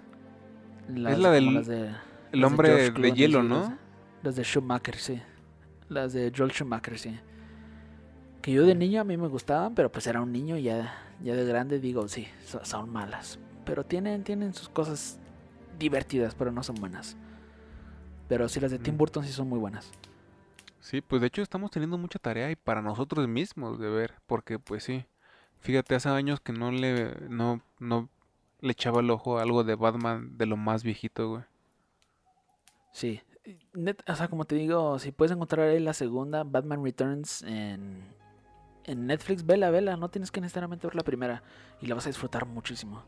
Las, 0.89 1.19
la 1.19 1.31
del- 1.31 1.65
de, 1.65 1.91
El 2.33 2.45
hombre 2.45 2.69
de, 2.71 2.93
Clooney, 2.93 3.13
hielo, 3.13 3.43
¿no? 3.43 3.79
Las 4.23 4.37
de 4.37 4.45
Schumacher, 4.45 4.97
sí. 4.97 5.23
Las 5.89 6.13
de 6.13 6.33
Joel 6.37 6.51
Schumacher, 6.53 6.99
sí. 6.99 7.19
Que 8.45 8.53
yo 8.53 8.67
de 8.67 8.75
niño 8.75 9.01
a 9.01 9.05
mí 9.05 9.17
me 9.17 9.29
gustaban, 9.29 9.75
pero 9.75 9.91
pues 9.91 10.07
era 10.07 10.21
un 10.21 10.31
niño 10.31 10.59
y 10.59 10.65
ya, 10.65 10.95
ya 11.23 11.35
de 11.35 11.47
grande 11.47 11.81
digo, 11.81 12.07
sí, 12.09 12.29
so- 12.45 12.63
son 12.63 12.91
malas. 12.93 13.39
Pero 13.65 13.85
tienen, 13.85 14.23
tienen 14.23 14.53
sus 14.53 14.69
cosas 14.69 15.19
divertidas, 15.79 16.35
pero 16.35 16.53
no 16.53 16.63
son 16.63 16.77
buenas. 16.77 17.17
Pero 18.29 18.47
sí, 18.51 18.61
las 18.61 18.71
de 18.71 18.79
Tim 18.79 18.97
Mm. 18.97 18.99
Burton 18.99 19.25
sí 19.25 19.33
son 19.33 19.49
muy 19.49 19.59
buenas. 19.59 19.91
Sí, 20.81 21.01
pues 21.01 21.23
de 21.23 21.29
hecho 21.29 21.41
estamos 21.41 21.71
teniendo 21.71 21.97
mucha 21.97 22.19
tarea 22.19 22.51
y 22.51 22.57
para 22.57 22.83
nosotros 22.83 23.27
mismos 23.27 23.79
de 23.79 23.89
ver, 23.89 24.13
porque 24.27 24.59
pues 24.59 24.85
sí, 24.85 25.07
fíjate, 25.61 25.95
hace 25.95 26.11
años 26.11 26.41
que 26.41 26.53
no 26.53 26.71
le, 26.71 27.15
no, 27.31 27.63
no 27.79 28.11
le 28.61 28.73
echaba 28.73 29.01
el 29.01 29.09
ojo 29.11 29.39
a 29.39 29.43
algo 29.43 29.65
de 29.65 29.75
Batman 29.75 30.37
de 30.37 30.45
lo 30.45 30.59
más 30.59 30.83
viejito, 30.85 31.31
güey. 31.31 31.43
Sí. 32.93 33.23
Net- 33.73 34.03
o 34.07 34.15
sea, 34.15 34.29
como 34.29 34.45
te 34.45 34.55
digo, 34.55 34.99
si 34.99 35.13
puedes 35.13 35.33
encontrar 35.33 35.69
ahí 35.71 35.81
la 35.81 35.95
segunda, 35.95 36.45
Batman 36.45 36.85
Returns, 36.85 37.43
en, 37.45 38.05
en 38.85 39.07
Netflix, 39.07 39.45
vela, 39.47 39.71
vela. 39.71 39.97
No 39.97 40.09
tienes 40.09 40.31
que 40.31 40.41
necesariamente 40.41 40.87
ver 40.87 40.95
la 40.97 41.03
primera. 41.03 41.43
Y 41.81 41.87
la 41.87 41.95
vas 41.95 42.07
a 42.07 42.11
disfrutar 42.11 42.47
muchísimo. 42.47 43.03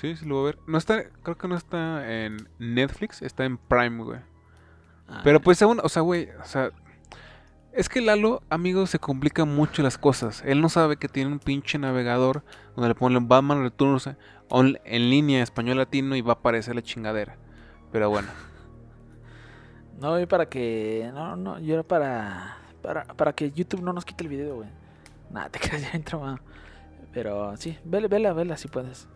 Sí, 0.00 0.14
sí 0.16 0.26
lo 0.26 0.34
voy 0.36 0.42
a 0.42 0.46
ver. 0.52 0.58
No 0.66 0.76
está, 0.78 1.04
creo 1.22 1.38
que 1.38 1.48
no 1.48 1.54
está 1.56 2.10
en 2.24 2.48
Netflix, 2.58 3.22
está 3.22 3.44
en 3.44 3.56
Prime, 3.58 4.02
güey. 4.04 4.20
Ah, 5.08 5.20
Pero 5.24 5.40
pues 5.40 5.62
aún, 5.62 5.80
o 5.82 5.88
sea, 5.88 6.02
güey, 6.02 6.28
o 6.42 6.44
sea, 6.44 6.70
es 7.72 7.88
que 7.88 8.00
Lalo, 8.00 8.42
amigo, 8.50 8.86
se 8.86 8.98
complica 8.98 9.44
mucho 9.44 9.82
las 9.82 9.96
cosas. 9.98 10.42
Él 10.44 10.60
no 10.60 10.68
sabe 10.68 10.96
que 10.96 11.08
tiene 11.08 11.30
un 11.32 11.38
pinche 11.38 11.78
navegador 11.78 12.42
donde 12.74 12.88
le 12.88 12.94
ponen 12.94 13.28
Batman 13.28 13.62
Returns 13.62 14.10
on- 14.50 14.78
en 14.84 15.10
línea 15.10 15.42
español 15.42 15.78
latino 15.78 16.14
y 16.16 16.20
va 16.22 16.32
a 16.32 16.36
aparecer 16.36 16.74
la 16.74 16.82
chingadera. 16.82 17.36
Pero 17.92 18.10
bueno, 18.10 18.28
No, 20.00 20.18
yo 20.20 20.28
para 20.28 20.46
que. 20.48 21.10
No, 21.14 21.36
no, 21.36 21.58
yo 21.58 21.72
era 21.74 21.82
para. 21.82 22.58
Para, 22.86 23.04
para 23.04 23.32
que 23.32 23.50
YouTube 23.50 23.82
no 23.82 23.92
nos 23.92 24.04
quite 24.04 24.22
el 24.22 24.28
video, 24.28 24.54
güey. 24.56 24.68
Nada, 25.30 25.48
te 25.50 25.58
quedas 25.58 25.82
ya 25.82 25.90
dentro, 25.90 26.20
mano. 26.20 26.38
Pero 27.12 27.56
sí, 27.56 27.76
vela, 27.84 28.06
vela, 28.06 28.32
vela 28.32 28.56
si 28.56 28.68
puedes. 28.68 29.08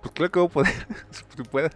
pues 0.00 0.12
claro 0.14 0.30
que 0.30 0.38
voy 0.38 0.48
a 0.48 0.52
poder, 0.52 0.86
si 1.10 1.42
puedo. 1.42 1.68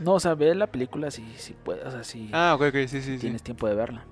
No, 0.00 0.14
o 0.14 0.20
sea, 0.20 0.34
ve 0.34 0.52
la 0.56 0.66
película 0.66 1.10
si, 1.12 1.24
si 1.36 1.52
puedes. 1.52 1.86
O 1.86 1.90
sea, 1.92 2.02
si 2.02 2.28
Ah, 2.32 2.54
ok, 2.56 2.62
ok, 2.68 2.74
sí, 2.88 3.00
sí, 3.00 3.02
sí. 3.02 3.18
tienes 3.18 3.42
tiempo 3.44 3.68
de 3.68 3.76
verla. 3.76 4.04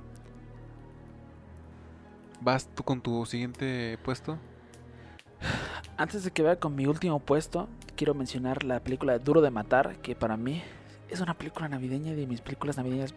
¿Vas 2.41 2.69
tú 2.75 2.83
con 2.85 3.01
tu 3.01 3.27
siguiente 3.27 3.99
puesto? 4.05 4.39
Antes 5.97 6.25
de 6.25 6.31
que 6.31 6.43
vaya 6.43 6.61
con 6.61 6.75
mi 6.77 6.87
último 6.87 7.19
puesto, 7.19 7.69
quiero 7.97 8.15
mencionar 8.15 8.63
la 8.63 8.81
película 8.81 9.15
de 9.15 9.19
Duro 9.19 9.41
de 9.41 9.51
Matar, 9.51 9.97
que 10.01 10.15
para 10.15 10.37
mí 10.37 10.63
es 11.09 11.21
una 11.21 11.35
película 11.35 11.69
navideña 11.69 12.13
de 12.15 12.27
mis 12.27 12.41
películas 12.41 12.77
navideñas 12.77 13.15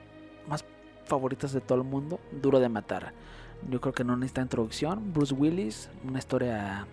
más 0.48 0.64
favoritas 1.08 1.54
de 1.54 1.62
todo 1.62 1.78
el 1.78 1.84
mundo, 1.84 2.20
Duro 2.32 2.60
de 2.60 2.70
Matar. 2.70 3.14
Yo 3.70 3.82
creo 3.82 3.94
que 3.94 4.04
no 4.04 4.16
necesita 4.16 4.42
introducción. 4.42 5.14
Bruce 5.14 5.34
Willis, 5.34 5.90
una 6.04 6.20
historia 6.20 6.86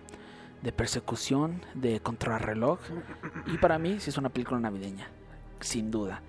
de 0.61 0.71
persecución, 0.71 1.61
de 1.75 1.99
contrarreloj. 1.99 2.79
Y 3.45 3.57
para 3.57 3.77
mí 3.77 3.99
sí 3.99 4.09
es 4.09 4.17
una 4.17 4.29
película 4.29 4.59
navideña, 4.59 5.07
sin 5.59 5.91
duda. 5.91 6.21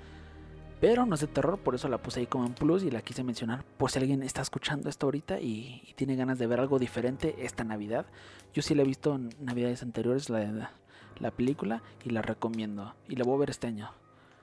Pero 0.81 1.07
no 1.07 1.15
es 1.15 1.23
de 1.23 1.27
terror, 1.27 1.59
por 1.59 1.75
eso 1.75 1.89
la 1.89 1.99
puse 1.99 2.21
ahí 2.21 2.27
como 2.27 2.45
en 2.45 2.53
plus 2.53 2.83
y 2.83 2.91
la 2.91 3.01
quise 3.01 3.25
mencionar. 3.25 3.65
Por 3.79 3.91
si 3.91 3.99
alguien 3.99 4.23
está 4.23 4.43
escuchando 4.43 4.91
esto 4.91 5.07
ahorita 5.07 5.41
y, 5.41 5.95
tiene 5.97 6.17
ganas 6.17 6.39
de 6.39 6.47
ver 6.47 6.61
algo 6.61 6.79
diferente 6.79 7.35
esta 7.39 7.65
Navidad. 7.65 8.05
Yo 8.53 8.61
sí 8.61 8.75
la 8.75 8.83
he 8.83 8.87
visto 8.87 9.15
en 9.15 9.31
navidades 9.41 9.83
anteriores, 9.83 10.29
la, 10.29 10.71
la 11.19 11.31
película, 11.31 11.83
y 12.05 12.11
la 12.11 12.21
recomiendo. 12.21 12.95
Y 13.09 13.17
la 13.17 13.25
voy 13.25 13.37
a 13.37 13.41
ver 13.41 13.51
este 13.51 13.69
año. 13.69 13.91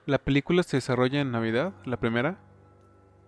¿La 0.08 0.18
película 0.18 0.64
se 0.64 0.78
desarrolla 0.78 1.22
en 1.22 1.32
Navidad, 1.32 1.74
la 1.86 1.98
primera? 1.98 2.38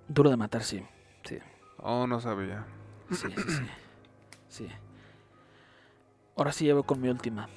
Duro 0.08 0.30
de 0.30 0.38
matar, 0.38 0.64
sí. 0.64 0.84
Sí, 1.24 1.40
Oh, 1.78 2.08
no 2.08 2.20
sabía. 2.22 2.66
sí, 3.12 3.16
sí. 3.16 3.34
sí. 3.48 3.64
Sí. 4.48 4.68
Ahora 6.38 6.52
sí 6.52 6.66
llevo 6.66 6.84
con 6.84 7.02
mi 7.02 7.10
última. 7.10 7.48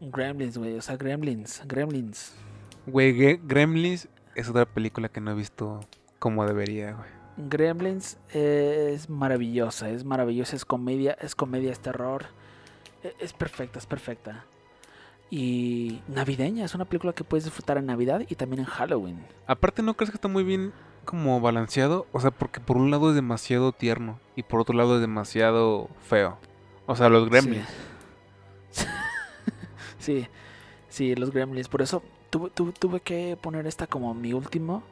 Gremlins, 0.00 0.56
güey. 0.58 0.76
O 0.76 0.82
sea, 0.82 0.96
Gremlins. 0.96 1.62
Gremlins. 1.66 2.34
Güey, 2.86 3.36
Gremlins 3.38 4.08
es 4.34 4.48
otra 4.48 4.64
película 4.66 5.08
que 5.08 5.20
no 5.20 5.32
he 5.32 5.34
visto 5.34 5.80
como 6.18 6.46
debería, 6.46 6.92
güey. 6.92 7.08
Gremlins 7.36 8.18
es 8.32 9.08
maravillosa, 9.08 9.90
es 9.90 10.04
maravillosa, 10.04 10.56
es 10.56 10.64
comedia, 10.64 11.16
es 11.20 11.34
comedia, 11.36 11.70
es 11.70 11.78
terror, 11.80 12.26
e- 13.04 13.14
es 13.20 13.32
perfecta, 13.32 13.78
es 13.78 13.86
perfecta. 13.86 14.44
Y 15.30 16.00
navideña, 16.08 16.64
es 16.64 16.74
una 16.74 16.84
película 16.86 17.12
que 17.12 17.22
puedes 17.22 17.44
disfrutar 17.44 17.76
en 17.78 17.86
Navidad 17.86 18.22
y 18.28 18.34
también 18.34 18.60
en 18.60 18.66
Halloween. 18.66 19.24
Aparte, 19.46 19.82
¿no 19.82 19.94
crees 19.94 20.10
que 20.10 20.16
está 20.16 20.26
muy 20.28 20.42
bien 20.42 20.72
como 21.08 21.40
balanceado? 21.40 22.06
O 22.12 22.20
sea, 22.20 22.30
porque 22.30 22.60
por 22.60 22.76
un 22.76 22.90
lado 22.90 23.08
es 23.08 23.14
demasiado 23.14 23.72
tierno 23.72 24.20
y 24.36 24.42
por 24.42 24.60
otro 24.60 24.76
lado 24.76 24.96
es 24.96 25.00
demasiado 25.00 25.88
feo. 26.02 26.36
O 26.86 26.94
sea, 26.94 27.08
los 27.08 27.28
Gremlins. 27.28 27.66
Sí, 29.98 30.26
sí, 30.88 31.14
los 31.16 31.32
Gremlins. 31.32 31.68
Por 31.68 31.82
eso 31.82 32.02
tuve, 32.30 32.50
tuve, 32.50 32.72
tuve 32.72 33.00
que 33.00 33.36
poner 33.40 33.66
esta 33.66 33.86
como 33.86 34.14
mi 34.14 34.32
último, 34.32 34.82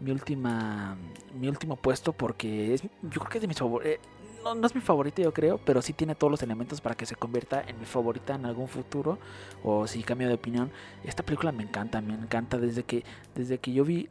mi 0.00 0.10
última, 0.12 0.96
mi 1.38 1.48
último 1.48 1.76
puesto 1.76 2.12
porque 2.12 2.74
es, 2.74 2.82
yo 2.82 3.20
creo 3.20 3.28
que 3.28 3.38
es 3.38 3.42
de 3.42 3.48
mis 3.48 3.58
favoritos. 3.58 3.98
No, 4.44 4.54
no 4.54 4.66
es 4.66 4.74
mi 4.74 4.80
favorita, 4.80 5.20
yo 5.22 5.32
creo, 5.32 5.58
pero 5.58 5.82
sí 5.82 5.92
tiene 5.92 6.14
todos 6.14 6.30
los 6.30 6.42
elementos 6.42 6.80
para 6.80 6.94
que 6.94 7.06
se 7.06 7.16
convierta 7.16 7.62
en 7.66 7.78
mi 7.78 7.86
favorita 7.86 8.34
en 8.34 8.44
algún 8.46 8.68
futuro 8.68 9.18
o 9.62 9.86
si 9.86 10.02
cambio 10.02 10.28
de 10.28 10.34
opinión. 10.34 10.70
Esta 11.04 11.22
película 11.22 11.50
me 11.50 11.64
encanta, 11.64 12.00
me 12.00 12.14
encanta 12.14 12.58
desde 12.58 12.84
que 12.84 13.04
desde 13.34 13.58
que 13.58 13.72
yo 13.72 13.84
vi 13.84 14.08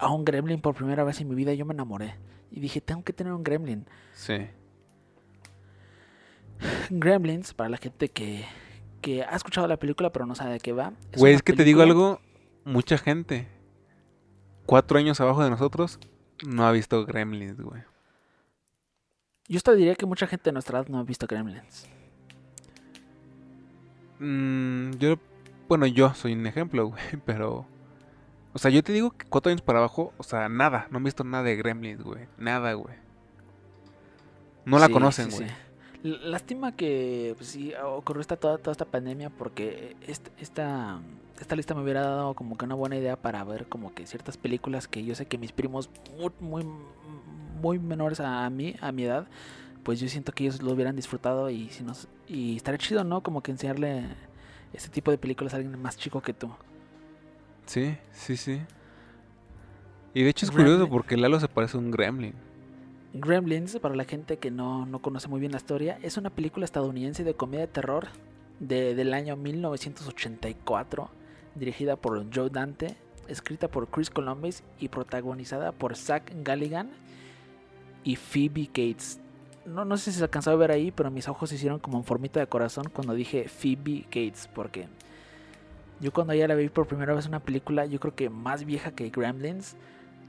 a 0.00 0.10
un 0.10 0.24
Gremlin 0.24 0.60
por 0.60 0.74
primera 0.74 1.04
vez 1.04 1.20
en 1.20 1.28
mi 1.28 1.34
vida, 1.34 1.52
yo 1.54 1.66
me 1.66 1.74
enamoré 1.74 2.16
y 2.50 2.60
dije 2.60 2.80
tengo 2.80 3.04
que 3.04 3.12
tener 3.12 3.32
un 3.32 3.44
Gremlin. 3.44 3.86
Sí. 4.14 4.48
Gremlins, 6.90 7.54
para 7.54 7.70
la 7.70 7.76
gente 7.76 8.08
que, 8.08 8.44
que 9.00 9.22
ha 9.22 9.36
escuchado 9.36 9.66
la 9.68 9.78
película 9.78 10.10
pero 10.10 10.26
no 10.26 10.34
sabe 10.34 10.52
de 10.52 10.60
qué 10.60 10.72
va. 10.72 10.92
Güey, 11.16 11.32
una 11.32 11.36
es 11.36 11.42
que 11.42 11.52
te 11.52 11.64
digo 11.64 11.82
algo. 11.82 12.20
Mucha 12.64 12.98
gente, 12.98 13.48
cuatro 14.66 14.98
años 14.98 15.20
abajo 15.20 15.42
de 15.42 15.50
nosotros, 15.50 15.98
no 16.46 16.66
ha 16.66 16.72
visto 16.72 17.04
Gremlins, 17.06 17.60
güey. 17.60 17.82
Yo 19.48 19.56
hasta 19.56 19.72
diría 19.72 19.94
que 19.94 20.06
mucha 20.06 20.26
gente 20.26 20.44
de 20.44 20.52
nuestra 20.52 20.78
edad 20.78 20.88
no 20.88 20.98
ha 20.98 21.02
visto 21.02 21.26
Gremlins. 21.26 21.88
Mm, 24.20 24.92
yo, 24.98 25.16
bueno, 25.68 25.86
yo 25.86 26.14
soy 26.14 26.34
un 26.34 26.46
ejemplo, 26.46 26.86
güey, 26.90 27.02
pero... 27.24 27.66
O 28.52 28.58
sea, 28.58 28.70
yo 28.70 28.82
te 28.82 28.92
digo 28.92 29.12
que 29.12 29.26
cuatro 29.26 29.50
años 29.50 29.62
para 29.62 29.78
abajo, 29.78 30.12
o 30.18 30.22
sea, 30.22 30.48
nada, 30.48 30.86
no 30.90 30.98
han 30.98 31.04
visto 31.04 31.22
nada 31.24 31.44
de 31.44 31.56
Gremlins, 31.56 32.02
güey. 32.02 32.26
Nada, 32.36 32.72
güey. 32.72 32.96
No 34.64 34.78
la 34.78 34.86
Sí, 34.86 34.92
conocen, 34.92 35.30
güey. 35.30 35.48
sí. 35.48 35.54
Lástima 36.02 36.72
que 36.72 37.34
pues, 37.36 37.50
sí 37.50 37.74
ocurrió 37.84 38.20
esta, 38.22 38.36
toda, 38.36 38.58
toda 38.58 38.72
esta 38.72 38.86
pandemia 38.86 39.28
porque 39.30 39.96
esta, 40.06 41.00
esta 41.38 41.56
lista 41.56 41.74
me 41.74 41.82
hubiera 41.82 42.00
dado 42.02 42.34
como 42.34 42.56
que 42.56 42.64
una 42.64 42.74
buena 42.74 42.96
idea 42.96 43.16
para 43.16 43.44
ver 43.44 43.66
como 43.68 43.92
que 43.94 44.06
ciertas 44.06 44.38
películas 44.38 44.88
que 44.88 45.04
yo 45.04 45.14
sé 45.14 45.26
que 45.26 45.36
mis 45.36 45.52
primos 45.52 45.90
muy, 46.16 46.32
muy, 46.40 46.66
muy 47.60 47.78
menores 47.78 48.20
a 48.20 48.48
mí, 48.48 48.76
a 48.80 48.92
mi 48.92 49.04
edad, 49.04 49.28
pues 49.82 50.00
yo 50.00 50.08
siento 50.08 50.32
que 50.32 50.44
ellos 50.44 50.62
lo 50.62 50.72
hubieran 50.72 50.96
disfrutado 50.96 51.50
y 51.50 51.68
si 51.68 51.82
nos, 51.82 52.08
y 52.26 52.56
estaría 52.56 52.78
chido, 52.78 53.04
¿no? 53.04 53.22
Como 53.22 53.42
que 53.42 53.50
enseñarle 53.50 54.04
este 54.72 54.88
tipo 54.88 55.10
de 55.10 55.18
películas 55.18 55.52
a 55.52 55.56
alguien 55.58 55.80
más 55.82 55.98
chico 55.98 56.22
que 56.22 56.32
tú. 56.32 56.50
Sí, 57.66 57.96
sí, 58.12 58.36
sí. 58.36 58.60
Y 60.14 60.22
de 60.24 60.30
hecho 60.30 60.44
es 60.46 60.50
Gremlin. 60.50 60.74
curioso 60.74 60.90
porque 60.90 61.16
Lalo 61.16 61.38
se 61.38 61.48
parece 61.48 61.76
a 61.76 61.80
un 61.80 61.90
Gremlin. 61.90 62.34
Gremlins, 63.12 63.78
para 63.80 63.94
la 63.94 64.04
gente 64.04 64.38
que 64.38 64.50
no, 64.50 64.86
no 64.86 65.00
conoce 65.00 65.28
muy 65.28 65.40
bien 65.40 65.52
la 65.52 65.58
historia, 65.58 65.98
es 66.02 66.16
una 66.16 66.30
película 66.30 66.64
estadounidense 66.64 67.24
de 67.24 67.34
comedia 67.34 67.60
de 67.66 67.72
terror 67.72 68.08
de- 68.60 68.94
del 68.94 69.14
año 69.14 69.36
1984, 69.36 71.10
dirigida 71.54 71.96
por 71.96 72.24
Joe 72.34 72.50
Dante, 72.50 72.96
escrita 73.28 73.68
por 73.68 73.88
Chris 73.88 74.10
Columbus 74.10 74.62
y 74.78 74.88
protagonizada 74.88 75.72
por 75.72 75.96
Zach 75.96 76.22
Galligan 76.42 76.90
y 78.04 78.16
Phoebe 78.16 78.66
Cates. 78.66 79.20
No, 79.66 79.84
no 79.84 79.96
sé 79.96 80.10
si 80.12 80.18
se 80.18 80.24
alcanzó 80.24 80.50
a 80.50 80.56
ver 80.56 80.70
ahí, 80.70 80.90
pero 80.90 81.10
mis 81.10 81.28
ojos 81.28 81.50
se 81.50 81.56
hicieron 81.56 81.78
como 81.78 81.98
en 81.98 82.04
formita 82.04 82.40
de 82.40 82.46
corazón 82.46 82.86
cuando 82.92 83.14
dije 83.14 83.48
Phoebe 83.48 84.04
Cates, 84.04 84.48
porque 84.54 84.88
yo 86.00 86.12
cuando 86.12 86.34
ya 86.34 86.48
la 86.48 86.54
vi 86.54 86.68
por 86.68 86.86
primera 86.86 87.14
vez 87.14 87.26
una 87.26 87.40
película, 87.40 87.86
yo 87.86 88.00
creo 88.00 88.14
que 88.14 88.30
más 88.30 88.64
vieja 88.64 88.92
que 88.92 89.10
Gremlins, 89.10 89.76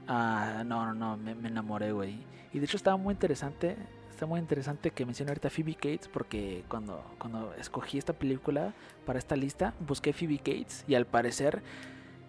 ah, 0.08 0.62
no, 0.66 0.86
no, 0.86 0.94
no, 0.94 1.16
me, 1.16 1.34
me 1.34 1.48
enamoré, 1.48 1.92
güey. 1.92 2.18
Y 2.52 2.58
de 2.58 2.66
hecho 2.66 2.76
estaba 2.76 2.96
muy 2.96 3.12
interesante, 3.12 3.76
está 4.10 4.26
muy 4.26 4.38
interesante 4.38 4.90
que 4.90 5.06
mencione 5.06 5.30
ahorita 5.30 5.50
Phoebe 5.50 5.74
Cates, 5.74 6.08
porque 6.08 6.64
cuando, 6.68 7.02
cuando 7.18 7.54
escogí 7.58 7.98
esta 7.98 8.12
película 8.12 8.74
para 9.06 9.18
esta 9.18 9.36
lista, 9.36 9.74
busqué 9.80 10.12
Phoebe 10.12 10.38
Cates 10.38 10.84
y 10.86 10.94
al 10.94 11.06
parecer, 11.06 11.62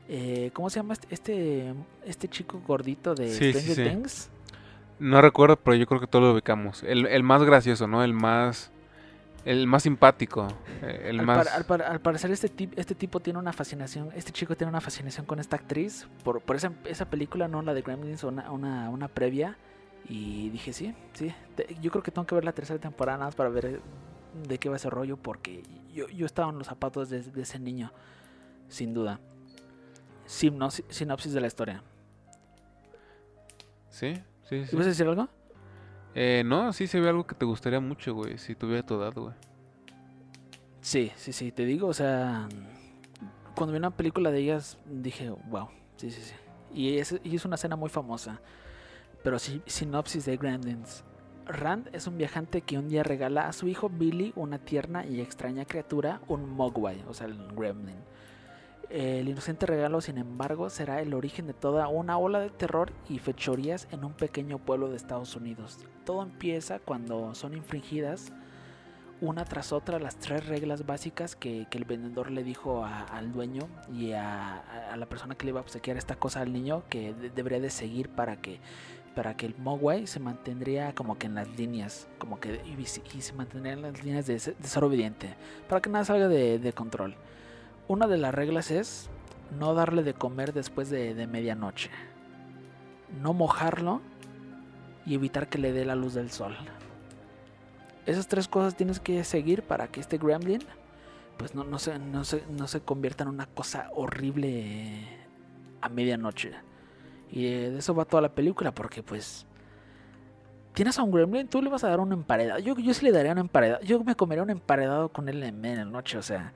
eh, 0.08 0.52
¿cómo 0.54 0.70
se 0.70 0.80
llama 0.80 0.94
este, 0.94 1.08
este, 1.12 1.74
este 2.06 2.28
chico 2.30 2.62
gordito 2.66 3.16
de 3.16 3.30
Sí, 3.30 3.52
sí, 3.52 3.60
Stranger 3.60 3.76
sí. 3.76 3.84
Things? 3.84 4.30
No 5.00 5.22
recuerdo, 5.22 5.58
pero 5.58 5.76
yo 5.76 5.86
creo 5.86 6.00
que 6.00 6.08
todos 6.08 6.24
lo 6.24 6.34
ubicamos. 6.34 6.84
El, 6.84 7.08
el 7.08 7.24
más 7.24 7.44
gracioso, 7.44 7.88
¿no? 7.88 8.04
El 8.04 8.14
más... 8.14 8.72
El 9.46 9.68
más 9.68 9.84
simpático. 9.84 10.48
eh, 10.82 11.08
El 11.10 11.20
al, 11.20 11.26
más... 11.26 11.38
par- 11.46 11.56
al 11.56 11.66
par- 11.66 11.82
al 11.82 12.00
parecer 12.02 12.32
este, 12.32 12.50
tip- 12.50 12.74
este 12.78 12.96
tipo 12.96 13.20
tiene 13.20 13.40
una 13.40 13.52
fascinación, 13.54 14.10
este 14.16 14.32
chico 14.32 14.56
tiene 14.56 14.70
una 14.70 14.80
fascinación 14.82 15.26
con 15.26 15.40
esta 15.40 15.56
actriz 15.58 16.08
por, 16.24 16.42
por 16.42 16.56
esa, 16.56 16.72
esa 16.86 17.10
película, 17.10 17.48
no 17.48 17.62
la 17.62 17.74
de 17.74 17.82
Gremlins, 17.82 18.24
una, 18.24 18.50
una, 18.52 18.90
una 18.90 19.08
previa. 19.10 19.58
Y 20.08 20.50
dije, 20.50 20.74
sí, 20.74 20.94
sí, 21.14 21.34
te- 21.56 21.76
yo 21.82 21.90
creo 21.92 22.04
que 22.04 22.12
tengo 22.12 22.26
que 22.28 22.36
ver 22.36 22.44
la 22.46 22.52
tercera 22.54 22.80
temporada 22.80 23.18
nada 23.18 23.28
más 23.28 23.36
para 23.36 23.50
ver 23.50 23.80
de 24.48 24.58
qué 24.58 24.68
va 24.70 24.76
ese 24.78 24.90
rollo, 24.90 25.16
porque 25.18 25.64
yo, 25.94 26.08
yo 26.10 26.26
estaba 26.26 26.50
en 26.52 26.58
los 26.58 26.68
zapatos 26.68 27.10
de, 27.10 27.22
de 27.22 27.42
ese 27.42 27.60
niño, 27.60 27.92
sin 28.68 28.94
duda. 28.94 29.20
Sinopsis, 30.26 30.86
sinopsis 30.90 31.34
de 31.34 31.42
la 31.42 31.48
historia. 31.48 31.84
Sí, 33.90 34.14
sí, 34.50 34.66
sí. 34.66 34.70
¿Ibas 34.76 34.86
a 34.88 34.90
decir 34.90 35.08
algo? 35.08 35.28
Eh, 36.16 36.44
no, 36.46 36.72
sí 36.74 36.88
se 36.88 37.00
ve 37.00 37.10
algo 37.10 37.26
que 37.26 37.36
te 37.36 37.46
gustaría 37.46 37.80
mucho, 37.80 38.14
güey. 38.14 38.38
Si 38.38 38.56
tuviera 38.56 38.86
tu 38.86 38.96
edad, 38.96 39.14
güey. 39.14 39.34
Sí, 40.82 41.12
sí, 41.16 41.32
sí, 41.32 41.52
te 41.52 41.66
digo, 41.66 41.88
o 41.88 41.94
sea, 41.94 42.48
cuando 43.56 43.72
vi 43.72 43.78
una 43.78 43.92
película 43.92 44.32
de 44.32 44.40
ellas 44.40 44.78
dije, 44.86 45.30
wow, 45.30 45.70
sí, 45.96 46.12
sí, 46.12 46.22
sí. 46.22 46.36
Y 46.74 46.98
es, 46.98 47.18
y 47.24 47.36
es 47.36 47.46
una 47.46 47.56
escena 47.56 47.76
muy 47.76 47.90
famosa. 47.90 48.42
Pero 49.24 49.40
sí, 49.40 49.62
sinopsis 49.66 50.26
de 50.26 50.36
Gremlins. 50.36 51.06
Rand 51.46 51.90
es 51.94 52.08
un 52.08 52.18
viajante 52.18 52.62
que 52.62 52.78
un 52.78 52.90
día 52.90 53.04
regala 53.04 53.48
a 53.48 53.54
su 53.54 53.68
hijo 53.68 53.90
Billy 53.90 54.34
una 54.36 54.60
tierna 54.60 55.06
y 55.06 55.22
extraña 55.22 55.66
criatura, 55.66 56.22
un 56.28 56.50
Mogwai, 56.50 57.04
o 57.08 57.14
sea, 57.14 57.28
el 57.28 57.38
Gremlin. 57.54 57.98
El 58.94 59.28
inocente 59.28 59.66
regalo, 59.66 60.02
sin 60.02 60.20
embargo, 60.20 60.70
será 60.70 61.02
el 61.02 61.16
origen 61.16 61.48
de 61.48 61.56
toda 61.56 61.88
una 61.88 62.20
ola 62.20 62.40
de 62.40 62.52
terror 62.52 62.94
y 63.10 63.18
fechorías 63.18 63.88
en 63.90 64.06
un 64.06 64.14
pequeño 64.14 64.60
pueblo 64.60 64.88
de 64.88 64.98
Estados 64.98 65.36
Unidos. 65.36 65.80
Todo 66.06 66.22
empieza 66.22 66.78
cuando 66.78 67.34
son 67.34 67.56
infringidas 67.56 68.32
una 69.20 69.46
tras 69.46 69.72
otra 69.74 69.98
las 69.98 70.18
tres 70.18 70.46
reglas 70.46 70.86
básicas 70.86 71.36
que, 71.36 71.66
el 71.72 71.86
vendedor 71.86 72.30
le 72.30 72.44
dijo 72.44 72.86
al 72.86 73.32
dueño 73.32 73.68
y 73.92 74.12
a, 74.12 74.94
la 74.96 75.06
persona 75.08 75.34
que 75.34 75.46
le 75.46 75.50
iba 75.50 75.60
a 75.60 75.64
obsequiar 75.64 75.98
esta 75.98 76.16
cosa 76.16 76.42
al 76.42 76.54
niño 76.54 76.84
que 76.88 77.16
de- 77.16 77.32
debería 77.32 77.60
de 77.60 77.72
seguir 77.72 78.10
para 78.10 78.42
que 78.42 78.60
para 79.16 79.38
que 79.38 79.46
el 79.46 79.56
Mogwai 79.58 80.06
se 80.08 80.20
mantendría 80.20 80.94
como 80.94 81.18
que 81.18 81.28
en 81.28 81.36
las 81.36 81.48
líneas 81.58 82.08
como 82.20 82.40
que 82.40 82.62
y, 82.66 82.80
y 82.82 83.22
se 83.22 83.34
mantendría 83.34 83.74
en 83.74 83.82
las 83.82 84.04
líneas 84.04 84.28
de, 84.28 84.34
de 84.34 84.68
ser 84.68 84.84
obediente 84.84 85.36
para 85.70 85.82
que 85.82 85.90
nada 85.90 86.04
salga 86.06 86.28
de 86.28 86.74
control 86.74 87.16
una 87.88 88.08
de 88.08 88.18
las 88.18 88.34
reglas 88.34 88.72
es 88.72 89.10
no 89.60 89.74
darle 89.74 90.04
de 90.04 90.14
comer 90.14 90.54
después 90.54 90.90
de, 90.90 91.14
de 91.14 91.28
medianoche 91.28 91.90
no 93.22 93.34
mojarlo 93.34 94.02
y 95.06 95.16
evitar 95.16 95.48
que 95.48 95.58
le 95.58 95.74
dé 95.74 95.86
la 95.86 95.96
luz 95.96 96.14
del 96.14 96.32
sol 96.32 96.56
esas 98.06 98.28
tres 98.28 98.48
cosas 98.48 98.76
tienes 98.76 99.00
que 99.00 99.24
seguir 99.24 99.64
para 99.64 99.88
que 99.88 100.00
este 100.00 100.18
Gremlin 100.18 100.64
pues 101.38 101.56
no, 101.56 101.64
no, 101.64 101.80
se, 101.80 102.00
no, 102.00 102.24
se, 102.24 102.44
no 102.50 102.68
se 102.68 102.82
convierta 102.82 103.24
en 103.24 103.30
una 103.30 103.48
cosa 103.48 103.90
horrible 103.94 105.08
a 105.82 105.90
medianoche. 105.90 106.52
Y 107.32 107.48
eh, 107.48 107.70
de 107.72 107.80
eso 107.80 107.96
va 107.96 108.06
toda 108.06 108.22
la 108.22 108.30
película 108.30 108.74
porque 108.74 109.04
pues... 109.04 109.46
Tienes 110.74 110.98
a 110.98 111.04
un 111.04 111.12
gremlin, 111.12 111.48
tú 111.48 111.62
le 111.62 111.70
vas 111.70 111.84
a 111.84 111.90
dar 111.90 112.00
un 112.00 112.12
emparedado. 112.14 112.60
Yo, 112.60 112.76
yo 112.76 112.96
sí 112.96 113.06
le 113.06 113.12
daría 113.12 113.32
un 113.34 113.38
emparedado. 113.38 113.84
Yo 113.84 114.04
me 114.04 114.16
comería 114.16 114.42
un 114.42 114.50
emparedado 114.50 115.10
con 115.10 115.30
él 115.30 115.44
en 115.44 115.62
media 115.62 115.86
noche, 115.86 116.18
o 116.18 116.24
sea. 116.24 116.52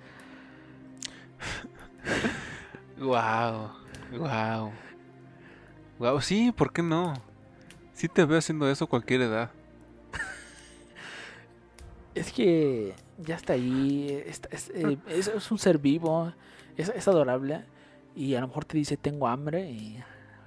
Wow, 3.00 3.72
wow. 4.18 4.72
Wow, 6.00 6.22
sí, 6.22 6.52
¿por 6.52 6.72
qué 6.72 6.82
no? 6.82 7.14
Sí 7.94 8.08
te 8.08 8.26
veo 8.26 8.38
haciendo 8.38 8.70
eso 8.70 8.86
a 8.86 8.90
cualquier 8.90 9.22
edad. 9.22 9.52
Es 12.16 12.32
que 12.32 12.96
ya 13.20 13.36
está 13.36 13.54
ahí. 13.54 14.24
está- 14.26 14.50
es, 14.52 14.70
eh, 14.74 14.98
es- 15.08 15.28
es 15.28 15.52
un 15.52 15.60
ser 15.60 15.78
vivo. 15.78 16.34
Es, 16.76 16.90
es 16.90 17.08
adorable. 17.08 17.64
Y 18.16 18.34
a 18.36 18.42
lo 18.42 18.48
mejor 18.48 18.66
te 18.66 18.78
dice 18.78 18.98
tengo 18.98 19.28
hambre 19.28 19.70
y 19.72 20.04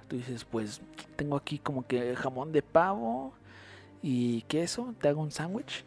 Tú 0.09 0.17
dices, 0.17 0.43
pues 0.43 0.81
tengo 1.15 1.37
aquí 1.37 1.57
como 1.57 1.87
que 1.87 2.17
jamón 2.17 2.51
de 2.51 2.61
pavo 2.61 3.31
y 4.03 4.41
queso, 4.41 4.93
te 4.99 5.07
hago 5.07 5.21
un 5.21 5.31
sándwich. 5.31 5.85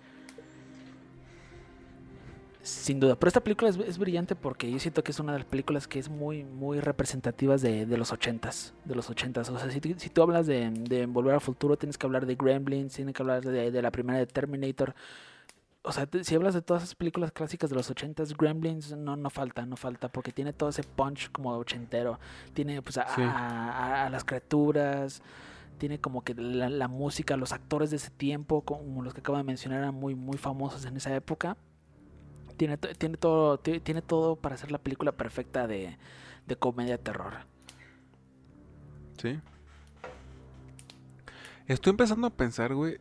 Sin 2.65 2.99
duda, 2.99 3.15
pero 3.15 3.29
esta 3.29 3.45
película 3.45 3.69
es, 3.69 3.77
es, 3.77 3.99
brillante 3.99 4.35
porque 4.35 4.71
yo 4.71 4.79
siento 4.79 5.05
que 5.05 5.13
es 5.13 5.21
una 5.21 5.33
de 5.33 5.41
las 5.41 5.47
películas 5.47 5.87
que 5.87 5.99
es 5.99 6.09
muy, 6.09 6.45
muy 6.45 6.81
representativas 6.81 7.61
de, 7.61 7.85
de 7.85 7.99
los 7.99 8.11
ochentas, 8.11 8.73
de 8.87 8.95
los 8.95 9.11
ochentas. 9.11 9.51
O 9.51 9.59
sea, 9.59 9.71
si, 9.71 9.81
si 9.99 10.09
tú 10.09 10.23
hablas 10.23 10.47
de, 10.47 10.71
de, 10.71 11.05
Volver 11.05 11.35
al 11.35 11.43
Futuro, 11.43 11.77
tienes 11.77 11.99
que 11.99 12.07
hablar 12.07 12.25
de 12.25 12.37
Gremlins, 12.37 12.95
tienes 12.95 13.15
que 13.15 13.23
hablar 13.23 13.43
de, 13.43 13.71
de 13.71 13.83
la 13.83 13.91
primera 13.91 14.19
de 14.19 14.27
Terminator. 14.27 14.95
O 15.83 15.93
sea, 15.93 16.09
si 16.23 16.35
hablas 16.35 16.55
de 16.55 16.63
todas 16.63 16.85
esas 16.85 16.95
películas 16.95 17.33
clásicas 17.33 17.69
de 17.69 17.77
los 17.77 17.91
ochentas, 17.91 18.35
Gremlins 18.35 18.97
no, 18.97 19.15
no 19.15 19.29
falta, 19.29 19.67
no 19.67 19.77
falta, 19.77 20.09
porque 20.09 20.33
tiene 20.33 20.55
todo 20.55 20.71
ese 20.71 20.85
punch 20.85 21.31
como 21.33 21.51
ochentero. 21.59 22.19
Tiene 22.55 22.81
pues 22.81 22.97
a, 22.97 23.07
sí. 23.15 23.21
a, 23.21 23.27
a, 23.27 24.07
a 24.07 24.09
las 24.09 24.25
criaturas, 24.25 25.21
tiene 25.77 26.01
como 26.01 26.25
que 26.25 26.33
la, 26.33 26.71
la, 26.71 26.89
música, 26.89 27.37
los 27.37 27.53
actores 27.53 27.91
de 27.91 27.97
ese 27.97 28.09
tiempo, 28.09 28.63
como 28.63 29.03
los 29.03 29.13
que 29.13 29.21
acabo 29.21 29.37
de 29.37 29.45
mencionar, 29.45 29.81
eran 29.81 29.95
muy, 29.95 30.15
muy 30.15 30.39
famosos 30.39 30.87
en 30.87 30.97
esa 30.97 31.15
época. 31.15 31.59
Tiene, 32.57 32.77
tiene, 32.77 33.17
todo, 33.17 33.59
tiene 33.59 34.03
todo 34.03 34.37
para 34.37 34.57
ser 34.57 34.71
la 34.71 34.79
película 34.79 35.13
perfecta 35.13 35.67
de, 35.67 35.97
de 36.47 36.57
comedia 36.57 36.99
terror. 36.99 37.35
Sí. 39.21 39.41
Estoy 41.67 41.91
empezando 41.91 42.27
a 42.27 42.31
pensar, 42.31 42.75
güey, 42.75 42.99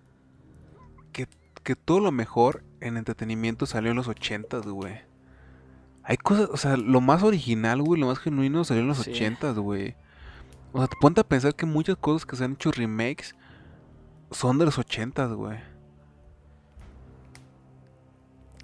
que, 1.11 1.27
que 1.63 1.75
todo 1.75 1.99
lo 1.99 2.11
mejor 2.11 2.63
en 2.79 2.97
entretenimiento 2.97 3.65
salió 3.65 3.91
en 3.91 3.97
los 3.97 4.07
80, 4.07 4.59
güey. 4.59 5.01
Hay 6.03 6.17
cosas, 6.17 6.49
o 6.51 6.57
sea, 6.57 6.77
lo 6.77 7.01
más 7.01 7.23
original, 7.23 7.81
güey, 7.81 7.99
lo 7.99 8.07
más 8.07 8.19
genuino 8.19 8.63
salió 8.63 8.81
en 8.81 8.89
los 8.89 8.99
sí. 8.99 9.11
80, 9.11 9.51
güey. 9.53 9.95
O 10.71 10.79
sea, 10.79 10.87
te 10.87 10.95
ponte 10.99 11.21
a 11.21 11.27
pensar 11.27 11.55
que 11.55 11.65
muchas 11.65 11.97
cosas 11.97 12.25
que 12.25 12.35
se 12.35 12.43
han 12.43 12.53
hecho 12.53 12.71
remakes 12.71 13.35
son 14.31 14.57
de 14.57 14.65
los 14.65 14.77
80, 14.77 15.25
güey. 15.27 15.59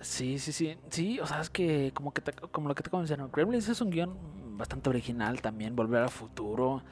Sí, 0.02 0.40
sí, 0.40 0.52
sí. 0.52 0.78
Sí, 0.90 1.20
o 1.20 1.28
sea, 1.28 1.42
es 1.42 1.50
que 1.50 1.92
como 1.94 2.14
que 2.14 2.22
te, 2.22 2.32
como 2.32 2.68
lo 2.68 2.76
que 2.76 2.84
te 2.84 2.96
mencioné, 2.96 3.26
Gremlins 3.32 3.68
es 3.68 3.82
un 3.82 3.90
guion 3.90 4.16
bastante 4.58 4.90
original 4.90 5.42
también, 5.42 5.76
Volver 5.76 6.04
al 6.04 6.10
Futuro, 6.10 6.84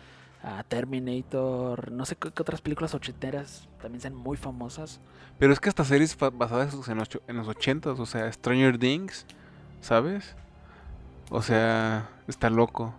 a 0.44 0.64
Terminator, 0.64 1.92
no 1.92 2.06
sé 2.06 2.16
qué, 2.16 2.32
qué, 2.32 2.42
otras 2.42 2.62
películas 2.62 2.94
ochenteras 2.94 3.68
también 3.82 4.02
sean 4.02 4.16
muy 4.16 4.38
famosas. 4.38 5.00
Pero 5.40 5.54
es 5.54 5.60
que 5.60 5.70
estas 5.70 5.88
series 5.88 6.18
basadas 6.18 6.74
en 6.88 6.98
los, 6.98 7.10
en 7.28 7.38
los 7.38 7.48
ochentas, 7.48 8.00
o 8.00 8.06
sea, 8.06 8.32
Stranger 8.32 8.78
Things, 8.78 9.26
¿sabes? 9.82 10.36
O 11.30 11.42
sea, 11.42 12.10
está 12.28 12.50
loco. 12.50 12.94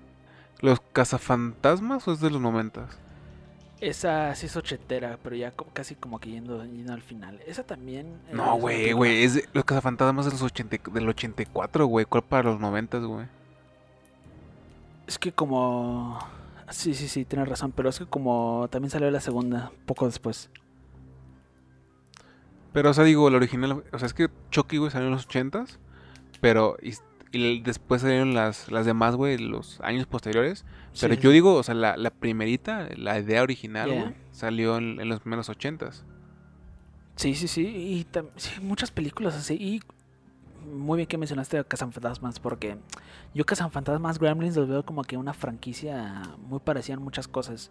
¿Los 0.60 0.80
cazafantasmas 0.92 2.06
o 2.08 2.12
es 2.12 2.20
de 2.20 2.30
los 2.30 2.40
noventas? 2.40 2.98
Esa 3.80 4.34
sí 4.34 4.46
es 4.46 4.56
ochetera, 4.56 5.18
pero 5.22 5.36
ya 5.36 5.52
casi 5.72 5.94
como 5.94 6.18
que 6.18 6.30
yendo, 6.30 6.64
yendo 6.64 6.92
al 6.92 7.02
final. 7.02 7.40
Esa 7.46 7.62
también. 7.62 8.18
No, 8.32 8.56
güey, 8.56 8.92
güey. 8.92 9.22
Es 9.22 9.34
de, 9.34 9.48
los 9.52 9.64
cazafantasmas 9.64 10.26
de 10.26 10.32
los 10.32 10.42
80, 10.42 10.90
del 10.92 11.08
84, 11.08 11.86
güey. 11.86 12.04
¿Cuál 12.04 12.24
para 12.24 12.50
los 12.50 12.60
90, 12.60 12.98
güey? 12.98 13.26
Es 15.06 15.18
que 15.18 15.30
como. 15.30 16.18
Sí, 16.70 16.92
sí, 16.94 17.08
sí, 17.08 17.24
tienes 17.24 17.48
razón. 17.48 17.72
Pero 17.72 17.88
es 17.88 18.00
que 18.00 18.06
como 18.06 18.66
también 18.70 18.90
salió 18.90 19.10
la 19.12 19.20
segunda, 19.20 19.70
poco 19.86 20.06
después. 20.06 20.50
Pero, 22.72 22.90
o 22.90 22.94
sea, 22.94 23.04
digo, 23.04 23.30
la 23.30 23.36
original. 23.36 23.84
O 23.92 23.98
sea, 23.98 24.06
es 24.06 24.14
que 24.14 24.28
Chucky, 24.50 24.78
güey, 24.78 24.90
salió 24.90 25.06
en 25.06 25.14
los 25.14 25.26
80 25.26 25.66
Pero. 26.40 26.76
Y, 26.82 26.94
y 27.32 27.60
después 27.60 28.02
salieron 28.02 28.34
las, 28.34 28.70
las 28.70 28.86
demás, 28.86 29.16
güey, 29.16 29.38
los 29.38 29.80
años 29.80 30.06
posteriores. 30.06 30.64
Pero 31.00 31.14
sí. 31.14 31.20
yo 31.20 31.30
digo, 31.30 31.54
o 31.54 31.62
sea, 31.62 31.74
la, 31.74 31.96
la 31.96 32.10
primerita, 32.10 32.88
la 32.96 33.18
idea 33.18 33.42
original, 33.42 33.90
yeah. 33.90 34.14
salió 34.32 34.78
en, 34.78 35.00
en, 35.00 35.08
los 35.08 35.20
primeros 35.20 35.48
ochentas. 35.48 36.04
Sí, 37.16 37.34
sí, 37.34 37.48
sí. 37.48 37.66
Y 37.66 38.06
sí, 38.36 38.60
muchas 38.62 38.90
películas 38.90 39.34
así. 39.34 39.54
Y 39.54 39.82
muy 40.68 40.98
bien 40.98 41.06
que 41.06 41.18
mencionaste 41.18 41.58
a 41.58 41.64
Cazafantasmas, 41.64 42.40
porque 42.40 42.78
yo 43.34 43.44
Cazafantasmas 43.44 44.18
Gremlins 44.18 44.56
los 44.56 44.68
veo 44.68 44.84
como 44.84 45.02
que 45.02 45.16
una 45.16 45.34
franquicia 45.34 46.22
muy 46.48 46.60
parecida 46.60 46.94
en 46.94 47.02
muchas 47.02 47.28
cosas 47.28 47.70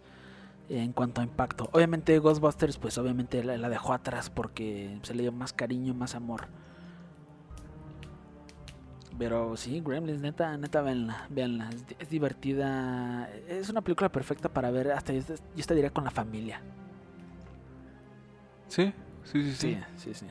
en 0.68 0.92
cuanto 0.92 1.20
a 1.20 1.24
impacto. 1.24 1.68
Obviamente 1.72 2.18
Ghostbusters, 2.18 2.76
pues 2.78 2.98
obviamente 2.98 3.42
la, 3.42 3.56
la 3.56 3.68
dejó 3.68 3.92
atrás 3.92 4.30
porque 4.30 4.98
se 5.02 5.14
le 5.14 5.22
dio 5.22 5.32
más 5.32 5.52
cariño, 5.52 5.94
más 5.94 6.14
amor. 6.14 6.48
Pero 9.18 9.56
sí, 9.56 9.82
Gremlins, 9.84 10.20
neta, 10.20 10.56
neta, 10.56 10.80
véanla, 10.80 11.26
véanla. 11.28 11.70
Es, 11.70 11.84
es, 11.98 12.08
divertida. 12.08 13.28
Es 13.48 13.68
una 13.68 13.80
película 13.80 14.10
perfecta 14.10 14.48
para 14.48 14.70
ver, 14.70 14.92
hasta 14.92 15.12
yo, 15.12 15.22
yo 15.56 15.64
te 15.64 15.74
diría 15.74 15.90
con 15.90 16.04
la 16.04 16.10
familia. 16.10 16.60
Sí, 18.68 18.92
sí, 19.24 19.42
sí, 19.42 19.52
sí. 19.52 19.56
Sí, 19.56 19.78
sí, 19.96 20.14
sí. 20.14 20.26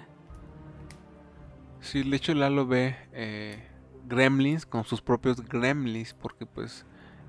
Sí, 1.82 2.10
de 2.10 2.16
hecho 2.18 2.34
Lalo 2.34 2.66
ve 2.66 2.96
eh, 3.12 3.64
Gremlins 4.08 4.66
con 4.66 4.84
sus 4.84 5.02
propios 5.02 5.42
Gremlins, 5.48 6.14
porque 6.14 6.46
pues 6.46 6.86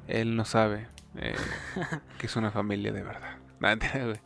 él 0.06 0.36
no 0.36 0.44
sabe 0.44 0.88
eh, 1.16 1.36
que 2.18 2.26
es 2.26 2.36
una 2.36 2.50
familia 2.50 2.92
de 2.92 3.02
verdad. 3.02 3.38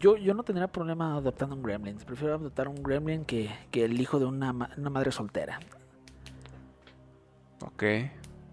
yo, 0.00 0.16
yo 0.16 0.34
no 0.34 0.42
tendría 0.42 0.68
problema 0.68 1.16
adoptando 1.16 1.54
un 1.54 1.62
Gremlins. 1.62 2.04
Prefiero 2.04 2.34
adoptar 2.34 2.68
un 2.68 2.82
Gremlin 2.82 3.24
que, 3.24 3.50
que 3.70 3.84
el 3.84 4.00
hijo 4.00 4.18
de 4.18 4.26
una, 4.26 4.50
una 4.50 4.90
madre 4.90 5.12
soltera. 5.12 5.60
Ok, 7.60 7.84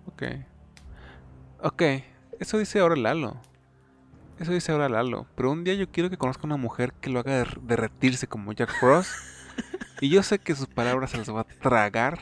ok. 0.07 0.23
Ok, 1.61 1.81
eso 2.39 2.57
dice 2.57 2.79
ahora 2.79 2.95
Lalo. 2.95 3.37
Eso 4.39 4.51
dice 4.51 4.71
ahora 4.71 4.89
Lalo. 4.89 5.27
Pero 5.35 5.51
un 5.51 5.63
día 5.63 5.73
yo 5.73 5.89
quiero 5.89 6.09
que 6.09 6.17
conozca 6.17 6.45
una 6.45 6.57
mujer 6.57 6.93
que 6.93 7.09
lo 7.09 7.19
haga 7.19 7.45
derretirse 7.61 8.27
como 8.27 8.51
Jack 8.53 8.71
Frost. 8.79 9.11
y 10.01 10.09
yo 10.09 10.23
sé 10.23 10.39
que 10.39 10.55
sus 10.55 10.67
palabras 10.67 11.11
se 11.11 11.17
las 11.17 11.29
va 11.29 11.41
a 11.41 11.43
tragar 11.45 12.19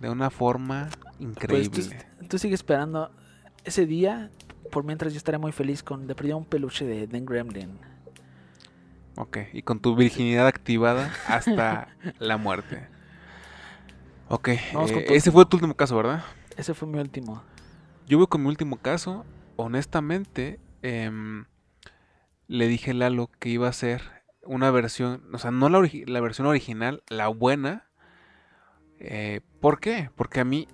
de 0.00 0.08
una 0.08 0.30
forma 0.30 0.88
increíble. 1.18 1.70
Pues 1.70 1.90
tú, 1.90 2.26
tú 2.28 2.38
sigues 2.38 2.60
esperando 2.60 3.10
ese 3.64 3.86
día. 3.86 4.30
Por 4.70 4.84
mientras 4.84 5.12
yo 5.12 5.16
estaré 5.16 5.38
muy 5.38 5.52
feliz 5.52 5.82
con 5.82 6.06
de 6.06 6.14
perdido 6.14 6.36
un 6.36 6.44
peluche 6.44 6.86
de 6.86 7.06
Den 7.06 7.26
Gremlin. 7.26 7.78
Ok, 9.16 9.38
y 9.52 9.62
con 9.62 9.80
tu 9.80 9.96
virginidad 9.96 10.46
activada 10.46 11.12
hasta 11.26 11.88
la 12.18 12.36
muerte. 12.36 12.88
Ok, 14.32 14.48
eh, 14.48 14.62
ese 15.08 15.32
fue 15.32 15.44
tu 15.44 15.56
último 15.56 15.74
caso, 15.74 15.96
¿verdad? 15.96 16.24
Ese 16.56 16.72
fue 16.72 16.86
mi 16.86 17.00
último. 17.00 17.42
Yo 18.06 18.16
voy 18.16 18.28
con 18.28 18.42
mi 18.42 18.48
último 18.48 18.76
caso. 18.76 19.24
Honestamente, 19.56 20.60
eh, 20.82 21.10
le 22.46 22.68
dije 22.68 22.92
a 22.92 22.94
Lalo 22.94 23.28
que 23.40 23.48
iba 23.48 23.66
a 23.66 23.72
ser 23.72 24.02
una 24.44 24.70
versión, 24.70 25.24
o 25.32 25.38
sea, 25.38 25.50
no 25.50 25.68
la, 25.68 25.82
la 26.06 26.20
versión 26.20 26.46
original, 26.46 27.02
la 27.08 27.26
buena. 27.26 27.88
Eh, 29.00 29.40
¿Por 29.60 29.80
qué? 29.80 30.10
Porque 30.14 30.38
a 30.38 30.44
mí 30.44 30.68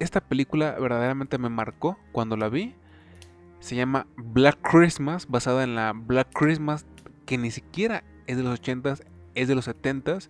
esta 0.00 0.20
película 0.20 0.76
verdaderamente 0.78 1.38
me 1.38 1.48
marcó 1.48 1.98
cuando 2.12 2.36
la 2.36 2.50
vi. 2.50 2.74
Se 3.60 3.74
llama 3.74 4.06
Black 4.18 4.58
Christmas, 4.60 5.28
basada 5.28 5.64
en 5.64 5.74
la 5.74 5.94
Black 5.94 6.28
Christmas, 6.34 6.84
que 7.24 7.38
ni 7.38 7.50
siquiera 7.50 8.04
es 8.26 8.36
de 8.36 8.42
los 8.42 8.60
80s, 8.60 9.02
es 9.34 9.48
de 9.48 9.54
los 9.54 9.66
70s. 9.66 10.28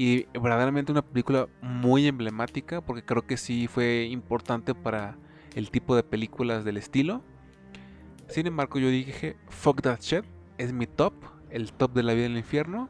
Y 0.00 0.24
verdaderamente 0.32 0.92
una 0.92 1.02
película 1.02 1.46
muy 1.60 2.06
emblemática 2.06 2.80
porque 2.80 3.04
creo 3.04 3.26
que 3.26 3.36
sí 3.36 3.66
fue 3.66 4.06
importante 4.10 4.74
para 4.74 5.18
el 5.54 5.70
tipo 5.70 5.94
de 5.94 6.02
películas 6.02 6.64
del 6.64 6.78
estilo. 6.78 7.22
Sin 8.26 8.46
embargo, 8.46 8.78
yo 8.78 8.88
dije, 8.88 9.36
fuck 9.50 9.82
that 9.82 10.00
shit, 10.00 10.24
es 10.56 10.72
mi 10.72 10.86
top, 10.86 11.12
el 11.50 11.74
top 11.74 11.92
de 11.92 12.02
la 12.02 12.14
vida 12.14 12.22
del 12.22 12.38
infierno. 12.38 12.88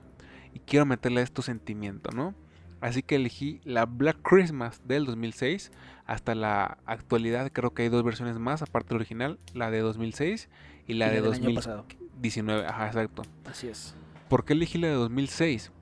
Y 0.55 0.61
quiero 0.61 0.87
meterle 0.87 1.23
estos 1.23 1.47
sentimientos, 1.47 2.15
¿no? 2.15 2.37
Así 2.81 3.03
que 3.03 3.17
elegí 3.17 3.61
la 3.65 3.87
Black 3.87 4.19
Christmas 4.23 4.81
del 4.85 5.05
2006 5.05 5.73
hasta 6.07 6.37
la 6.37 6.79
actualidad. 6.87 7.51
Creo 7.53 7.75
que 7.75 7.83
hay 7.83 7.89
dos 7.89 8.05
versiones 8.05 8.39
más, 8.39 8.63
aparte 8.63 8.91
del 8.91 8.99
original, 8.99 9.41
la 9.53 9.73
de 9.73 9.81
2006 9.81 10.49
y 10.87 10.95
la 10.95 11.09
y 11.09 11.15
de 11.17 11.23
2019. 11.23 12.69
Ajá, 12.69 12.87
exacto. 12.87 13.23
Así 13.47 13.67
es. 13.67 13.97
¿Por 14.29 14.45
qué 14.45 14.53
elegí 14.53 14.79
la 14.79 14.87
de 14.87 14.95
2006? 14.95 15.73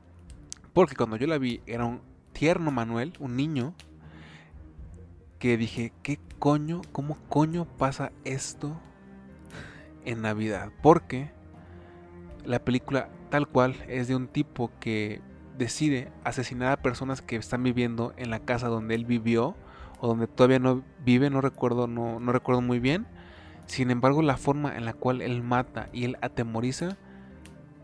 Porque 0.78 0.94
cuando 0.94 1.16
yo 1.16 1.26
la 1.26 1.38
vi 1.38 1.60
era 1.66 1.84
un 1.84 2.02
tierno 2.32 2.70
Manuel, 2.70 3.12
un 3.18 3.34
niño, 3.34 3.74
que 5.40 5.56
dije, 5.56 5.92
¿qué 6.04 6.20
coño, 6.38 6.82
cómo 6.92 7.18
coño 7.28 7.64
pasa 7.64 8.12
esto 8.22 8.80
en 10.04 10.22
Navidad? 10.22 10.70
Porque 10.80 11.32
la 12.44 12.60
película 12.60 13.08
tal 13.28 13.48
cual 13.48 13.74
es 13.88 14.06
de 14.06 14.14
un 14.14 14.28
tipo 14.28 14.70
que 14.78 15.20
decide 15.58 16.12
asesinar 16.22 16.70
a 16.70 16.80
personas 16.80 17.22
que 17.22 17.34
están 17.34 17.64
viviendo 17.64 18.14
en 18.16 18.30
la 18.30 18.38
casa 18.38 18.68
donde 18.68 18.94
él 18.94 19.04
vivió 19.04 19.56
o 19.98 20.06
donde 20.06 20.28
todavía 20.28 20.60
no 20.60 20.84
vive, 21.04 21.28
no 21.28 21.40
recuerdo, 21.40 21.88
no, 21.88 22.20
no 22.20 22.30
recuerdo 22.30 22.62
muy 22.62 22.78
bien. 22.78 23.08
Sin 23.66 23.90
embargo, 23.90 24.22
la 24.22 24.36
forma 24.36 24.76
en 24.76 24.84
la 24.84 24.92
cual 24.92 25.22
él 25.22 25.42
mata 25.42 25.88
y 25.92 26.04
él 26.04 26.18
atemoriza, 26.20 26.96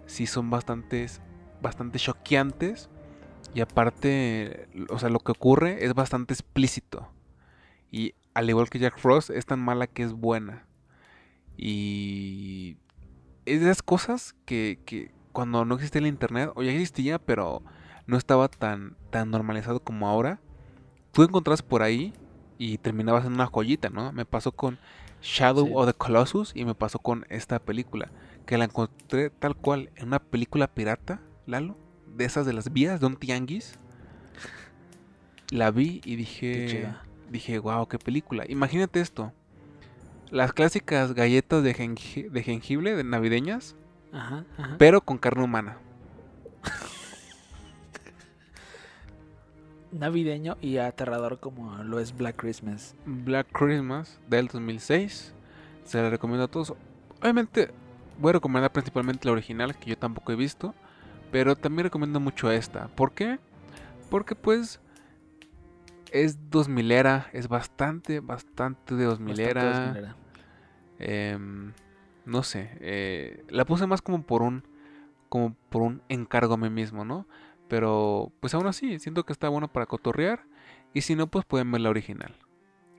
sí 0.06 0.28
son 0.28 0.48
bastantes 0.48 1.20
bastante 1.64 1.98
choqueantes 1.98 2.88
y 3.54 3.60
aparte, 3.60 4.68
o 4.90 4.98
sea, 5.00 5.08
lo 5.08 5.18
que 5.18 5.32
ocurre 5.32 5.84
es 5.84 5.94
bastante 5.94 6.32
explícito. 6.34 7.08
Y 7.90 8.14
al 8.34 8.48
igual 8.48 8.68
que 8.70 8.78
Jack 8.78 8.98
Frost, 8.98 9.30
es 9.30 9.46
tan 9.46 9.58
mala 9.60 9.86
que 9.88 10.02
es 10.04 10.12
buena. 10.12 10.66
Y 11.56 12.76
es 13.46 13.60
de 13.60 13.66
esas 13.66 13.82
cosas 13.82 14.34
que, 14.44 14.78
que 14.84 15.12
cuando 15.32 15.64
no 15.64 15.74
existía 15.74 16.00
el 16.00 16.06
internet, 16.06 16.50
o 16.54 16.62
ya 16.62 16.72
existía, 16.72 17.18
pero 17.18 17.62
no 18.06 18.16
estaba 18.16 18.48
tan, 18.48 18.96
tan 19.10 19.30
normalizado 19.30 19.80
como 19.80 20.08
ahora, 20.08 20.40
tú 21.12 21.22
encontrabas 21.22 21.62
por 21.62 21.82
ahí 21.82 22.12
y 22.58 22.78
terminabas 22.78 23.24
en 23.24 23.34
una 23.34 23.46
joyita, 23.46 23.88
¿no? 23.90 24.12
Me 24.12 24.24
pasó 24.24 24.52
con 24.52 24.78
Shadow 25.22 25.66
Sí. 25.66 25.72
of 25.74 25.86
the 25.86 25.94
Colossus 25.94 26.52
y 26.54 26.64
me 26.64 26.74
pasó 26.74 26.98
con 26.98 27.24
esta 27.30 27.58
película, 27.58 28.10
que 28.46 28.58
la 28.58 28.64
encontré 28.64 29.30
tal 29.30 29.56
cual 29.56 29.90
en 29.96 30.08
una 30.08 30.18
película 30.18 30.66
pirata, 30.66 31.20
Lalo, 31.46 31.76
de 32.16 32.24
esas 32.24 32.46
de 32.46 32.52
las 32.52 32.72
vías, 32.72 33.00
de 33.00 33.06
un 33.06 33.16
tianguis. 33.16 33.78
La 35.50 35.70
vi 35.70 36.00
y 36.04 36.16
dije, 36.16 36.88
dije, 37.30 37.58
wow, 37.58 37.86
qué 37.86 37.98
película. 37.98 38.44
Imagínate 38.48 39.00
esto. 39.00 39.32
Las 40.30 40.52
clásicas 40.52 41.14
galletas 41.14 41.62
de, 41.62 41.74
jengi- 41.74 42.28
de 42.30 42.42
jengibre 42.42 42.96
de 42.96 43.04
navideñas, 43.04 43.76
Ajá, 44.12 44.44
ajá. 44.58 44.76
pero 44.78 45.00
con 45.02 45.18
carne 45.18 45.44
humana. 45.44 45.76
Navideño 49.92 50.56
y 50.60 50.78
aterrador 50.78 51.38
como 51.38 51.76
lo 51.84 52.00
es 52.00 52.16
Black 52.16 52.36
Christmas. 52.36 52.96
Black 53.06 53.46
Christmas 53.52 54.18
del 54.28 54.48
2006. 54.48 55.32
Se 55.84 56.02
la 56.02 56.10
recomiendo 56.10 56.44
a 56.44 56.48
todos. 56.48 56.74
Obviamente 57.20 57.70
voy 58.18 58.30
a 58.30 58.32
recomendar 58.34 58.72
principalmente 58.72 59.26
la 59.26 59.32
original 59.32 59.76
que 59.78 59.90
yo 59.90 59.98
tampoco 59.98 60.32
he 60.32 60.36
visto. 60.36 60.74
Pero 61.30 61.56
también 61.56 61.84
recomiendo 61.84 62.20
mucho 62.20 62.50
esta. 62.50 62.88
¿Por 62.88 63.12
qué? 63.12 63.38
Porque 64.10 64.34
pues 64.34 64.80
es 66.12 66.50
2000 66.50 66.92
era. 66.92 67.28
Es 67.32 67.48
bastante, 67.48 68.20
bastante 68.20 68.94
de 68.94 69.04
2000 69.04 69.36
Bastante 69.36 69.50
era. 69.50 69.64
2000 69.64 69.96
era. 69.96 70.16
Em, 70.98 71.72
no 72.24 72.42
sé. 72.42 72.70
eh, 72.80 73.44
la 73.48 73.64
puse 73.64 73.86
más 73.86 74.00
como 74.00 74.22
por 74.22 74.42
un 74.42 74.62
como 75.28 75.56
por 75.68 75.82
un 75.82 76.02
encargo 76.08 76.54
a 76.54 76.56
mí 76.56 76.70
mismo, 76.70 77.04
¿no? 77.04 77.26
Pero 77.68 78.32
pues 78.40 78.54
aún 78.54 78.68
así 78.68 78.98
siento 79.00 79.24
que 79.24 79.32
está 79.32 79.48
bueno 79.48 79.68
para 79.72 79.86
cotorrear. 79.86 80.44
Y 80.92 81.00
si 81.00 81.16
no, 81.16 81.26
pues 81.26 81.44
pueden 81.44 81.72
ver 81.72 81.80
la 81.80 81.90
original. 81.90 82.36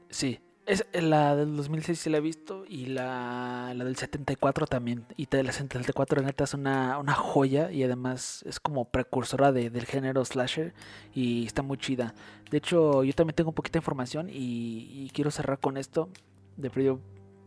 Sí, 0.10 0.42
es, 0.66 0.86
la 0.94 1.36
del 1.36 1.56
2006 1.56 2.00
sí 2.00 2.10
la 2.10 2.18
he 2.18 2.22
visto 2.22 2.66
y 2.68 2.88
la, 2.88 3.74
la 3.76 3.84
del 3.86 3.96
74 3.96 4.66
también. 4.68 5.06
Y 5.16 5.28
la 5.44 5.52
74 5.52 6.22
neta 6.24 6.44
es 6.46 6.54
una, 6.54 6.98
una 6.98 7.14
joya 7.14 7.72
y 7.72 7.84
además 7.84 8.44
es 8.48 8.60
como 8.60 8.86
precursora 8.86 9.52
de- 9.52 9.70
del 9.70 9.86
género 9.86 10.24
slasher 10.26 10.74
y 11.14 11.46
está 11.46 11.62
muy 11.62 11.78
chida. 11.78 12.16
De 12.50 12.58
hecho, 12.58 13.04
yo 13.04 13.14
también 13.14 13.36
tengo 13.36 13.50
un 13.52 13.56
poquita 13.56 13.74
de 13.74 13.82
información 13.84 14.30
y, 14.32 15.10
quiero 15.14 15.32
cerrar 15.32 15.60
con 15.60 15.78
esto 15.78 16.10
de 16.58 16.70
perdido 16.70 17.00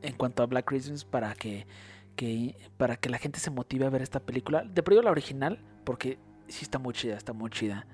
en 0.02 0.14
cuanto 0.14 0.42
a 0.42 0.46
Black 0.46 0.66
Christmas 0.66 1.04
para 1.04 1.34
que, 1.34 1.66
que- 2.16 2.56
para 2.76 2.96
que 2.96 3.08
la 3.10 3.18
gente 3.18 3.40
se 3.40 3.50
motive 3.50 3.86
a 3.86 3.90
ver 3.90 4.02
esta 4.02 4.20
película. 4.20 4.62
De 4.64 4.82
perdido 4.82 5.02
la 5.02 5.10
original 5.10 5.58
porque 5.84 6.18
sí 6.48 6.62
está 6.64 6.78
muy 6.78 6.94
chida, 6.94 7.16
está 7.16 7.32
muy 7.32 7.50
chida. 7.50 7.86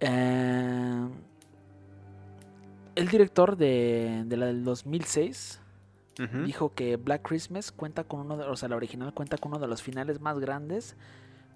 Eh, 0.00 1.08
el 3.00 3.08
director 3.08 3.56
de, 3.56 4.24
de 4.26 4.36
la 4.36 4.46
del 4.46 4.62
2006 4.62 5.60
Ujú. 6.18 6.42
dijo 6.44 6.74
que 6.74 6.96
Black 6.96 7.26
Christmas 7.26 7.72
cuenta 7.72 8.04
con 8.04 8.20
uno 8.20 8.36
de, 8.36 8.44
o 8.44 8.56
sea, 8.56 8.68
la 8.68 8.76
original 8.76 9.14
cuenta 9.14 9.38
con 9.38 9.52
uno 9.52 9.60
de 9.60 9.68
los 9.68 9.82
finales 9.82 10.20
más 10.20 10.38
grandes, 10.38 10.96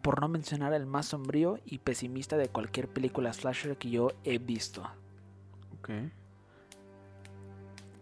por 0.00 0.22
no 0.22 0.28
mencionar 0.28 0.72
el 0.72 0.86
más 0.86 1.06
sombrío 1.06 1.58
y 1.66 1.78
pesimista 1.78 2.38
de 2.38 2.48
cualquier 2.48 2.88
película 2.88 3.32
slasher 3.32 3.76
que 3.76 3.90
yo 3.90 4.12
he 4.24 4.38
visto. 4.38 4.88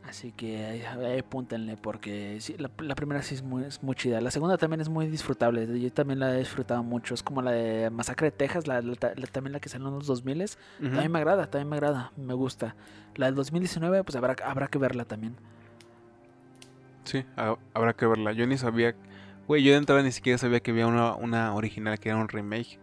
Así 0.08 0.32
que 0.32 0.64
ahí, 0.66 1.18
apúntenle 1.18 1.76
porque 1.76 2.36
sí, 2.40 2.56
la, 2.58 2.70
la 2.78 2.94
primera 2.94 3.22
sí 3.22 3.34
es 3.36 3.42
muy, 3.42 3.64
es 3.64 3.82
muy 3.82 3.94
chida. 3.94 4.20
La 4.20 4.30
segunda 4.30 4.58
también 4.58 4.80
es 4.80 4.88
muy 4.88 5.06
disfrutable. 5.06 5.80
Yo 5.80 5.92
también 5.92 6.18
la 6.18 6.34
he 6.34 6.38
disfrutado 6.38 6.82
mucho. 6.82 7.14
Es 7.14 7.22
como 7.22 7.40
la 7.40 7.52
de 7.52 7.88
Masacre 7.90 8.26
de 8.26 8.36
Texas, 8.36 8.66
la, 8.66 8.82
también 9.30 9.52
la 9.52 9.60
que 9.60 9.68
salió 9.68 9.88
en 9.88 9.94
los 9.94 10.06
2000 10.06 10.42
Ujú. 10.42 10.56
También 10.80 11.12
me 11.12 11.18
agrada, 11.18 11.46
también 11.46 11.68
me 11.68 11.76
agrada, 11.76 12.12
me 12.16 12.34
gusta. 12.34 12.74
La 13.14 13.26
del 13.26 13.34
2019, 13.36 14.02
pues 14.04 14.16
habrá, 14.16 14.34
habrá 14.44 14.66
que 14.68 14.78
verla 14.78 15.04
también. 15.04 15.36
Sí, 17.04 17.24
ha- 17.36 17.56
habrá 17.74 17.94
que 17.94 18.06
verla. 18.06 18.32
Yo 18.32 18.46
ni 18.46 18.58
sabía. 18.58 18.94
Güey, 19.46 19.62
yo 19.62 19.72
de 19.72 19.78
entrada 19.78 20.02
ni 20.02 20.12
siquiera 20.12 20.38
sabía 20.38 20.60
que 20.60 20.70
había 20.72 20.86
una, 20.86 21.14
una 21.14 21.54
original 21.54 21.98
que 21.98 22.08
era 22.08 22.18
un 22.18 22.28
remake. 22.28 22.78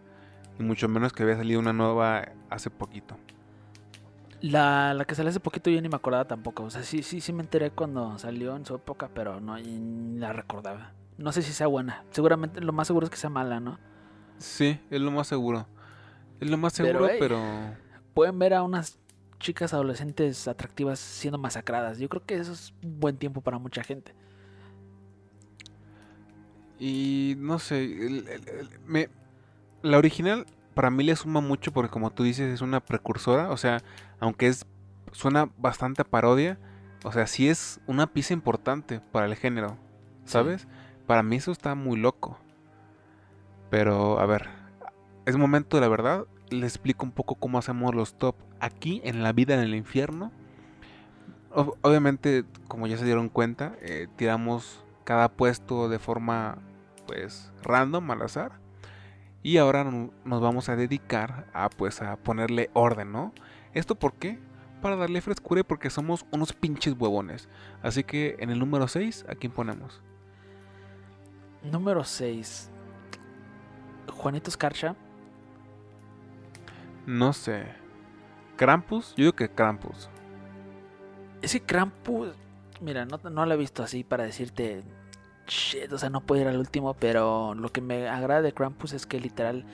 Y 0.58 0.62
mucho 0.62 0.88
menos 0.88 1.12
que 1.12 1.22
había 1.22 1.36
salido 1.36 1.60
una 1.60 1.72
nueva 1.72 2.28
hace 2.50 2.70
poquito. 2.70 3.16
La, 4.42 4.94
la 4.94 5.04
que 5.04 5.14
salió 5.14 5.28
hace 5.30 5.40
poquito 5.40 5.68
yo 5.70 5.80
ni 5.82 5.88
me 5.88 5.96
acordaba 5.96 6.24
tampoco. 6.26 6.62
O 6.64 6.70
sea, 6.70 6.82
sí, 6.82 7.02
sí, 7.02 7.20
sí 7.20 7.32
me 7.32 7.42
enteré 7.42 7.70
cuando 7.70 8.18
salió 8.18 8.56
en 8.56 8.64
su 8.64 8.74
época, 8.74 9.10
pero 9.14 9.40
no 9.40 9.56
la 9.58 10.32
recordaba. 10.32 10.92
No 11.18 11.32
sé 11.32 11.42
si 11.42 11.52
sea 11.52 11.66
buena. 11.66 12.04
Seguramente 12.10 12.60
lo 12.62 12.72
más 12.72 12.86
seguro 12.86 13.04
es 13.04 13.10
que 13.10 13.18
sea 13.18 13.28
mala, 13.30 13.60
¿no? 13.60 13.78
Sí, 14.38 14.80
es 14.90 15.00
lo 15.00 15.10
más 15.10 15.26
seguro. 15.26 15.66
Es 16.40 16.48
lo 16.50 16.56
más 16.56 16.74
Pero, 16.78 16.98
seguro, 17.00 17.10
pero. 17.18 17.42
Pueden 18.14 18.38
ver 18.38 18.54
a 18.54 18.62
unas 18.62 18.98
chicas 19.38 19.74
adolescentes 19.74 20.48
atractivas 20.48 20.98
siendo 20.98 21.36
masacradas. 21.36 21.98
Yo 21.98 22.08
creo 22.08 22.24
que 22.24 22.36
eso 22.36 22.52
es 22.52 22.72
un 22.82 22.98
buen 23.00 23.18
tiempo 23.18 23.42
para 23.42 23.58
mucha 23.58 23.82
gente. 23.84 24.14
Y 26.78 27.34
no 27.38 27.58
sé. 27.58 27.84
el- 27.84 28.26
el- 28.28 28.48
el- 28.48 28.68
me, 28.86 29.10
la 29.82 29.98
original 29.98 30.46
para 30.74 30.90
mí 30.90 31.04
le 31.04 31.16
suma 31.16 31.40
mucho 31.40 31.72
porque, 31.72 31.90
como 31.90 32.10
tú 32.10 32.22
dices, 32.22 32.52
es 32.52 32.60
una 32.60 32.80
precursora. 32.80 33.50
O 33.50 33.56
sea, 33.56 33.82
aunque 34.18 34.46
es 34.46 34.66
suena 35.12 35.50
bastante 35.56 36.02
a 36.02 36.04
parodia. 36.04 36.58
O 37.04 37.12
sea, 37.12 37.26
sí 37.26 37.48
es 37.48 37.80
una 37.86 38.06
pieza 38.06 38.34
importante 38.34 39.00
para 39.00 39.26
el 39.26 39.34
género. 39.34 39.76
¿Sabes? 40.24 40.68
Para 41.06 41.22
mí 41.22 41.36
eso 41.36 41.50
está 41.50 41.74
muy 41.74 41.98
loco. 41.98 42.38
Pero, 43.70 44.20
a 44.20 44.26
ver, 44.26 44.48
es 45.26 45.36
momento 45.36 45.76
de 45.76 45.80
la 45.80 45.88
verdad. 45.88 46.26
Les 46.50 46.74
explico 46.74 47.04
un 47.04 47.12
poco 47.12 47.36
cómo 47.36 47.58
hacemos 47.58 47.94
los 47.94 48.14
top 48.18 48.36
aquí 48.60 49.00
en 49.04 49.22
la 49.22 49.32
vida 49.32 49.54
en 49.54 49.60
el 49.60 49.74
infierno. 49.74 50.30
Ob- 51.52 51.76
obviamente, 51.82 52.44
como 52.68 52.86
ya 52.86 52.96
se 52.96 53.04
dieron 53.04 53.28
cuenta, 53.28 53.74
eh, 53.80 54.08
tiramos 54.16 54.84
cada 55.04 55.28
puesto 55.30 55.88
de 55.88 55.98
forma, 55.98 56.58
pues, 57.06 57.50
random, 57.62 58.10
al 58.10 58.22
azar. 58.22 58.59
Y 59.42 59.56
ahora 59.56 59.84
no- 59.84 60.10
nos 60.24 60.40
vamos 60.40 60.68
a 60.68 60.76
dedicar 60.76 61.46
a, 61.52 61.70
pues, 61.70 62.02
a 62.02 62.16
ponerle 62.16 62.70
orden, 62.74 63.12
¿no? 63.12 63.32
¿Esto 63.74 63.94
por 63.94 64.14
qué? 64.14 64.38
Para 64.82 64.96
darle 64.96 65.20
frescura 65.20 65.60
y 65.60 65.64
porque 65.64 65.90
somos 65.90 66.26
unos 66.30 66.52
pinches 66.52 66.94
huevones. 66.98 67.48
Así 67.82 68.04
que 68.04 68.36
en 68.38 68.50
el 68.50 68.58
número 68.58 68.88
6, 68.88 69.24
¿a 69.28 69.34
quién 69.34 69.52
ponemos? 69.52 70.02
Número 71.62 72.04
6. 72.04 72.70
Juanito 74.12 74.50
Escarcha. 74.50 74.94
No 77.06 77.32
sé. 77.32 77.66
¿Krampus? 78.56 79.10
Yo 79.16 79.24
digo 79.24 79.32
que 79.34 79.48
Krampus. 79.50 80.08
Ese 81.42 81.60
Krampus, 81.60 82.34
mira, 82.80 83.06
no, 83.06 83.18
no 83.30 83.46
lo 83.46 83.54
he 83.54 83.56
visto 83.56 83.82
así 83.82 84.04
para 84.04 84.24
decirte, 84.24 84.82
shit, 85.50 85.92
o 85.92 85.98
sea, 85.98 86.08
no 86.10 86.20
puedo 86.22 86.40
ir 86.42 86.48
al 86.48 86.56
último, 86.58 86.94
pero 86.94 87.54
lo 87.54 87.70
que 87.70 87.80
me 87.80 88.08
agrada 88.08 88.40
de 88.42 88.52
Krampus 88.52 88.92
es 88.92 89.04
que 89.06 89.20
literal, 89.20 89.64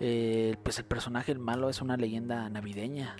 eh, 0.00 0.56
pues 0.62 0.78
el 0.78 0.84
personaje, 0.84 1.30
el 1.32 1.38
malo, 1.38 1.68
es 1.68 1.80
una 1.82 1.96
leyenda 1.96 2.48
navideña. 2.48 3.14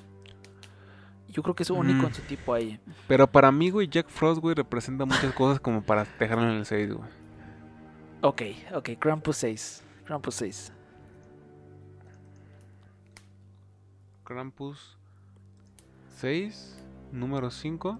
Yo 1.28 1.42
creo 1.42 1.54
que 1.54 1.62
es 1.62 1.70
único 1.70 2.02
Mm. 2.02 2.06
en 2.06 2.14
su 2.14 2.22
tipo 2.22 2.54
ahí. 2.54 2.80
Pero 3.06 3.26
para 3.26 3.52
mí, 3.52 3.68
güey, 3.70 3.86
Jack 3.88 4.08
Frost, 4.08 4.40
güey, 4.40 4.54
representa 4.54 5.04
muchas 5.04 5.32
cosas 5.34 5.60
como 5.60 5.82
para 5.82 6.06
dejarlo 6.18 6.44
en 6.44 6.56
el 6.56 6.64
6, 6.64 6.92
güey. 6.94 7.08
Ok, 8.22 8.42
ok, 8.74 8.90
Krampus 8.98 9.36
6. 9.36 9.84
Krampus 10.06 10.34
6. 10.36 10.72
Krampus 14.24 14.96
6, 16.16 16.78
número 17.12 17.50
5. 17.50 17.98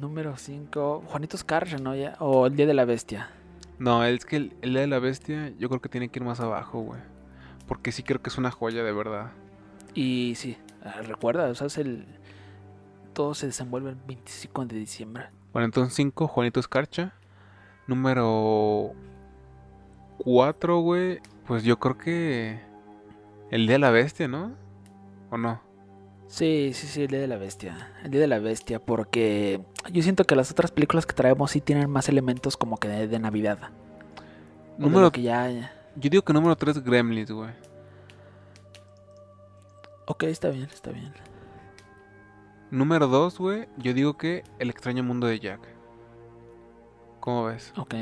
Número 0.00 0.36
5, 0.36 1.04
Juanito 1.06 1.36
Escarcha, 1.36 1.78
¿no? 1.78 1.94
Ya? 1.94 2.16
O 2.18 2.46
El 2.46 2.56
Día 2.56 2.66
de 2.66 2.74
la 2.74 2.84
Bestia. 2.84 3.30
No, 3.78 4.04
es 4.04 4.24
que 4.24 4.36
el, 4.36 4.56
el 4.62 4.70
Día 4.70 4.80
de 4.82 4.86
la 4.86 4.98
Bestia 4.98 5.52
yo 5.58 5.68
creo 5.68 5.80
que 5.80 5.88
tiene 5.88 6.08
que 6.08 6.18
ir 6.18 6.24
más 6.24 6.40
abajo, 6.40 6.80
güey. 6.80 7.00
Porque 7.66 7.92
sí 7.92 8.02
creo 8.02 8.22
que 8.22 8.30
es 8.30 8.38
una 8.38 8.50
joya 8.50 8.82
de 8.82 8.92
verdad. 8.92 9.32
Y 9.94 10.34
sí, 10.36 10.56
ah, 10.84 11.02
recuerda, 11.02 11.48
o 11.48 11.54
sea, 11.54 11.66
es 11.66 11.78
el... 11.78 12.06
Todo 13.12 13.34
se 13.34 13.46
desenvuelve 13.46 13.90
el 13.90 13.96
25 13.96 14.66
de 14.66 14.76
diciembre. 14.76 15.26
Bueno, 15.52 15.66
entonces 15.66 15.94
5, 15.94 16.28
Juanito 16.28 16.60
Escarcha. 16.60 17.12
Número 17.86 18.92
4, 20.18 20.78
güey. 20.80 21.20
Pues 21.46 21.62
yo 21.62 21.78
creo 21.78 21.98
que 21.98 22.60
el 23.50 23.66
Día 23.66 23.74
de 23.74 23.78
la 23.80 23.90
Bestia, 23.90 24.28
¿no? 24.28 24.52
¿O 25.30 25.36
no? 25.36 25.60
Sí, 26.32 26.70
sí, 26.72 26.86
sí, 26.86 27.02
el 27.02 27.08
Día 27.08 27.20
de 27.20 27.26
la 27.26 27.36
Bestia. 27.36 27.92
El 28.04 28.10
Día 28.10 28.22
de 28.22 28.26
la 28.26 28.38
Bestia, 28.38 28.78
porque 28.82 29.60
yo 29.92 30.02
siento 30.02 30.24
que 30.24 30.34
las 30.34 30.50
otras 30.50 30.70
películas 30.70 31.04
que 31.04 31.12
traemos 31.12 31.50
sí 31.50 31.60
tienen 31.60 31.90
más 31.90 32.08
elementos 32.08 32.56
como 32.56 32.78
que 32.78 32.88
de, 32.88 33.06
de 33.06 33.18
Navidad. 33.18 33.58
De 33.58 34.84
Número, 34.84 35.02
lo 35.02 35.12
que 35.12 35.20
ya, 35.20 35.50
ya- 35.50 35.72
yo 35.94 36.08
digo 36.08 36.22
que 36.22 36.32
número 36.32 36.56
3, 36.56 36.82
Gremlins, 36.82 37.30
güey. 37.30 37.50
Ok, 40.06 40.22
está 40.22 40.48
bien, 40.48 40.68
está 40.72 40.90
bien. 40.90 41.12
Número 42.70 43.08
2, 43.08 43.38
güey, 43.38 43.68
yo 43.76 43.92
digo 43.92 44.16
que 44.16 44.42
El 44.58 44.70
extraño 44.70 45.02
mundo 45.02 45.26
de 45.26 45.38
Jack. 45.38 45.60
¿Cómo 47.20 47.44
ves? 47.44 47.74
Ok, 47.76 47.92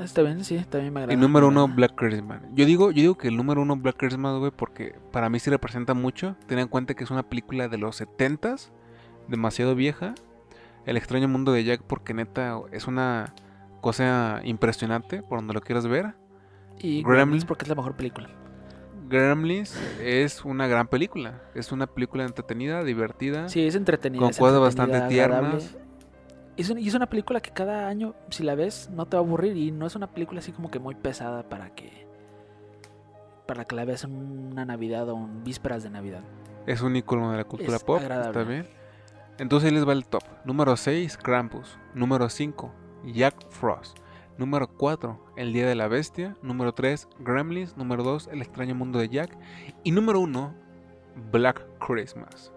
está 0.00 0.22
bien, 0.22 0.44
sí, 0.44 0.56
también 0.68 0.92
me 0.92 1.00
agrada. 1.00 1.12
Y 1.12 1.16
número 1.20 1.50
me 1.50 1.62
uno. 1.62 1.74
Black 1.74 1.94
Christmas. 1.94 2.40
Yo 2.54 2.66
digo, 2.66 2.90
yo 2.90 3.00
digo 3.00 3.18
que 3.18 3.28
el 3.28 3.36
número 3.36 3.62
uno, 3.62 3.76
Black 3.76 3.96
Christmas, 3.96 4.38
güey, 4.38 4.50
porque 4.50 4.94
para 5.12 5.28
mí 5.28 5.38
sí 5.38 5.50
representa 5.50 5.94
mucho. 5.94 6.36
Ten 6.46 6.58
en 6.58 6.68
cuenta 6.68 6.94
que 6.94 7.04
es 7.04 7.10
una 7.10 7.22
película 7.22 7.68
de 7.68 7.78
los 7.78 8.00
70s, 8.00 8.70
demasiado 9.28 9.74
vieja. 9.74 10.14
El 10.86 10.96
extraño 10.96 11.28
mundo 11.28 11.52
de 11.52 11.64
Jack, 11.64 11.82
porque 11.82 12.14
neta 12.14 12.58
es 12.72 12.86
una 12.86 13.34
cosa 13.80 14.40
impresionante 14.44 15.22
por 15.22 15.38
donde 15.38 15.54
lo 15.54 15.60
quieras 15.60 15.86
ver. 15.86 16.14
Y 16.78 17.02
Gremlins. 17.02 17.44
Porque 17.44 17.64
es 17.64 17.68
la 17.68 17.74
mejor 17.74 17.96
película. 17.96 18.28
Gremlins 19.08 19.78
es 20.00 20.44
una 20.44 20.66
gran 20.66 20.88
película. 20.88 21.42
Es 21.54 21.72
una 21.72 21.86
película 21.86 22.24
entretenida, 22.24 22.82
divertida. 22.82 23.48
Sí, 23.48 23.66
es 23.66 23.74
entretenida. 23.74 24.20
Con 24.20 24.30
es 24.30 24.38
cosas 24.38 24.56
entretenida, 24.56 24.96
bastante 24.96 25.22
agradable. 25.22 25.83
Es 26.56 26.70
y 26.70 26.88
es 26.88 26.94
una 26.94 27.06
película 27.06 27.40
que 27.40 27.50
cada 27.50 27.88
año, 27.88 28.14
si 28.30 28.42
la 28.44 28.54
ves, 28.54 28.88
no 28.92 29.06
te 29.06 29.16
va 29.16 29.22
a 29.22 29.26
aburrir. 29.26 29.56
Y 29.56 29.70
no 29.70 29.86
es 29.86 29.96
una 29.96 30.06
película 30.08 30.40
así 30.40 30.52
como 30.52 30.70
que 30.70 30.78
muy 30.78 30.94
pesada 30.94 31.48
para 31.48 31.74
que. 31.74 32.06
Para 33.46 33.64
que 33.64 33.74
la 33.76 33.84
veas 33.84 34.04
en 34.04 34.12
una 34.52 34.64
Navidad 34.64 35.08
o 35.10 35.16
en 35.16 35.44
vísperas 35.44 35.82
de 35.82 35.90
Navidad. 35.90 36.22
Es 36.66 36.80
un 36.80 36.96
icono 36.96 37.30
de 37.32 37.38
la 37.38 37.44
cultura 37.44 37.76
Es 37.76 37.84
pop. 37.84 37.98
agradable. 38.00 38.44
Bien. 38.44 38.66
Entonces 39.38 39.68
ahí 39.68 39.74
les 39.74 39.86
va 39.86 39.92
el 39.92 40.06
top. 40.06 40.22
Número 40.44 40.76
6, 40.76 41.18
Krampus. 41.18 41.76
Número 41.92 42.28
5, 42.28 42.72
Jack 43.04 43.50
Frost. 43.50 43.98
Número 44.38 44.66
4, 44.68 45.32
El 45.36 45.52
Día 45.52 45.66
de 45.66 45.74
la 45.74 45.88
Bestia. 45.88 46.36
Número 46.40 46.72
3, 46.72 47.08
Gremlins. 47.18 47.76
Número 47.76 48.02
2, 48.02 48.28
El 48.32 48.40
extraño 48.42 48.74
mundo 48.74 48.98
de 48.98 49.08
Jack. 49.08 49.36
Y 49.82 49.90
número 49.90 50.20
1, 50.20 50.54
Black 51.30 51.66
Christmas. 51.78 52.52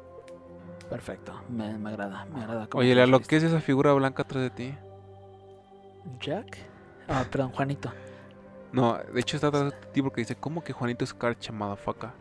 Perfecto, 0.90 1.34
me, 1.50 1.78
me 1.78 1.90
agrada, 1.90 2.26
me 2.26 2.42
agrada. 2.42 2.68
Oye, 2.74 2.96
Lalo, 2.96 3.14
lo 3.14 3.20
¿qué 3.20 3.38
es 3.38 3.44
esa 3.44 3.60
figura 3.60 3.92
blanca 3.94 4.24
atrás 4.24 4.44
de 4.44 4.50
ti? 4.50 4.74
¿Jack? 6.22 6.58
Ah, 7.08 7.26
perdón, 7.30 7.52
Juanito. 7.52 7.92
No, 8.72 8.98
de 8.98 9.20
hecho 9.20 9.38
está 9.38 9.48
atrás 9.48 9.72
de 9.72 9.88
ti 9.94 10.02
porque 10.02 10.22
dice, 10.22 10.36
¿cómo 10.36 10.64
que 10.64 10.74
Juanito 10.74 11.04
es 11.04 11.14
carcha, 11.14 11.52
motherfucker? 11.52 12.12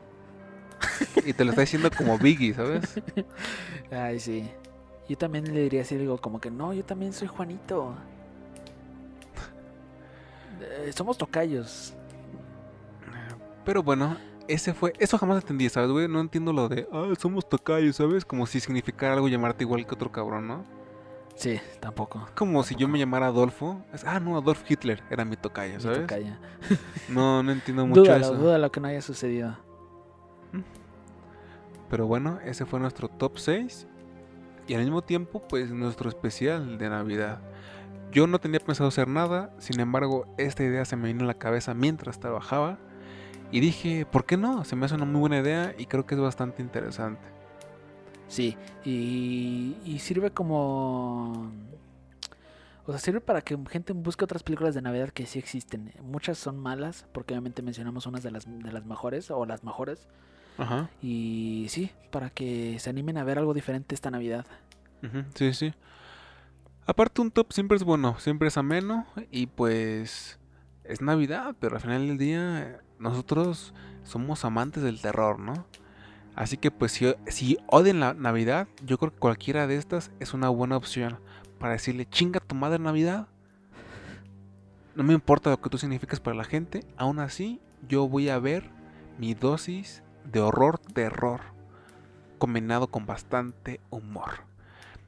y 1.24 1.32
te 1.32 1.44
lo 1.44 1.50
está 1.50 1.62
diciendo 1.62 1.90
como 1.96 2.18
Biggie, 2.18 2.54
¿sabes? 2.54 3.00
Ay, 3.90 4.20
sí. 4.20 4.50
Yo 5.08 5.16
también 5.16 5.52
le 5.52 5.62
diría 5.62 5.82
así, 5.82 5.96
digo, 5.96 6.18
como 6.18 6.40
que 6.40 6.50
no, 6.50 6.72
yo 6.72 6.84
también 6.84 7.12
soy 7.12 7.28
Juanito. 7.28 7.94
Eh, 10.58 10.90
somos 10.94 11.18
tocayos. 11.18 11.94
Pero 13.62 13.82
bueno, 13.82 14.16
ese 14.48 14.74
fue. 14.74 14.92
Eso 14.98 15.18
jamás 15.18 15.42
entendí, 15.42 15.68
¿sabes, 15.68 15.90
güey? 15.90 16.08
No 16.08 16.20
entiendo 16.20 16.52
lo 16.52 16.68
de. 16.68 16.88
Ah, 16.92 17.12
somos 17.18 17.48
tocayos, 17.48 17.96
¿sabes? 17.96 18.24
Como 18.24 18.46
si 18.46 18.60
significara 18.60 19.14
algo 19.14 19.28
llamarte 19.28 19.64
igual 19.64 19.86
que 19.86 19.94
otro 19.94 20.10
cabrón, 20.12 20.46
¿no? 20.48 20.64
Sí, 21.34 21.60
tampoco. 21.80 22.26
Como 22.34 22.62
si 22.62 22.74
yo 22.76 22.88
me 22.88 22.98
llamara 22.98 23.26
Adolfo. 23.26 23.82
Es- 23.92 24.04
ah, 24.04 24.18
no, 24.20 24.36
Adolf 24.38 24.62
Hitler 24.70 25.02
era 25.10 25.24
mi 25.24 25.36
tocayo, 25.36 25.74
Mi 25.74 25.80
¿sabes? 25.80 26.00
tocaya. 26.00 26.38
No, 27.08 27.42
no 27.42 27.52
entiendo 27.52 27.86
mucho 27.86 28.02
Dúdalo, 28.02 28.24
eso. 28.24 28.34
dúdalo 28.36 28.72
que 28.72 28.80
no 28.80 28.88
haya 28.88 29.02
sucedido. 29.02 29.56
Pero 31.90 32.06
bueno, 32.06 32.38
ese 32.44 32.66
fue 32.66 32.80
nuestro 32.80 33.08
top 33.08 33.38
6. 33.38 33.86
Y 34.66 34.74
al 34.74 34.82
mismo 34.82 35.02
tiempo, 35.02 35.46
pues 35.48 35.70
nuestro 35.70 36.08
especial 36.08 36.78
de 36.78 36.88
Navidad. 36.88 37.40
Yo 38.10 38.26
no 38.26 38.40
tenía 38.40 38.58
pensado 38.60 38.88
hacer 38.88 39.06
nada, 39.08 39.54
sin 39.58 39.78
embargo, 39.78 40.26
esta 40.38 40.64
idea 40.64 40.84
se 40.84 40.96
me 40.96 41.08
vino 41.08 41.22
a 41.24 41.26
la 41.26 41.34
cabeza 41.34 41.74
mientras 41.74 42.18
trabajaba. 42.18 42.78
Y 43.52 43.60
dije, 43.60 44.06
¿por 44.06 44.24
qué 44.26 44.36
no? 44.36 44.64
Se 44.64 44.76
me 44.76 44.86
hace 44.86 44.94
una 44.94 45.04
muy 45.04 45.20
buena 45.20 45.38
idea 45.38 45.74
y 45.78 45.86
creo 45.86 46.04
que 46.06 46.14
es 46.14 46.20
bastante 46.20 46.62
interesante. 46.62 47.28
Sí, 48.28 48.56
y, 48.84 49.76
y 49.84 49.98
sirve 50.00 50.30
como... 50.30 51.52
O 52.84 52.92
sea, 52.92 53.00
sirve 53.00 53.20
para 53.20 53.40
que 53.40 53.58
gente 53.68 53.92
busque 53.92 54.24
otras 54.24 54.42
películas 54.42 54.74
de 54.74 54.82
Navidad 54.82 55.08
que 55.10 55.26
sí 55.26 55.38
existen. 55.38 55.92
Muchas 56.02 56.38
son 56.38 56.56
malas, 56.58 57.06
porque 57.12 57.34
obviamente 57.34 57.62
mencionamos 57.62 58.06
unas 58.06 58.22
de 58.22 58.30
las, 58.30 58.44
de 58.46 58.72
las 58.72 58.84
mejores, 58.84 59.30
o 59.30 59.44
las 59.44 59.64
mejores. 59.64 60.06
Ajá. 60.58 60.88
Y 61.02 61.66
sí, 61.68 61.90
para 62.10 62.30
que 62.30 62.78
se 62.78 62.90
animen 62.90 63.18
a 63.18 63.24
ver 63.24 63.38
algo 63.38 63.54
diferente 63.54 63.94
esta 63.94 64.10
Navidad. 64.10 64.46
Ujú, 65.02 65.24
Sí, 65.34 65.52
sí. 65.52 65.74
Aparte 66.86 67.20
un 67.20 67.32
top 67.32 67.52
siempre 67.52 67.76
es 67.76 67.82
bueno, 67.82 68.16
siempre 68.20 68.46
es 68.48 68.56
ameno 68.56 69.06
y 69.32 69.48
pues 69.48 70.38
es 70.84 71.00
Navidad, 71.00 71.56
pero 71.58 71.74
al 71.74 71.82
final 71.82 72.06
del 72.06 72.16
día 72.18 72.78
nosotros 72.98 73.74
somos 74.04 74.44
amantes 74.44 74.82
del 74.82 75.00
terror, 75.00 75.38
¿no? 75.38 75.66
Así 76.34 76.58
que 76.58 76.70
pues 76.70 76.92
si, 76.92 77.14
si 77.28 77.58
odian 77.66 78.00
la 78.00 78.14
Navidad, 78.14 78.68
yo 78.84 78.98
creo 78.98 79.10
que 79.10 79.18
cualquiera 79.18 79.66
de 79.66 79.76
estas 79.76 80.10
es 80.20 80.34
una 80.34 80.48
buena 80.50 80.76
opción 80.76 81.18
para 81.58 81.72
decirle 81.72 82.06
chinga 82.06 82.40
tu 82.40 82.54
madre 82.54 82.78
Navidad. 82.78 83.28
No 84.94 85.02
me 85.02 85.14
importa 85.14 85.50
lo 85.50 85.60
que 85.60 85.70
tú 85.70 85.78
significas 85.78 86.20
para 86.20 86.36
la 86.36 86.44
gente, 86.44 86.84
aún 86.96 87.18
así 87.20 87.60
yo 87.88 88.08
voy 88.08 88.28
a 88.28 88.38
ver 88.38 88.70
mi 89.18 89.34
dosis 89.34 90.02
de 90.24 90.40
horror 90.40 90.78
terror 90.78 91.40
combinado 92.38 92.88
con 92.88 93.06
bastante 93.06 93.80
humor. 93.90 94.44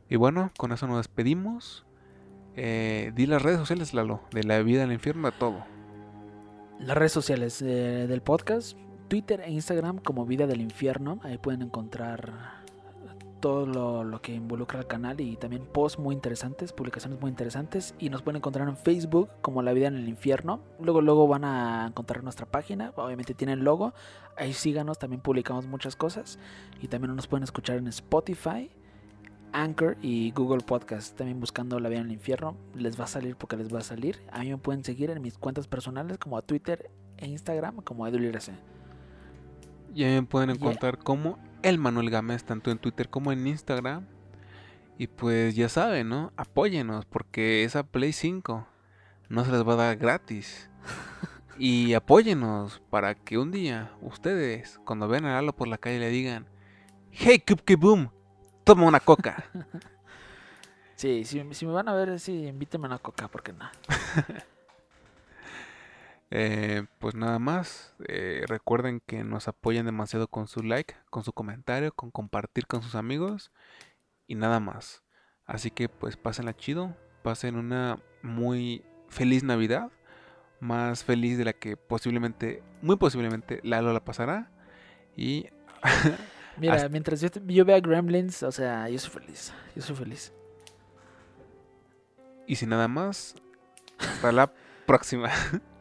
Y 0.08 0.16
bueno, 0.16 0.50
con 0.56 0.72
eso 0.72 0.86
nos 0.86 0.98
despedimos. 0.98 1.84
Eh, 2.56 3.12
di 3.14 3.26
las 3.26 3.42
redes 3.42 3.58
sociales, 3.58 3.94
Lalo, 3.94 4.22
de 4.32 4.44
la 4.44 4.60
vida 4.62 4.84
el 4.84 4.92
infierno, 4.92 5.30
de 5.30 5.36
todo. 5.36 5.64
Las 6.80 6.96
redes 6.96 7.12
sociales 7.12 7.60
eh, 7.60 8.06
del 8.08 8.22
podcast, 8.22 8.78
Twitter 9.08 9.40
e 9.40 9.50
Instagram 9.50 9.98
como 9.98 10.24
Vida 10.26 10.46
del 10.46 10.60
Infierno. 10.60 11.18
Ahí 11.24 11.36
pueden 11.36 11.62
encontrar 11.62 12.62
todo 13.40 13.66
lo, 13.66 14.04
lo 14.04 14.22
que 14.22 14.32
involucra 14.32 14.78
al 14.78 14.86
canal 14.86 15.20
y 15.20 15.36
también 15.36 15.64
posts 15.64 15.98
muy 15.98 16.14
interesantes, 16.14 16.72
publicaciones 16.72 17.20
muy 17.20 17.30
interesantes. 17.30 17.94
Y 17.98 18.10
nos 18.10 18.22
pueden 18.22 18.36
encontrar 18.36 18.68
en 18.68 18.76
Facebook 18.76 19.28
como 19.42 19.62
La 19.62 19.72
Vida 19.72 19.88
en 19.88 19.96
el 19.96 20.08
Infierno. 20.08 20.60
Luego, 20.80 21.00
luego 21.00 21.26
van 21.26 21.44
a 21.44 21.86
encontrar 21.88 22.22
nuestra 22.22 22.46
página. 22.46 22.92
Obviamente 22.94 23.34
tienen 23.34 23.64
logo. 23.64 23.92
Ahí 24.36 24.52
síganos, 24.52 25.00
también 25.00 25.20
publicamos 25.20 25.66
muchas 25.66 25.96
cosas. 25.96 26.38
Y 26.80 26.86
también 26.86 27.14
nos 27.16 27.26
pueden 27.26 27.42
escuchar 27.42 27.78
en 27.78 27.88
Spotify. 27.88 28.70
Anchor 29.52 29.96
y 30.02 30.30
Google 30.32 30.62
Podcast. 30.64 31.16
También 31.16 31.40
buscando 31.40 31.78
La 31.80 31.88
Vida 31.88 32.00
en 32.00 32.06
el 32.06 32.12
Infierno. 32.12 32.56
Les 32.74 32.98
va 32.98 33.04
a 33.04 33.08
salir 33.08 33.36
porque 33.36 33.56
les 33.56 33.72
va 33.72 33.78
a 33.80 33.82
salir. 33.82 34.20
A 34.32 34.40
mí 34.40 34.50
me 34.50 34.58
pueden 34.58 34.84
seguir 34.84 35.10
en 35.10 35.20
mis 35.22 35.38
cuentas 35.38 35.66
personales 35.68 36.18
como 36.18 36.36
a 36.36 36.42
Twitter 36.42 36.90
e 37.16 37.26
Instagram 37.26 37.76
como 37.82 38.06
EduLirc. 38.06 38.50
Y 39.94 40.04
ahí 40.04 40.14
me 40.20 40.22
pueden 40.26 40.50
Yeah. 40.50 40.56
encontrar 40.58 40.98
como 40.98 41.38
el 41.62 41.78
Manuel 41.78 42.10
Gámez, 42.10 42.44
tanto 42.44 42.70
en 42.70 42.78
Twitter 42.78 43.08
como 43.08 43.32
en 43.32 43.46
Instagram. 43.46 44.06
Y 44.98 45.06
pues 45.06 45.54
ya 45.54 45.68
saben, 45.68 46.08
¿no? 46.08 46.32
Apóyenos, 46.36 47.04
porque 47.06 47.64
esa 47.64 47.84
Play 47.84 48.12
5 48.12 48.66
no 49.28 49.44
se 49.44 49.52
les 49.52 49.66
va 49.66 49.74
a 49.74 49.76
dar 49.76 49.96
gratis. 49.96 50.70
Y 51.60 51.94
apóyenos 51.94 52.80
para 52.88 53.16
que 53.16 53.36
un 53.36 53.50
día 53.50 53.90
ustedes, 54.00 54.78
cuando 54.84 55.08
vean 55.08 55.24
a 55.24 55.34
Lalo 55.34 55.52
por 55.56 55.66
la 55.66 55.76
calle, 55.76 55.98
le 55.98 56.08
digan: 56.08 56.46
Hey, 57.10 57.40
Cupke 57.44 57.74
Boom, 57.74 58.10
toma 58.68 58.84
una 58.84 59.00
coca. 59.00 59.44
Sí, 60.94 61.24
si, 61.24 61.54
si 61.54 61.64
me 61.64 61.72
van 61.72 61.88
a 61.88 61.94
ver, 61.94 62.18
sí, 62.18 62.48
invítenme 62.48 62.86
a 62.86 62.88
una 62.88 62.98
coca, 62.98 63.28
porque 63.28 63.52
no. 63.52 63.70
Eh, 66.30 66.84
pues 66.98 67.14
nada 67.14 67.38
más, 67.38 67.94
eh, 68.06 68.44
recuerden 68.48 69.00
que 69.06 69.24
nos 69.24 69.48
apoyan 69.48 69.86
demasiado 69.86 70.28
con 70.28 70.46
su 70.46 70.62
like, 70.62 70.94
con 71.08 71.24
su 71.24 71.32
comentario, 71.32 71.90
con 71.92 72.10
compartir 72.10 72.66
con 72.66 72.82
sus 72.82 72.96
amigos 72.96 73.50
y 74.26 74.34
nada 74.34 74.60
más. 74.60 75.02
Así 75.46 75.70
que 75.70 75.88
pues 75.88 76.18
pásenla 76.18 76.54
chido, 76.54 76.94
pasen 77.22 77.56
una 77.56 78.02
muy 78.20 78.84
feliz 79.08 79.42
Navidad, 79.42 79.90
más 80.60 81.02
feliz 81.02 81.38
de 81.38 81.46
la 81.46 81.54
que 81.54 81.78
posiblemente, 81.78 82.62
muy 82.82 82.96
posiblemente 82.96 83.60
Lalo 83.62 83.94
la 83.94 84.04
pasará. 84.04 84.50
Y 85.16 85.46
Mira, 86.60 86.74
Hasta- 86.74 86.88
mientras 86.88 87.20
yo, 87.20 87.64
vea 87.64 87.80
Gremlins, 87.80 88.42
o 88.42 88.50
sea, 88.52 88.88
yo 88.88 88.98
soy 88.98 89.10
feliz. 89.10 89.52
Yo 89.76 89.82
soy 89.82 89.96
feliz. 89.96 90.32
y 92.46 92.56
sin 92.56 92.70
nada 92.70 92.88
más, 92.88 93.34
hasta 93.98 94.32
la 94.32 94.50
próxima. 94.86 95.28